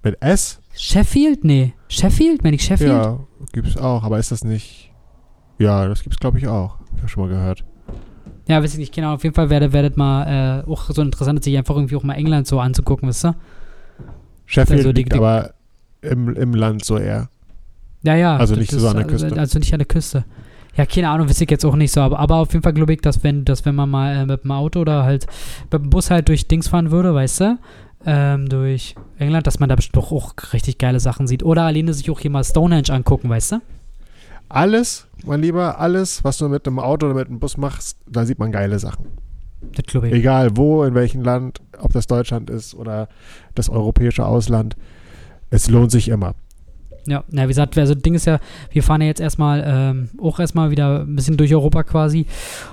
[0.03, 0.61] Mit S?
[0.75, 1.45] Sheffield?
[1.45, 1.73] Nee.
[1.89, 2.43] Sheffield?
[2.45, 2.91] Meine ich Sheffield?
[2.91, 3.21] Ja,
[3.53, 4.03] gibt's auch.
[4.05, 4.93] Aber ist das nicht.
[5.59, 6.77] Ja, das gibt's, glaube ich, auch.
[6.95, 7.65] Ich habe schon mal gehört.
[8.49, 9.15] Ja, weiß ich nicht, genau.
[9.15, 12.15] Auf jeden Fall werdet, werdet mal äh, auch so interessant, sich einfach irgendwie auch mal
[12.15, 13.35] England so anzugucken, wisst ihr?
[14.45, 15.55] Sheffield Also die- liegt die- aber
[16.03, 17.29] im, im Land so eher.
[18.03, 18.37] Ja, ja.
[18.37, 19.37] Also nicht so an der äh, Küste.
[19.37, 20.25] Also nicht an der Küste.
[20.77, 22.01] Ja, keine Ahnung, wüsste ich jetzt auch nicht so.
[22.01, 24.45] Aber, aber auf jeden Fall glaube ich, dass wenn, dass wenn man mal äh, mit
[24.45, 25.27] dem Auto oder halt
[25.71, 27.59] mit dem Bus halt durch Dings fahren würde, weißt du,
[28.05, 31.43] ähm, durch England, dass man da bestimmt auch, auch richtig geile Sachen sieht.
[31.43, 33.61] Oder alleine sich auch hier mal Stonehenge angucken, weißt du?
[34.49, 38.25] Alles, mein Lieber, alles, was du mit einem Auto oder mit einem Bus machst, da
[38.25, 39.07] sieht man geile Sachen.
[39.75, 40.15] Das glaube ich.
[40.15, 43.09] Egal wo, in welchem Land, ob das Deutschland ist oder
[43.55, 44.77] das europäische Ausland.
[45.51, 46.35] Es lohnt sich immer.
[47.07, 48.41] Ja, na, wie gesagt, also das Ding ist ja,
[48.71, 52.27] wir fahren ja jetzt erstmal ähm, auch erstmal wieder ein bisschen durch Europa quasi.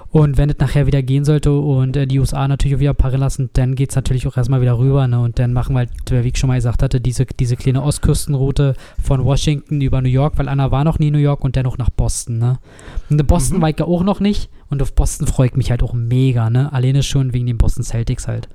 [0.09, 3.19] Und wenn es nachher wieder gehen sollte und äh, die USA natürlich auch wieder paren
[3.19, 5.07] lassen, dann geht es natürlich auch erstmal wieder rüber.
[5.07, 5.19] Ne?
[5.19, 8.75] Und dann machen wir halt, wie ich schon mal gesagt hatte, diese, diese kleine Ostküstenroute
[9.01, 11.77] von Washington über New York, weil Anna war noch nie in New York und dennoch
[11.77, 12.38] nach Boston.
[12.38, 12.59] Ne?
[13.09, 13.61] Und in Boston Mhm.
[13.61, 14.49] war ich ja auch noch nicht.
[14.69, 16.49] Und auf Boston freue ich mich halt auch mega.
[16.49, 16.71] Ne?
[16.73, 18.49] Alleine schon wegen den Boston Celtics halt.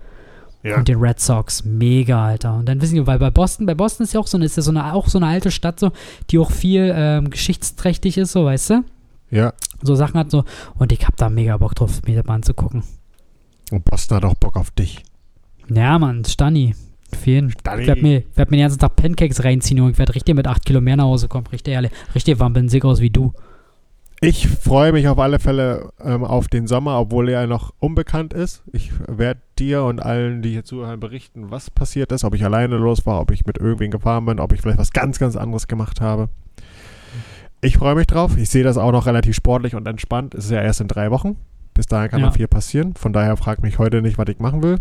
[0.63, 0.77] Ja.
[0.77, 2.57] Und den Red Sox, mega, Alter.
[2.57, 4.57] Und dann wissen wir, weil bei Boston, bei Boston ist ja auch so eine, ist
[4.57, 5.93] ja so eine, auch so eine alte Stadt, so,
[6.31, 8.85] die auch viel ähm, geschichtsträchtig ist, so, weißt du?
[9.31, 9.53] Ja.
[9.83, 10.45] So Sachen hat so.
[10.75, 12.83] Und ich hab da mega Bock drauf, mir das mal anzugucken.
[13.71, 15.05] Und Boston hat auch Bock auf dich.
[15.73, 16.75] Ja, Mann, Stani.
[17.25, 17.51] Jeden.
[17.51, 17.83] Stani.
[17.83, 19.93] Ich werd mir, werd mir den ganzen Tag Pancakes reinziehen, Junge.
[19.93, 21.47] Ich werd richtig mit 8 Kilo mehr nach Hause kommen.
[21.53, 21.93] Richtig ehrlich.
[22.15, 23.33] Richtig wampensig aus wie du.
[24.21, 28.64] Ich freue mich auf alle Fälle ähm, auf den Sommer, obwohl er noch unbekannt ist.
[28.73, 32.77] Ich werde dir und allen, die hier zuhören, berichten, was passiert ist, ob ich alleine
[32.77, 35.69] los war, ob ich mit irgendwen gefahren bin, ob ich vielleicht was ganz, ganz anderes
[35.69, 36.29] gemacht habe.
[37.61, 38.37] Ich freue mich drauf.
[38.37, 40.35] Ich sehe das auch noch relativ sportlich und entspannt.
[40.35, 41.37] Es ist ja erst in drei Wochen.
[41.75, 42.27] Bis dahin kann Ja.
[42.27, 42.95] noch viel passieren.
[42.95, 44.79] Von daher fragt mich heute nicht, was ich machen will.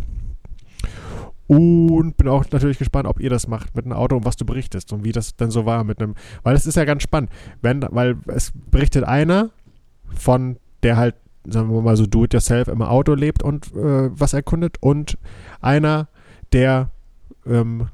[1.48, 4.45] Und bin auch natürlich gespannt, ob ihr das macht mit einem Auto und was du
[4.45, 6.16] berichtest und wie das denn so war mit einem.
[6.43, 7.30] Weil es ist ja ganz spannend.
[7.62, 9.52] Wenn, weil es berichtet einer
[10.14, 11.16] von, der halt,
[11.48, 15.18] sagen wir mal so, do it yourself im Auto lebt und äh, was erkundet und
[15.62, 16.10] einer,
[16.52, 16.91] der
[17.45, 17.88] ähm,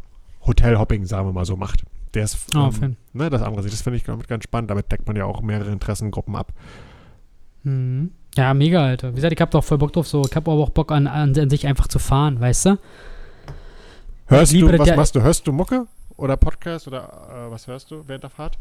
[0.45, 1.84] Hotelhopping, sagen wir mal so, macht.
[2.16, 2.97] Der ist, Oh, ähm, Fan.
[3.14, 3.74] ne, das andere Sicht.
[3.74, 4.70] Das finde ich ganz spannend.
[4.72, 6.51] Damit deckt man ja auch mehrere Interessengruppen ab.
[7.64, 8.12] Mhm.
[8.36, 9.12] Ja, mega, Alter.
[9.12, 10.08] Wie gesagt, ich hab doch voll Bock drauf.
[10.08, 12.78] So, ich hab aber auch Bock an, an, an sich einfach zu fahren, weißt du?
[14.28, 15.21] Hörst du, was machst du?
[15.21, 17.03] Hörst du Mucke oder Podcast oder
[17.47, 18.57] äh, was hörst du während der Fahrt?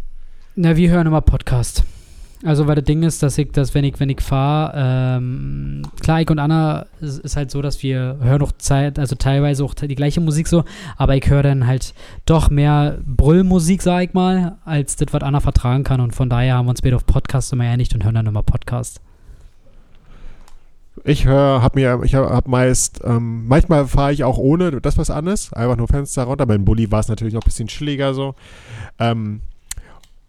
[0.57, 1.85] Na, wir hören immer Podcast.
[2.45, 6.21] Also, weil das Ding ist, dass ich, dass wenn ich, wenn ich fahre, ähm, klar,
[6.21, 9.75] ich und Anna ist, ist halt so, dass wir hören auch Zeit, also teilweise auch
[9.75, 10.65] die gleiche Musik so,
[10.97, 11.95] aber ich höre dann halt
[12.27, 16.01] doch mehr Brüllmusik, sag ich mal, als das, was Anna vertragen kann.
[16.01, 18.43] Und von daher haben wir uns beide auf Podcast immer einigt und hören dann immer
[18.43, 19.01] Podcast.
[21.05, 24.99] Ich höre, hab mir, ich habe hab meist, ähm, manchmal fahre ich auch ohne das
[24.99, 26.47] was anderes, einfach nur Fenster runter.
[26.47, 28.35] Beim Bulli war es natürlich noch ein bisschen chilliger so.
[28.99, 29.41] Ähm,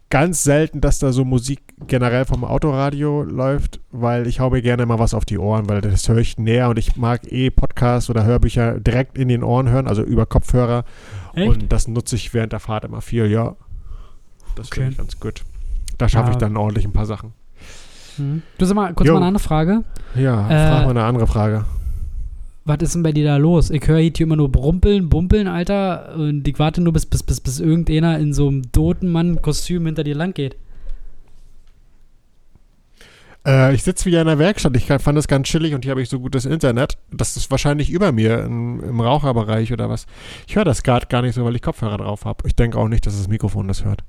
[0.09, 4.85] ganz selten, dass da so Musik generell vom Autoradio läuft, weil ich hau mir gerne
[4.85, 8.09] mal was auf die Ohren, weil das höre ich näher und ich mag eh Podcasts
[8.09, 10.85] oder Hörbücher direkt in den Ohren hören, also über Kopfhörer.
[11.35, 13.55] Und das nutze ich während der Fahrt immer viel, ja.
[14.55, 14.75] Das Okay.
[14.81, 15.43] finde ich ganz gut.
[15.97, 16.39] Da schaffe ich Ja.
[16.41, 17.33] dann ordentlich ein paar Sachen.
[18.17, 18.41] Hm.
[18.57, 19.13] Du sag mal, kurz Jo.
[19.13, 19.83] mal eine andere Frage.
[20.15, 21.65] Ja, Äh, frag mal eine andere Frage.
[22.65, 23.69] Was ist denn bei dir da los?
[23.71, 26.15] Ich höre hier immer nur brumpeln, bumpeln, Alter.
[26.15, 30.15] Und ich warte nur, bis, bis, bis, bis irgendeiner in so einem Dotenmann-Kostüm hinter dir
[30.15, 30.55] lang geht.
[33.45, 34.75] Äh, ich sitze wieder in der Werkstatt.
[34.77, 36.97] Ich fand das ganz chillig und hier habe ich so gutes Internet.
[37.11, 40.05] Das ist wahrscheinlich über mir im, im Raucherbereich oder was.
[40.47, 42.47] Ich höre das gerade gar nicht so, weil ich Kopfhörer drauf habe.
[42.47, 44.03] Ich denke auch nicht, dass das Mikrofon das hört.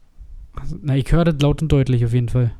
[0.54, 2.52] Also, na, ich höre das laut und deutlich auf jeden Fall.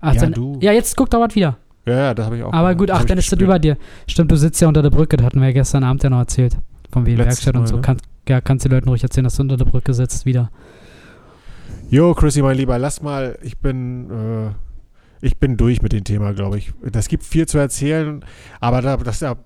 [0.00, 0.58] Ach, Ja, dann, du.
[0.60, 1.58] ja, jetzt guck dauert wieder.
[1.86, 2.52] Ja, ja, das habe ich auch.
[2.52, 3.76] Aber gut, ach, dann ist das über dir.
[4.06, 6.18] Stimmt, du sitzt ja unter der Brücke, das hatten wir ja gestern Abend ja noch
[6.18, 6.56] erzählt.
[6.92, 7.76] Von Letztes Werkstatt und so.
[7.76, 7.82] ne?
[7.82, 7.96] Kann,
[8.28, 10.50] ja, kannst du den Leuten ruhig erzählen, dass du unter der Brücke sitzt wieder.
[11.90, 13.38] Jo, Chrissy, mein Lieber, lass mal.
[13.42, 14.50] Ich bin, äh,
[15.26, 16.72] ich bin durch mit dem Thema, glaube ich.
[16.90, 18.24] Das gibt viel zu erzählen,
[18.60, 19.36] aber da, das, da,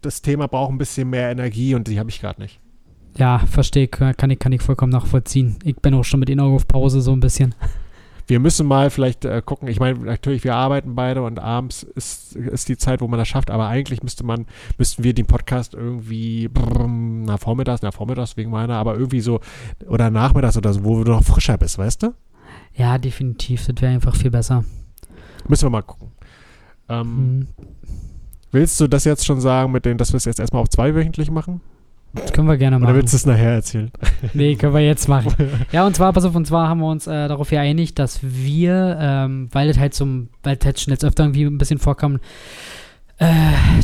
[0.00, 2.58] das Thema braucht ein bisschen mehr Energie und die habe ich gerade nicht.
[3.16, 5.56] Ja, verstehe, kann ich, kann ich vollkommen nachvollziehen.
[5.64, 7.54] Ich bin auch schon mit Augen auf Pause so ein bisschen.
[8.26, 9.68] Wir müssen mal vielleicht äh, gucken.
[9.68, 13.28] Ich meine, natürlich, wir arbeiten beide und abends ist, ist die Zeit, wo man das
[13.28, 14.46] schafft, aber eigentlich müsste man,
[14.78, 19.40] müssten wir den Podcast irgendwie, brrr, na, vormittags, na, vormittags wegen meiner, aber irgendwie so,
[19.86, 22.14] oder nachmittags oder so, wo du noch frischer bist, weißt du?
[22.74, 23.66] Ja, definitiv.
[23.66, 24.64] Das wäre einfach viel besser.
[25.48, 26.12] Müssen wir mal gucken.
[26.88, 27.48] Ähm, Hm.
[28.54, 31.30] Willst du das jetzt schon sagen, mit dem, dass wir es jetzt erstmal auf zweiwöchentlich
[31.30, 31.62] machen?
[32.14, 32.96] Das können wir gerne Oder machen.
[32.96, 33.90] willst du es nachher erzählen?
[34.34, 35.34] Nee, können wir jetzt machen.
[35.72, 38.96] Ja, und zwar, pass auf, und zwar haben wir uns äh, darauf geeinigt, dass wir,
[39.00, 42.18] ähm, weil das halt zum, weil das halt schon jetzt öfter irgendwie ein bisschen vorkam,
[43.18, 43.26] äh,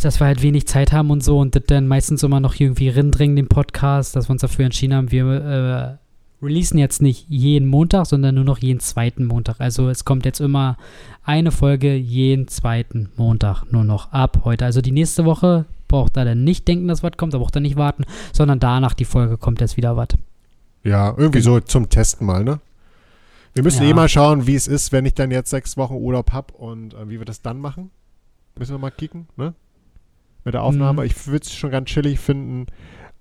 [0.02, 2.88] dass wir halt wenig Zeit haben und so und das dann meistens immer noch irgendwie
[2.88, 5.98] rindringen, den Podcast, dass wir uns dafür entschieden haben, wir
[6.42, 9.56] äh, releasen jetzt nicht jeden Montag, sondern nur noch jeden zweiten Montag.
[9.60, 10.76] Also es kommt jetzt immer
[11.24, 14.64] eine Folge jeden zweiten Montag nur noch ab heute.
[14.64, 17.60] Also die nächste Woche braucht er dann nicht denken, dass was kommt, da braucht er
[17.60, 20.08] nicht warten, sondern danach die Folge kommt jetzt wieder was.
[20.84, 22.60] Ja, irgendwie so zum Testen mal, ne?
[23.54, 23.90] Wir müssen Ja.
[23.90, 26.94] eh mal schauen, wie es ist, wenn ich dann jetzt sechs Wochen Urlaub habe und
[26.94, 27.90] äh, wie wir das dann machen.
[28.56, 29.54] Müssen wir mal kicken, ne?
[30.44, 31.02] Mit der Aufnahme.
[31.02, 31.06] Mhm.
[31.06, 32.66] Ich würde es schon ganz chillig finden,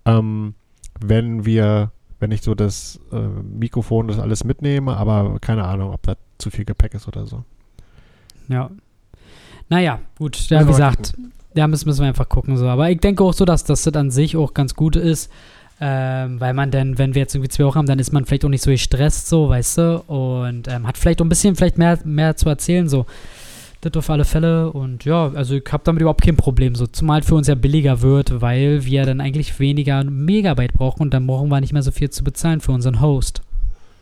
[0.05, 0.53] ähm,
[0.99, 6.03] wenn wir, wenn ich so das äh, Mikrofon, das alles mitnehme, aber keine Ahnung, ob
[6.03, 7.43] da zu viel Gepäck ist oder so.
[8.47, 8.69] Ja.
[9.69, 11.23] Naja, gut, ja, wie gesagt, ja,
[11.65, 12.57] müssen, müssen wir einfach gucken.
[12.57, 12.67] So.
[12.67, 15.31] Aber ich denke auch so, dass, das an sich auch ganz gut ist.
[15.79, 18.45] Ähm, weil man dann, wenn wir jetzt irgendwie zwei Wochen haben, dann ist man vielleicht
[18.45, 21.77] auch nicht so gestresst, so, weißt du, und ähm, hat vielleicht auch ein bisschen vielleicht
[21.77, 23.05] mehr, mehr zu erzählen, so.
[23.81, 26.87] Das auf alle Fälle und ja, also ich habe damit überhaupt kein Problem, so.
[26.87, 31.27] Zumal für uns ja billiger wird, weil wir dann eigentlich weniger Megabyte brauchen und dann
[31.27, 33.43] brauchen wir nicht mehr so viel zu bezahlen für unseren Host.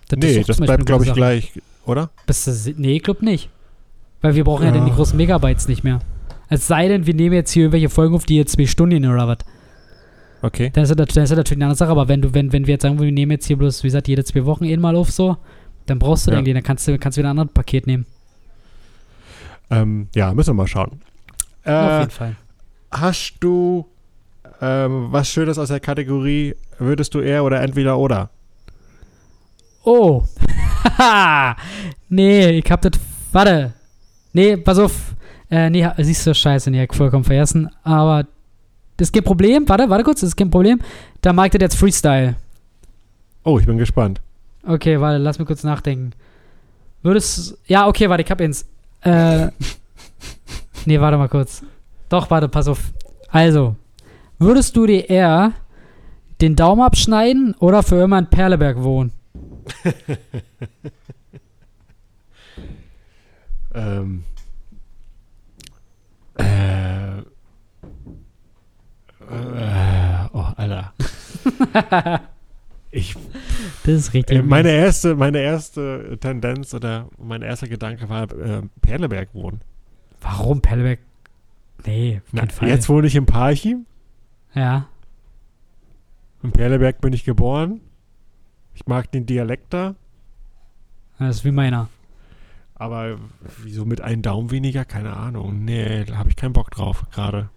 [0.09, 1.19] ist nee, das bleibt, glaube ich, Sache.
[1.19, 1.51] gleich,
[1.85, 2.09] oder?
[2.25, 3.49] Bist du, nee, ich glaube nicht.
[4.21, 4.69] Weil wir brauchen ja.
[4.69, 4.77] Ja.
[4.77, 5.99] dann die großen Megabytes nicht mehr.
[6.49, 9.11] Es sei denn, wir nehmen jetzt hier irgendwelche Folgen auf, die jetzt zwei Stunden gehen
[9.11, 9.37] oder was.
[10.41, 10.69] Okay.
[10.73, 12.67] Dann ist, das, dann ist das natürlich eine andere Sache, aber wenn du, wenn, wenn
[12.67, 14.95] wir jetzt sagen, wir nehmen jetzt hier bloß, wie gesagt, jede zwei Wochen eh mal
[14.95, 15.37] auf so,
[15.87, 16.37] dann brauchst du Ja.
[16.37, 18.05] irgendwie, dann kannst du, kannst du wieder ein anderes Paket nehmen.
[19.71, 21.01] Ähm, ja, müssen wir mal schauen.
[21.63, 22.35] auf Äh, jeden Fall.
[22.91, 23.87] hast du
[24.61, 28.29] ähm, was Schönes aus der Kategorie, würdest du eher oder entweder oder?
[29.83, 30.23] Oh.
[32.09, 32.93] nee, ich hab das,
[33.31, 33.73] warte.
[34.33, 35.14] Nee, pass auf.
[35.49, 37.69] Äh, nee, siehst du, scheiße, nee, vollkommen vergessen.
[37.83, 38.25] Aber
[38.97, 39.67] das ist kein Problem.
[39.67, 40.79] Warte, warte kurz, das ist kein Problem.
[41.21, 42.35] Da mag das jetzt Freestyle.
[43.43, 44.21] Oh, ich bin gespannt.
[44.65, 46.13] Okay, warte, lass mich kurz nachdenken.
[47.03, 47.57] Würdest.
[47.67, 48.65] Ja, okay, warte, ich hab ins.
[49.01, 49.49] Äh.
[50.85, 51.61] nee, warte mal kurz.
[52.09, 52.91] Doch, warte, pass auf.
[53.29, 53.75] Also,
[54.39, 55.53] würdest du dir eher
[56.41, 59.11] den Daumen abschneiden oder für immer in Perleberg wohnen?
[63.75, 64.23] ähm.
[66.37, 67.19] Äh.
[67.19, 67.23] Äh,
[70.33, 70.93] oh, Alter.
[72.91, 73.15] ich,
[73.83, 74.37] Das ist richtig.
[74.37, 79.61] äh, meine erste, meine erste Tendenz oder mein erster Gedanke war äh, Perleberg wohnen.
[80.21, 80.99] Warum Perleberg?
[81.85, 82.69] Nee, auf Na, Fall.
[82.69, 83.85] jetzt wohne ich in Parchim.
[84.53, 84.87] Ja.
[86.43, 87.81] In Perleberg bin ich geboren.
[88.73, 89.95] Ich mag den Dialekt da.
[91.19, 91.89] Das ist wie meiner.
[92.75, 93.17] Aber
[93.63, 94.83] wieso mit einem Daumen weniger?
[94.85, 95.63] Keine Ahnung.
[95.63, 97.49] Nee, da habe ich keinen Bock drauf gerade.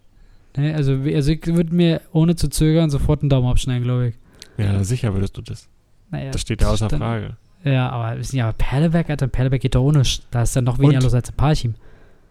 [0.57, 4.15] Nee, also, also ich würde mir ohne zu zögern sofort einen Daumen abschneiden, glaube ich.
[4.57, 5.69] Ja, sicher würdest du das.
[6.11, 7.37] Naja, Das steht ja außer dann- Frage.
[7.65, 10.03] Ja, aber wissen ja, Perleberg, Alter, Perleberg geht doch ohne.
[10.31, 11.03] Da ist dann noch weniger Und?
[11.05, 11.75] los als in Parchim.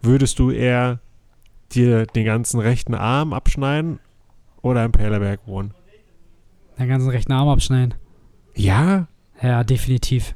[0.02, 1.00] Würdest du eher
[1.74, 4.00] dir den ganzen rechten Arm abschneiden
[4.62, 5.74] oder im Perleberg wohnen?
[6.80, 7.94] Den ganzen rechten Arm abschneiden.
[8.56, 9.08] Ja?
[9.42, 10.34] Ja, definitiv.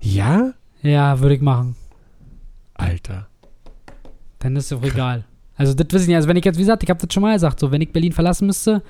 [0.00, 0.52] Ja?
[0.82, 1.74] Ja, würde ich machen.
[2.74, 3.26] Alter.
[4.38, 5.24] Dann ist es auch egal.
[5.56, 6.16] Also, das wissen nicht.
[6.16, 7.92] Also, wenn ich jetzt, wie gesagt, ich habe das schon mal gesagt, so, wenn ich
[7.92, 8.82] Berlin verlassen müsste,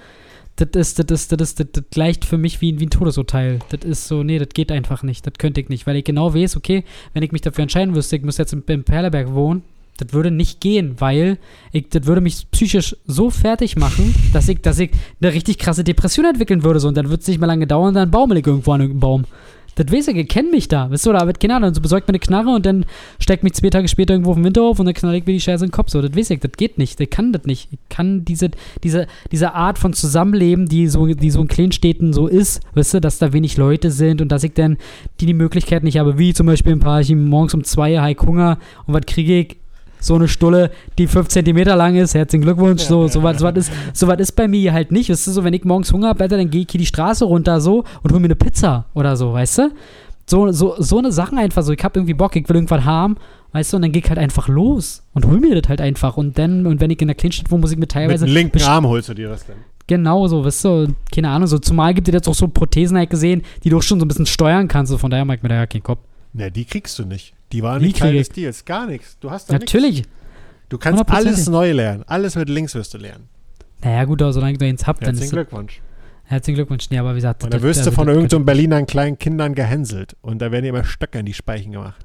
[0.57, 2.91] das ist, das ist, das ist, das, das gleicht für mich wie, ein- wie ein
[2.91, 3.61] Todesurteil.
[3.71, 5.27] Das ist so, nee, das geht einfach nicht.
[5.27, 6.85] Das könnte ich nicht, weil ich genau weiß, okay,
[7.15, 9.63] wenn ich mich dafür entscheiden müsste, ich müsste jetzt im, im Perleberg wohnen,
[9.99, 11.39] das würde nicht gehen, weil
[11.73, 14.91] ich, das würde mich psychisch so fertig machen, dass ich, dass ich
[15.23, 16.81] eine richtig krasse Depression entwickeln würde.
[16.81, 19.01] So, und dann würde es nicht mehr lange dauern, dann baumel ich irgendwo an irgendeinem
[19.01, 19.25] Baum.
[19.79, 20.91] Das weiß ich, ihr kennt mich da.
[20.91, 22.85] Wisst ihr, oder keine Ahnung, so besorgt mir eine Knarre und dann
[23.21, 25.41] steckt mich zwei Tage später irgendwo auf den Winterhof und dann knall ich mir die
[25.41, 25.91] Scheiße in den Kopf.
[25.91, 27.01] So, das weiß ich, das geht nicht.
[27.01, 27.69] Ich kann das nicht.
[27.71, 28.51] Ich kann diese,
[28.83, 33.01] diese, diese Art von Zusammenleben, die so, die so in Kleinstädten so ist, wisst ihr,
[33.01, 34.79] dass da wenig Leute sind und dass ich dann
[35.21, 38.19] die, die Möglichkeit nicht habe, wie zum Beispiel ein paar, ich morgens um zwei, ich
[38.19, 39.57] Hunger und was kriege ich?
[40.01, 42.15] So eine Stulle, die fünf Zentimeter lang ist.
[42.15, 42.83] Herzlichen Glückwunsch.
[42.83, 45.11] So, so was, so was ist, so was ist bei mir halt nicht.
[45.11, 47.61] Weißt du, so, wenn ich morgens Hunger habe, dann gehe ich hier die Straße runter
[47.61, 49.71] so und hol mir eine Pizza oder so, weißt du?
[50.27, 51.73] So, so, so eine Sachen einfach so.
[51.73, 53.17] Ich hab irgendwie Bock, ich will irgendwas haben,
[53.53, 56.17] weißt du, und dann geh ich halt einfach los und hol mir das halt einfach.
[56.19, 58.27] Und dann, und wenn ich in der Kleinstadt wohne, muss ich mir Mit teilweise.
[58.27, 59.57] dem linken Arm holst du dir das denn?
[59.87, 63.09] Genau so, weißt du, keine Ahnung, so zumal gibt es jetzt auch so Prothesen halt
[63.09, 64.91] gesehen, die du auch schon so ein bisschen steuern kannst.
[64.91, 66.01] So, von daher mag ich mir da ja keinen Kopf.
[66.35, 67.33] Ne, die kriegst du nicht.
[67.53, 68.65] Die waren nicht Teil des Deals.
[68.65, 69.19] Gar nichts.
[69.21, 69.55] Du hast da.
[69.55, 70.05] Natürlich.
[70.69, 71.15] Du kannst 100%.
[71.15, 72.05] alles neu lernen.
[72.07, 73.29] Alles mit links wirst du lernen.
[73.83, 75.81] Naja, gut, aber solange du eins habt, dann ist Herzlichen das, Glückwunsch.
[76.25, 76.91] Herzlichen Glückwunsch.
[76.91, 79.19] Nee, aber wie gesagt, Und da das- wirst du also von das- irgendeinem Berlinern kleinen
[79.19, 80.15] Kindern gehänselt.
[80.21, 82.05] Und da werden dir immer Stöcke in die Speichen gemacht.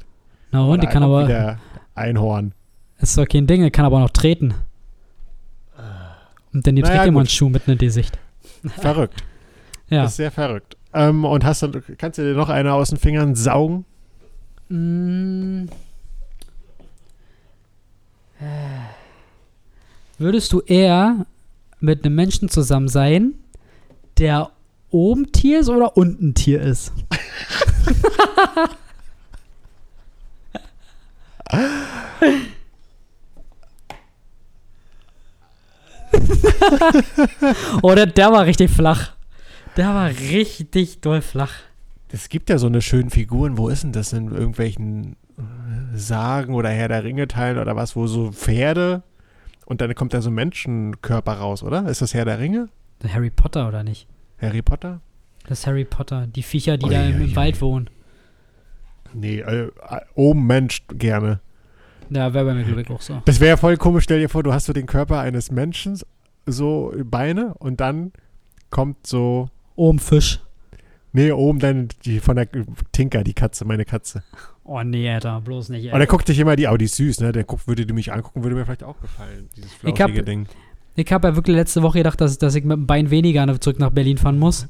[0.51, 1.59] Na und, die kann aber, wieder
[1.95, 2.53] Einhorn.
[2.99, 4.53] ist doch kein Ding, die kann aber auch noch treten.
[6.53, 7.27] Und dann die Naja, trägt immer einen.
[7.29, 8.17] Schuh mitten in die Sicht.
[8.77, 9.23] Verrückt.
[9.89, 10.03] Ja.
[10.03, 10.75] Das ist sehr verrückt.
[10.93, 13.85] Ähm, und hast du, kannst du dir noch eine aus den Fingern saugen?
[14.73, 15.69] Mm.
[18.39, 18.43] Äh.
[20.17, 21.27] Würdest du eher
[21.79, 23.35] mit einem Menschen zusammen sein,
[24.17, 24.49] der
[24.89, 26.91] oben Tier ist oder unten Tier ist?
[37.83, 39.11] oder der war richtig flach.
[39.77, 41.53] Der war richtig doll flach.
[42.13, 43.57] Es gibt ja so eine schönen Figuren.
[43.57, 44.13] Wo ist denn das?
[44.13, 45.15] In irgendwelchen
[45.95, 49.01] Sagen oder Herr der Ringe Teilen oder was, wo so Pferde
[49.65, 51.89] und dann kommt da so ein Menschenkörper raus, oder?
[51.89, 52.69] Ist das Herr der Ringe?
[53.07, 54.07] Harry Potter oder nicht?
[54.39, 55.01] Harry Potter?
[55.47, 56.27] Das ist Harry Potter.
[56.27, 57.35] Die Viecher, die Ui, da im, ui, im ui.
[57.35, 57.89] Wald wohnen.
[59.15, 59.71] Nee, äh,
[60.13, 61.39] oben Mensch gerne.
[62.11, 63.23] Ja, wäre bei mir, glaube ich, auch so.
[63.25, 64.03] Das wäre voll komisch.
[64.03, 65.99] Stell dir vor, du hast so den Körper eines Menschen,
[66.45, 68.11] so Beine und dann
[68.69, 70.39] kommt so, Oben Fisch.
[71.13, 72.47] Nee, oben dann die von der
[72.91, 74.23] Tinker, die Katze, meine Katze.
[74.65, 75.85] Oh nee, Alter, bloß nicht.
[75.85, 76.07] Und dann Ey.
[76.07, 77.31] guckt dich immer die, oh, die ist süß, ne?
[77.31, 80.23] Der guckt, würde die mich angucken, würde mir vielleicht auch gefallen, dieses Ich hab- flauschige
[80.23, 80.47] Ding.
[80.95, 83.79] Ich habe ja wirklich letzte Woche gedacht, dass, dass ich mit dem Bein weniger zurück
[83.79, 84.67] nach Berlin fahren muss.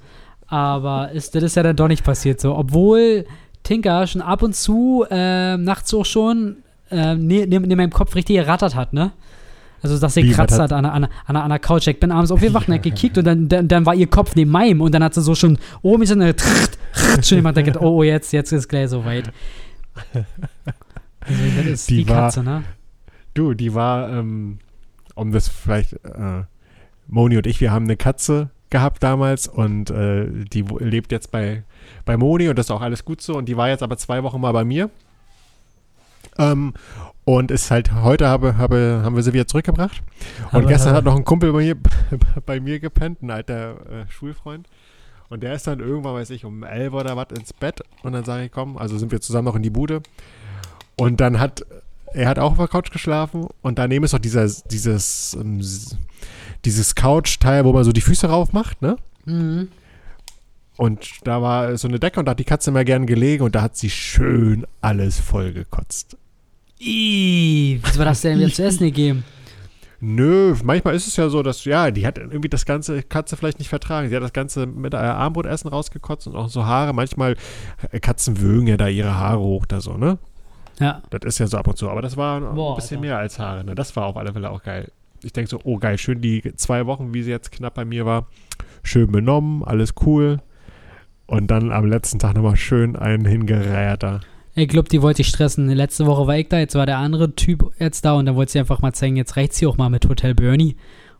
[0.47, 2.55] Aber ist, das ist ja dann doch nicht passiert so.
[2.55, 3.25] Obwohl
[3.63, 6.57] Tinker schon ab und zu äh, nachts auch schon
[6.91, 9.11] äh, neben ne, ne meinem Kopf richtig gerattert hat, ne?
[9.83, 11.87] Also, dass sie gekratzt hat an, an, an, an der Couch.
[11.87, 14.49] Ich bin abends aufgewacht und hab gekickt und dann, dann, dann war ihr Kopf neben
[14.49, 16.33] meinem und dann hat sie so schon oben so eine
[17.21, 19.31] schon jemand gedacht, oh, oh, jetzt, jetzt ist gleich soweit.
[21.19, 22.63] Also, das ist Die die, war- Katze, ne?
[23.33, 24.59] Du, die war, ähm,
[25.15, 26.43] um das vielleicht, äh,
[27.07, 31.63] Moni und ich, wir haben eine Katze gehabt damals und äh, die lebt jetzt bei,
[32.05, 34.23] bei Moni und das ist auch alles gut so und die war jetzt aber zwei
[34.23, 34.89] Wochen mal bei mir.
[36.37, 36.73] Ähm,
[37.25, 40.01] Und ist halt, heute habe, habe, haben wir sie wieder zurückgebracht.
[40.51, 41.75] Und Aber- gestern hat noch ein Kumpel bei mir,
[42.45, 44.67] bei mir gepennt, ein alter äh, Schulfreund.
[45.29, 47.81] Und der ist dann irgendwann, weiß ich, um 11 oder was ins Bett.
[48.03, 50.01] Und dann sage ich, komm, also sind wir zusammen noch in die Bude.
[50.95, 51.65] Und dann hat,
[52.13, 53.47] er hat auch auf der Couch geschlafen.
[53.61, 55.61] Und daneben ist noch dieser, dieses, ähm,
[56.65, 58.97] dieses Couch-Teil, wo man so die Füße rauf macht, ne?
[59.25, 59.69] Mhm.
[60.75, 63.55] Und da war so eine Decke und da hat die Katze immer gern gelegen und
[63.55, 66.17] da hat sie schön alles voll gekotzt.
[66.85, 69.23] Ih, was war das denn wieder zu essen gegeben?
[70.05, 73.59] Nö, manchmal ist es ja so, dass, ja, die hat irgendwie das ganze Katze vielleicht
[73.59, 74.09] nicht vertragen.
[74.09, 76.91] Sie hat das ganze mit äh, Armbrotessen rausgekotzt und auch so Haare.
[76.91, 77.37] Manchmal,
[77.91, 80.17] äh, Katzen würgen ja da ihre Haare hoch da so, ne?
[80.79, 81.01] Ja.
[81.09, 81.89] Das ist ja so ab und zu.
[81.89, 83.07] Aber das war Boah, ein bisschen Alter.
[83.07, 83.75] mehr als Haare, ne?
[83.75, 84.91] Das war auf alle Fälle auch geil.
[85.23, 88.05] Ich denke so, oh geil, schön die zwei Wochen, wie sie jetzt knapp bei mir
[88.05, 88.27] war.
[88.83, 90.41] Schön benommen, alles cool.
[91.27, 94.19] Und dann am letzten Tag nochmal schön einen hingereiert da.
[94.55, 95.67] Ich glaube, die wollte ich stressen.
[95.69, 98.51] Letzte Woche war ich da, jetzt war der andere Typ jetzt da und dann wollte
[98.51, 100.75] sie einfach mal zeigen, jetzt reicht sie auch mal mit Hotel Bernie.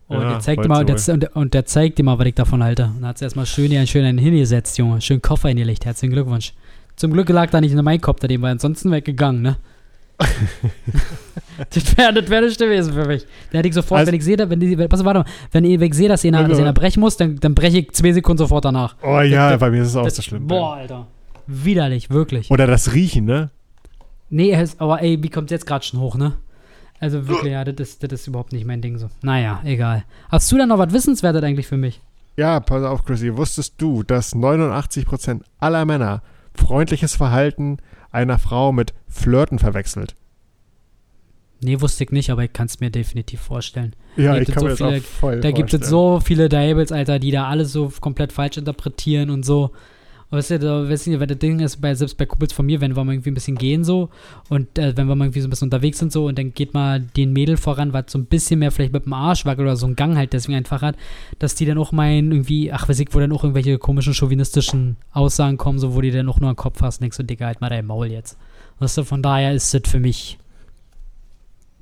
[0.07, 2.35] Und, Ja, der zeigt sie und, der, und, und der zeigt dir mal, was ich
[2.35, 2.85] davon halte.
[2.85, 5.01] Und dann hat sie erstmal schön, hier einen schön einen hingesetzt, Junge.
[5.01, 5.85] Schön Koffer hingelegt.
[5.85, 6.53] Herzlichen Glückwunsch.
[6.95, 9.55] Zum Glück lag da nicht in mein Kopf daneben, weil ansonsten wäre ich gegangen, ne?
[11.71, 13.25] das wäre das wär nicht gewesen für mich.
[13.51, 15.63] Da hätte ich sofort, Also- wenn ich sehe, wenn die, pass auf, warte mal, wenn
[15.65, 18.37] ich, wenn ich sehe, dass dass einer brechen muss, dann, dann breche ich zwei Sekunden
[18.37, 18.95] sofort danach.
[19.01, 20.45] Oh ja, Das- bei mir ist es auch Das- so schlimm.
[20.47, 21.07] Boah, Alter.
[21.47, 22.49] Widerlich, wirklich.
[22.51, 23.49] Oder das Riechen, ne?
[24.29, 26.33] Nee, er ist, aber ey, wie kommt jetzt gerade schon hoch, ne?
[26.99, 29.09] Also wirklich, ja, das ist, das ist überhaupt nicht mein Ding so.
[29.21, 30.05] Naja, egal.
[30.29, 32.01] Hast du da noch was Wissenswertes eigentlich für mich?
[32.37, 33.35] Ja, pass auf, Chrissy.
[33.35, 36.21] Wusstest du, dass 89% aller Männer
[36.55, 37.77] freundliches Verhalten
[38.11, 40.15] einer Frau mit Flirten verwechselt?
[41.61, 43.95] Nee, wusste ich nicht, aber ich kann es mir definitiv vorstellen.
[44.17, 46.19] Ja, Da ich gibt kann mir es das so auch voll Da gibt es so
[46.23, 49.71] viele Diables, Alter, die da alles so komplett falsch interpretieren und so.
[50.33, 52.81] Und Weißt du, weißt du, weil das Ding ist, bei, selbst bei Kumpels von mir,
[52.81, 54.09] wenn wir mal irgendwie ein bisschen gehen so
[54.49, 56.73] und äh, wenn wir mal irgendwie so ein bisschen unterwegs sind so und dann geht
[56.73, 59.75] mal den Mädel voran, was so ein bisschen mehr vielleicht mit dem Arsch wackelt oder
[59.75, 60.95] so einen Gang halt deswegen einfach hat,
[61.37, 64.97] dass die dann auch meinen irgendwie, ach weiß ich, wo dann auch irgendwelche komischen chauvinistischen
[65.11, 67.61] Aussagen kommen, so wo die dann auch nur einen Kopf hast und denkst Digga, halt
[67.61, 68.35] mal dein Maul jetzt.
[68.79, 70.39] Weißt du, von daher ist das für mich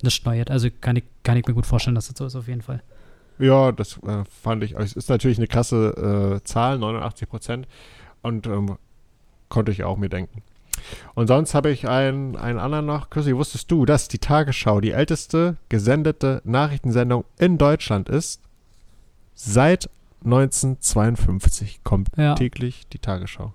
[0.01, 0.51] nicht neuert.
[0.51, 2.83] Also kann ich, kann ich mir gut vorstellen, dass das so ist auf jeden Fall.
[3.39, 4.75] Ja, das äh, fand ich.
[4.75, 7.67] Es ist natürlich eine krasse äh, Zahl, 89 Prozent.
[8.21, 8.77] Und ähm,
[9.49, 10.41] konnte ich auch mir denken.
[11.13, 13.09] Und sonst habe ich einen, einen anderen noch.
[13.09, 18.41] Chrissy, wusstest du, dass die Tagesschau die älteste gesendete Nachrichtensendung in Deutschland ist?
[19.35, 19.89] Seit
[20.23, 22.35] 1952 kommt Ja.
[22.35, 23.53] täglich die Tagesschau.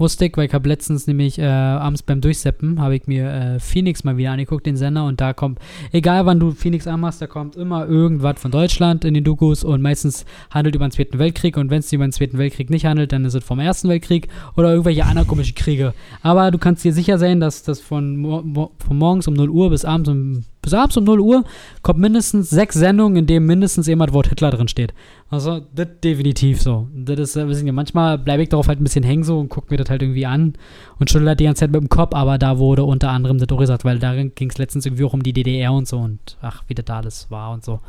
[0.00, 4.04] Ich, weil ich habe letztens nämlich äh, abends beim Durchseppen, habe ich mir äh, Phoenix
[4.04, 5.58] mal wieder angeguckt, den Sender, und da kommt,
[5.90, 9.82] egal wann du Phoenix anmachst, da kommt immer irgendwas von Deutschland in den Dokus und
[9.82, 13.12] meistens handelt über den Zweiten Weltkrieg und wenn es über den Zweiten Weltkrieg nicht handelt,
[13.12, 15.94] dann ist es vom Ersten Weltkrieg oder irgendwelche anderen komischen Kriege.
[16.22, 19.70] Aber du kannst dir sicher sein, dass das von, mo von morgens um 0 Uhr
[19.70, 21.44] bis abends um bis abends um 0 Uhr
[21.82, 24.92] kommt mindestens sechs Sendungen, in denen mindestens jemand Wort Hitler drin steht.
[25.30, 26.88] Also, das definitiv so.
[26.94, 29.76] Das ist, äh, manchmal bleibe ich darauf halt ein bisschen hängen so und gucke mir
[29.76, 30.54] das halt irgendwie an
[30.98, 33.48] und schüttel halt die ganze Zeit mit dem Kopf, aber da wurde unter anderem das
[33.50, 36.36] auch gesagt, weil darin ging es letztens irgendwie auch um die DDR und so und
[36.40, 37.80] ach, wie das da alles war und so.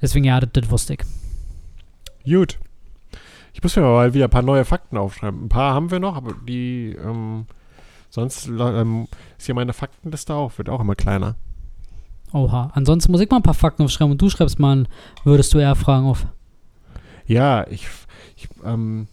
[0.00, 1.00] Deswegen, ja, das, das wusste ich.
[2.24, 2.58] Gut.
[3.52, 5.44] Ich muss mir mal wieder ein paar neue Fakten aufschreiben.
[5.44, 7.46] Ein paar haben wir noch, aber die, ähm,
[8.08, 11.34] sonst ähm, ist hier meine Faktenliste auch, wird auch immer kleiner.
[12.32, 12.70] Oha.
[12.74, 14.88] Ansonsten muss ich mal ein paar Fakten aufschreiben und du schreibst mal, an,
[15.24, 16.26] würdest du eher Fragen auf.
[17.26, 17.86] Ja, ich,
[18.36, 19.06] ich, ähm,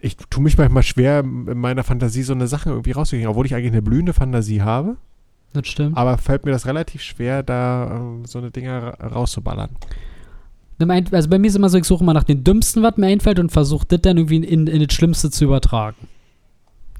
[0.00, 3.54] ich tue mich manchmal schwer, in meiner Fantasie so eine Sache irgendwie rauszukriegen, obwohl ich
[3.54, 4.96] eigentlich eine blühende Fantasie habe.
[5.52, 5.96] Das stimmt.
[5.96, 9.70] Aber fällt mir das relativ schwer, da ähm, so eine Dinge ra- rauszuballern.
[10.78, 13.08] Ein- Also bei mir ist immer so, ich suche mal nach dem Dümmsten, was mir
[13.08, 15.96] einfällt und versuche das dann irgendwie in, in das Schlimmste zu übertragen.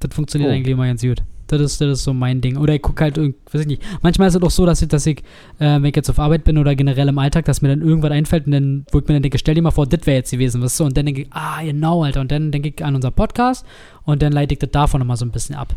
[0.01, 0.55] Das funktioniert Oh.
[0.55, 1.23] eigentlich immer ganz gut.
[1.51, 2.57] Das ist, das ist so mein Ding.
[2.57, 3.83] Oder ich gucke halt, weiß ich nicht.
[4.03, 5.19] Manchmal ist es auch so, dass ich, dass ich,
[5.59, 8.13] äh, wenn ich jetzt auf Arbeit bin oder generell im Alltag, dass mir dann irgendwas
[8.13, 10.31] einfällt und dann, wo ich mir dann denke, stell dir mal vor, das wäre jetzt
[10.31, 10.85] gewesen, was so.
[10.85, 12.21] Und dann denke ich, ah, genau, Alter.
[12.21, 13.67] Und dann denke ich an unser Podcast
[14.05, 15.75] und dann leite ich das davon nochmal so ein bisschen ab.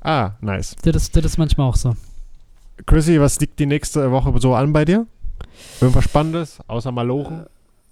[0.00, 0.76] Ah, nice.
[0.82, 1.96] Das ist, das ist manchmal auch so.
[2.86, 5.06] Chrissy, was liegt die nächste Woche so an bei dir?
[5.80, 7.46] Irgendwas Spannendes, außer Malochen?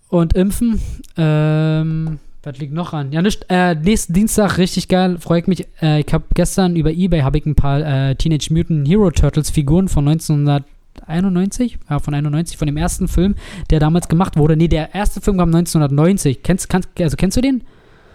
[0.08, 0.80] Und Impfen,
[1.16, 3.12] ähm, was liegt noch an?
[3.12, 5.66] Ja, nicht, äh, nächsten Dienstag, richtig geil, freue ich mich.
[5.80, 9.50] Äh, ich habe gestern über Ebay habe ich ein paar äh, Teenage Mutant Hero Turtles
[9.50, 13.36] Figuren von 1991, ja, von 91, von dem ersten Film,
[13.70, 14.56] der damals gemacht wurde.
[14.56, 16.42] Nee, der erste Film kam 1990.
[16.42, 17.62] Kennst, kannst, also kennst du den?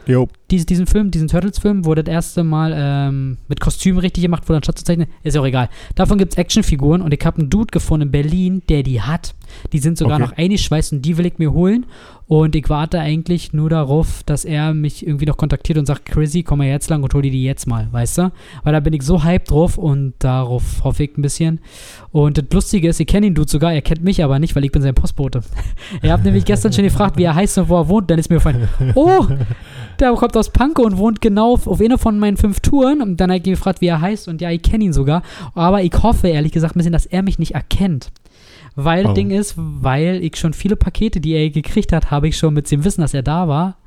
[0.06, 0.28] Jo.
[0.52, 4.58] Dies, diesen Film, diesen Turtles-Film, wo das erste Mal ähm, mit Kostüm richtig gemacht wurde,
[4.58, 5.08] anstatt zu zeichnen.
[5.24, 5.70] Ist ja auch egal.
[5.96, 9.36] Davon gibt es Actionfiguren und ich habe einen Dude gefunden in Berlin, der die hat.
[9.72, 10.26] Die sind sogar Okay.
[10.26, 11.86] noch eingeschweißt und die will ich mir holen.
[12.28, 16.44] Und ich warte eigentlich nur darauf, dass er mich irgendwie noch kontaktiert und sagt, Chrissy,
[16.44, 18.32] komm mal jetzt lang und hol dir die jetzt mal, weißt du?
[18.64, 21.62] Weil da bin ich so hyped drauf und darauf hoffe ich ein bisschen.
[22.12, 24.66] Und das Lustige ist, ich kenne den Dude sogar, er kennt mich aber nicht, weil
[24.66, 25.40] ich bin sein Postbote.
[26.02, 28.12] er hat nämlich gestern schon gefragt, wie er heißt und wo er wohnt.
[28.12, 29.26] Dann ist mir gefallen, oh,
[29.98, 33.02] der kommt aus Pankow und wohnt genau auf, einer von meinen fünf Touren.
[33.02, 34.28] Und dann habe ich ihn gefragt, wie er heißt.
[34.28, 35.22] Und ja, ich kenne ihn sogar.
[35.56, 38.12] Aber ich hoffe, ehrlich gesagt, ein bisschen, dass er mich nicht erkennt.
[38.76, 39.16] Weil das Oh.
[39.16, 42.70] Ding ist, weil ich schon viele Pakete, die er gekriegt hat, habe ich schon mit
[42.70, 43.78] dem Wissen, dass er da war.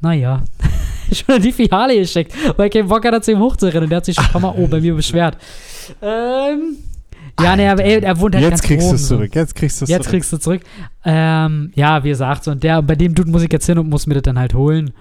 [0.00, 0.42] Naja,
[1.12, 3.88] schon in die Filiale geschickt, weil keinen Bock hatte, zu ihm hochzurennen.
[3.88, 5.38] Der hat sich schon ein paar Mal oh, bei mir beschwert.
[6.02, 6.76] Ähm,
[7.40, 9.16] ja, nee, aber er, er wohnt halt Jetzt ganz kriegst du oben es so.
[9.16, 9.34] zurück.
[9.34, 10.10] Jetzt kriegst du es Jetzt zurück.
[10.12, 10.62] kriegst du zurück.
[11.04, 13.88] Ähm, ja, wie gesagt, so, und der, bei dem Dude muss ich jetzt hin und
[13.88, 14.92] muss mir das dann halt holen.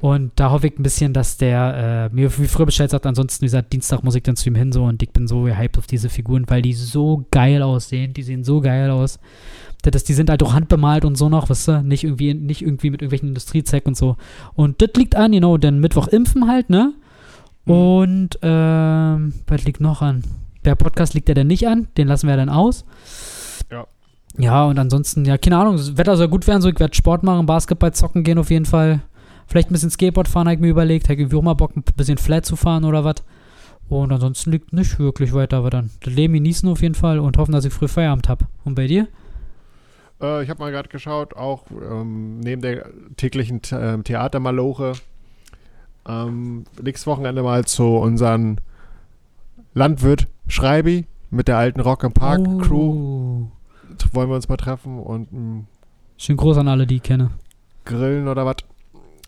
[0.00, 3.06] Und da hoffe ich ein bisschen, dass der äh, mir wie früher Bescheid sagt.
[3.06, 5.42] Ansonsten, wie gesagt, Dienstag muss ich dann zu ihm hin so und ich bin so
[5.42, 8.12] gehypt auf diese Figuren, weil die so geil aussehen.
[8.12, 9.18] Die sehen so geil aus.
[9.82, 11.82] Das, die sind halt auch handbemalt und so noch, weißt du?
[11.82, 14.16] Nicht irgendwie, nicht irgendwie mit irgendwelchen Industriezeck und so.
[14.54, 16.92] Und das liegt an, genau, denn Mittwoch impfen halt, ne?
[17.64, 17.72] Mhm.
[17.72, 20.24] Und ähm, was liegt noch an?
[20.64, 22.84] Der Podcast liegt ja dann nicht an, den lassen wir dann aus.
[23.70, 23.86] Ja.
[24.38, 27.22] Ja, und ansonsten, ja, keine Ahnung, das Wetter soll gut werden, so ich werde Sport
[27.22, 29.00] machen, Basketball zocken gehen auf jeden Fall.
[29.46, 31.04] Vielleicht ein bisschen Skateboard fahren, habe ich mir überlegt.
[31.04, 33.16] Habe ich irgendwie auch mal Bock, ein bisschen flat zu fahren oder was.
[33.88, 37.38] Und ansonsten liegt nicht wirklich weiter, aber dann das Leben genießen auf jeden Fall und
[37.38, 38.46] hoffen, dass ich früh Feierabend habe.
[38.64, 39.06] Und bei dir?
[40.20, 42.86] Äh, ich habe mal gerade geschaut, auch ähm, neben der
[43.16, 44.94] täglichen ähm, Theatermaloche,
[46.08, 48.60] ähm, nächstes Wochenende mal zu unseren
[49.74, 52.90] Landwirt Schreibi mit der alten Rock am Park Crew.
[52.90, 53.48] Oh.
[54.12, 55.66] Wollen wir uns mal treffen und ähm,
[56.18, 57.30] Schön groß an alle, die ich kenne.
[57.84, 58.56] grillen oder was.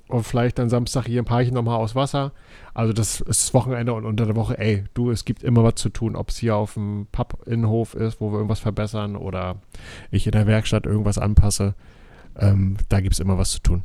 [0.09, 2.32] Und vielleicht dann Samstag hier im Parchen nochmal aus Wasser.
[2.74, 5.74] Also das ist das Wochenende und unter der Woche, ey, du, es gibt immer was
[5.76, 6.16] zu tun.
[6.16, 9.56] Ob es hier auf dem Pub-Innenhof ist, wo wir irgendwas verbessern oder
[10.10, 11.74] ich in der Werkstatt irgendwas anpasse.
[12.39, 13.82] Ähm, da gibt es immer was zu tun.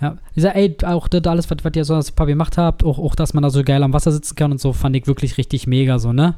[0.00, 2.84] Ja, ich sag, ey, auch das alles, was, was ihr so als Paar gemacht habt,
[2.84, 5.06] auch, auch, dass man da so geil am Wasser sitzen kann und so, fand ich
[5.06, 6.36] wirklich richtig mega so, ne?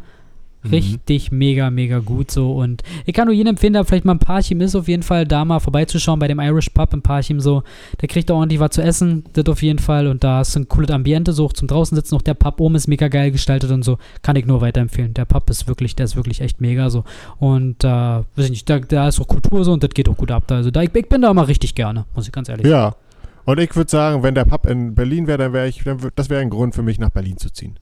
[0.71, 2.53] Richtig mega, mega gut so.
[2.53, 5.27] Und ich kann nur jedem empfehlen, der vielleicht mal ein Parchim ist, auf jeden Fall
[5.27, 7.63] da mal vorbeizuschauen bei dem Irish Pub im Parchim so.
[8.01, 10.07] Der kriegt da ordentlich was zu essen, das auf jeden Fall.
[10.07, 12.15] Und da ist ein cooles Ambiente, so auch zum draußen sitzen.
[12.15, 13.99] Auch der Pub oben ist mega geil gestaltet und so.
[14.23, 15.15] Kann ich nur weiterempfehlen.
[15.15, 17.05] Der Pub ist wirklich, der ist wirklich echt mega so.
[17.39, 20.09] Und da, äh, weiß ich nicht, da, da ist auch Kultur so und das geht
[20.09, 20.45] auch gut ab.
[20.47, 20.57] Da.
[20.57, 22.95] Also da, ich, ich bin da mal richtig gerne, muss ich ganz ehrlich sagen.
[22.95, 22.97] Ja.
[23.45, 26.31] Und ich würde sagen, wenn der Pub in Berlin wäre, dann wäre ich, dann das
[26.31, 27.77] wäre ein Grund für mich, nach Berlin zu ziehen.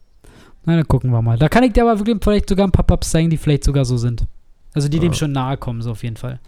[0.64, 1.38] Na, dann gucken wir mal.
[1.38, 3.84] Da kann ich dir aber wirklich vielleicht sogar ein paar Pubs zeigen, die vielleicht sogar
[3.84, 4.26] so sind.
[4.74, 5.18] Also die dem Ja.
[5.18, 6.38] schon nahe kommen, so auf jeden Fall.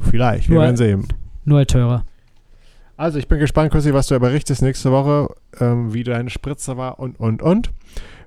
[0.00, 1.06] Vielleicht, wir Nur- werden sehen.
[1.44, 2.04] Nur halt teurer.
[2.96, 5.28] Also ich bin gespannt, Chrissy, was du berichtest nächste Woche,
[5.60, 7.70] ähm, wie deine Spritze war und, und, und.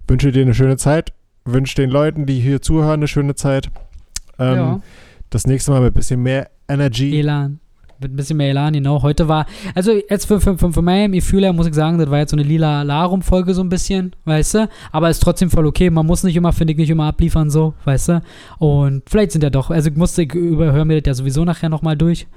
[0.07, 1.13] Wünsche dir eine schöne Zeit.
[1.45, 3.69] Wünsche den Leuten, die hier zuhören, eine schöne Zeit.
[4.39, 4.81] Ähm, ja.
[5.29, 7.17] Das nächste Mal mit ein bisschen mehr Energy.
[7.19, 7.59] Elan.
[8.01, 9.03] Mit ein bisschen mehr Elan, genau.
[9.03, 9.45] Heute war,
[9.75, 12.43] also jetzt für, für, für, Gefühl her muss ich sagen, das war jetzt so eine
[12.43, 14.69] lila Larum-Folge so ein bisschen, weißt du?
[14.91, 15.89] Aber ist trotzdem voll okay.
[15.91, 18.21] Man muss nicht immer, finde ich, nicht immer abliefern so, weißt du?
[18.57, 21.69] Und vielleicht sind ja doch, also ich musste, ich überhöre mir das ja sowieso nachher
[21.69, 22.27] nochmal durch.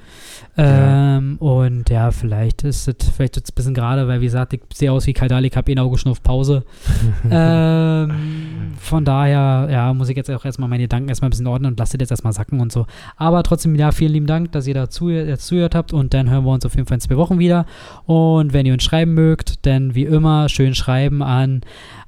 [0.57, 1.16] Ja.
[1.16, 4.61] Ähm, und ja, vielleicht ist es, vielleicht ist ein bisschen gerade, weil wie gesagt, ich
[4.73, 6.65] sehe aus wie Kaldal, ich habe eh ein Auge schon auf Pause.
[7.31, 11.73] ähm, von daher, ja, muss ich jetzt auch erstmal meine Gedanken erstmal ein bisschen ordnen
[11.73, 12.86] und lasse das jetzt erstmal sacken und so.
[13.16, 16.45] Aber trotzdem, ja, vielen lieben Dank, dass ihr dazu jetzt zugehört habt und dann hören
[16.45, 17.65] wir uns auf jeden Fall in zwei Wochen wieder.
[18.07, 21.61] Und wenn ihr uns schreiben mögt, dann wie immer schön schreiben an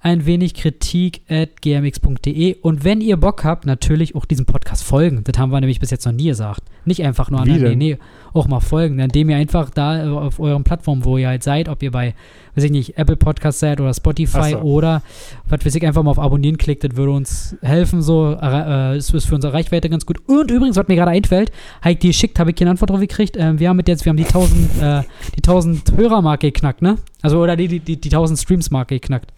[0.06, 5.24] ein wenig Kritik at gmx.de und wenn ihr Bock habt, natürlich auch diesem Podcast folgen.
[5.24, 6.62] Das haben wir nämlich bis jetzt noch nie gesagt.
[6.84, 7.98] Nicht einfach nur an, Wie nee, nee,
[8.32, 11.82] auch mal folgen, indem ihr einfach da auf euren Plattformen, wo ihr halt seid, ob
[11.82, 12.14] ihr bei,
[12.54, 14.58] weiß ich nicht, Apple Podcast seid oder Spotify so.
[14.58, 15.02] oder
[15.48, 19.12] was weiß ich, einfach mal auf Abonnieren klickt, das würde uns helfen, so, äh, ist,
[19.12, 20.18] ist für unsere Reichweite ganz gut.
[20.28, 21.50] Und übrigens, was mir gerade einfällt,
[21.82, 24.04] habe ich die geschickt, habe ich keine Antwort drauf gekriegt, ähm, wir haben mit jetzt,
[24.04, 25.02] wir haben die 1000, äh,
[25.34, 26.98] die 1000 Hörermarke geknackt, ne?
[27.22, 29.32] Also, oder die, die, die, die 1000 Streams-Marke geknackt.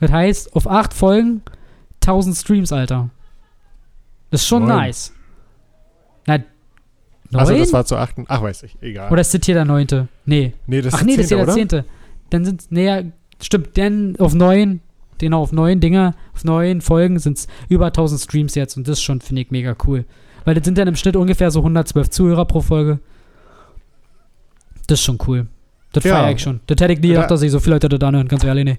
[0.00, 1.42] Das heißt, auf acht Folgen
[2.02, 3.10] 1000 Streams, Alter.
[4.30, 4.76] Das ist schon Neun.
[4.76, 5.12] nice.
[6.26, 6.38] Na,
[7.30, 7.40] neun?
[7.40, 8.24] Also das war zu achten.
[8.28, 8.76] Ach, weiß ich.
[8.80, 9.10] Egal.
[9.10, 10.08] Oder ist das hier der neunte?
[10.26, 10.52] Nee.
[10.66, 11.84] nee, das Ach ist nee, das ist hier der zehnte.
[12.30, 13.02] Dann sind nee, ja,
[13.40, 14.80] stimmt, denn auf neun,
[15.18, 18.98] genau, auf neun Dinger, auf neun Folgen sind es über 1000 Streams jetzt und das
[18.98, 20.04] ist schon, finde ich, mega cool.
[20.44, 23.00] Weil das sind dann im Schnitt ungefähr so 112 Zuhörer pro Folge.
[24.86, 25.46] Das ist schon cool.
[25.92, 26.16] Das Ja.
[26.16, 26.60] feiere ich schon.
[26.66, 28.64] Das hätte ich nie Da- gedacht, dass sich so viele Leute da anhören, ganz ehrlich,
[28.64, 28.78] nee.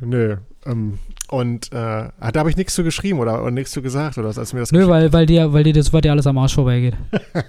[0.00, 0.36] Nö.
[0.66, 0.98] Ähm,
[1.28, 4.28] und äh, ah, da habe ich nichts zu geschrieben oder, oder nichts zu gesagt oder
[4.28, 6.36] was, als mir das Nö, weil, weil dir, weil dir das weil dir alles am
[6.38, 6.96] Arsch vorbeigeht.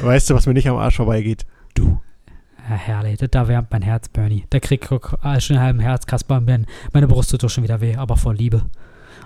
[0.00, 1.46] Weißt du, was mir nicht am Arsch vorbeigeht?
[1.74, 2.00] Du.
[2.68, 3.18] Ja, herrlich.
[3.30, 4.44] Da wärmt mein Herz, Bernie.
[4.50, 6.40] Da krieg ich äh, schon halben Herz, Kasper.
[6.40, 8.64] Meine, meine Brust tut doch schon wieder weh, aber vor Liebe.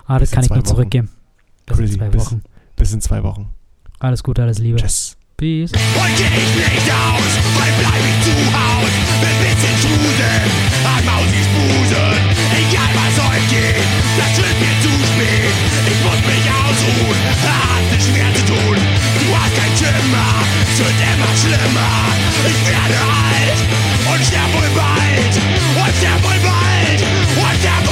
[0.05, 0.69] Ah, das Bis in kann ich zwei nur Wochen.
[0.75, 1.09] zurückgeben.
[1.65, 1.97] Bis in Crazy.
[1.97, 2.41] zwei Bis- Wochen.
[2.75, 3.49] Bis in zwei Wochen.
[3.99, 4.77] Alles Gute, alles Liebe.
[4.77, 5.17] Tschüss.
[5.39, 5.71] Peace.
[5.71, 8.91] Und geh ich nicht aus, weil bleib ich zu Haus.
[9.23, 10.35] Bin bisschen Schusel,
[10.83, 12.11] an Mausis Busen.
[12.59, 13.87] Egal was euch geht,
[14.19, 15.55] das wird mir zu spät.
[15.87, 18.75] Ich muss mich ausruhen, hat nicht mehr zu tun.
[18.75, 21.95] Du hast kein Zimmer, es wird immer schlimmer.
[22.43, 23.59] Ich werde alt
[24.11, 25.33] und sterb wohl bald.
[25.79, 26.99] Und sterb wohl bald.
[26.99, 27.88] Und sterb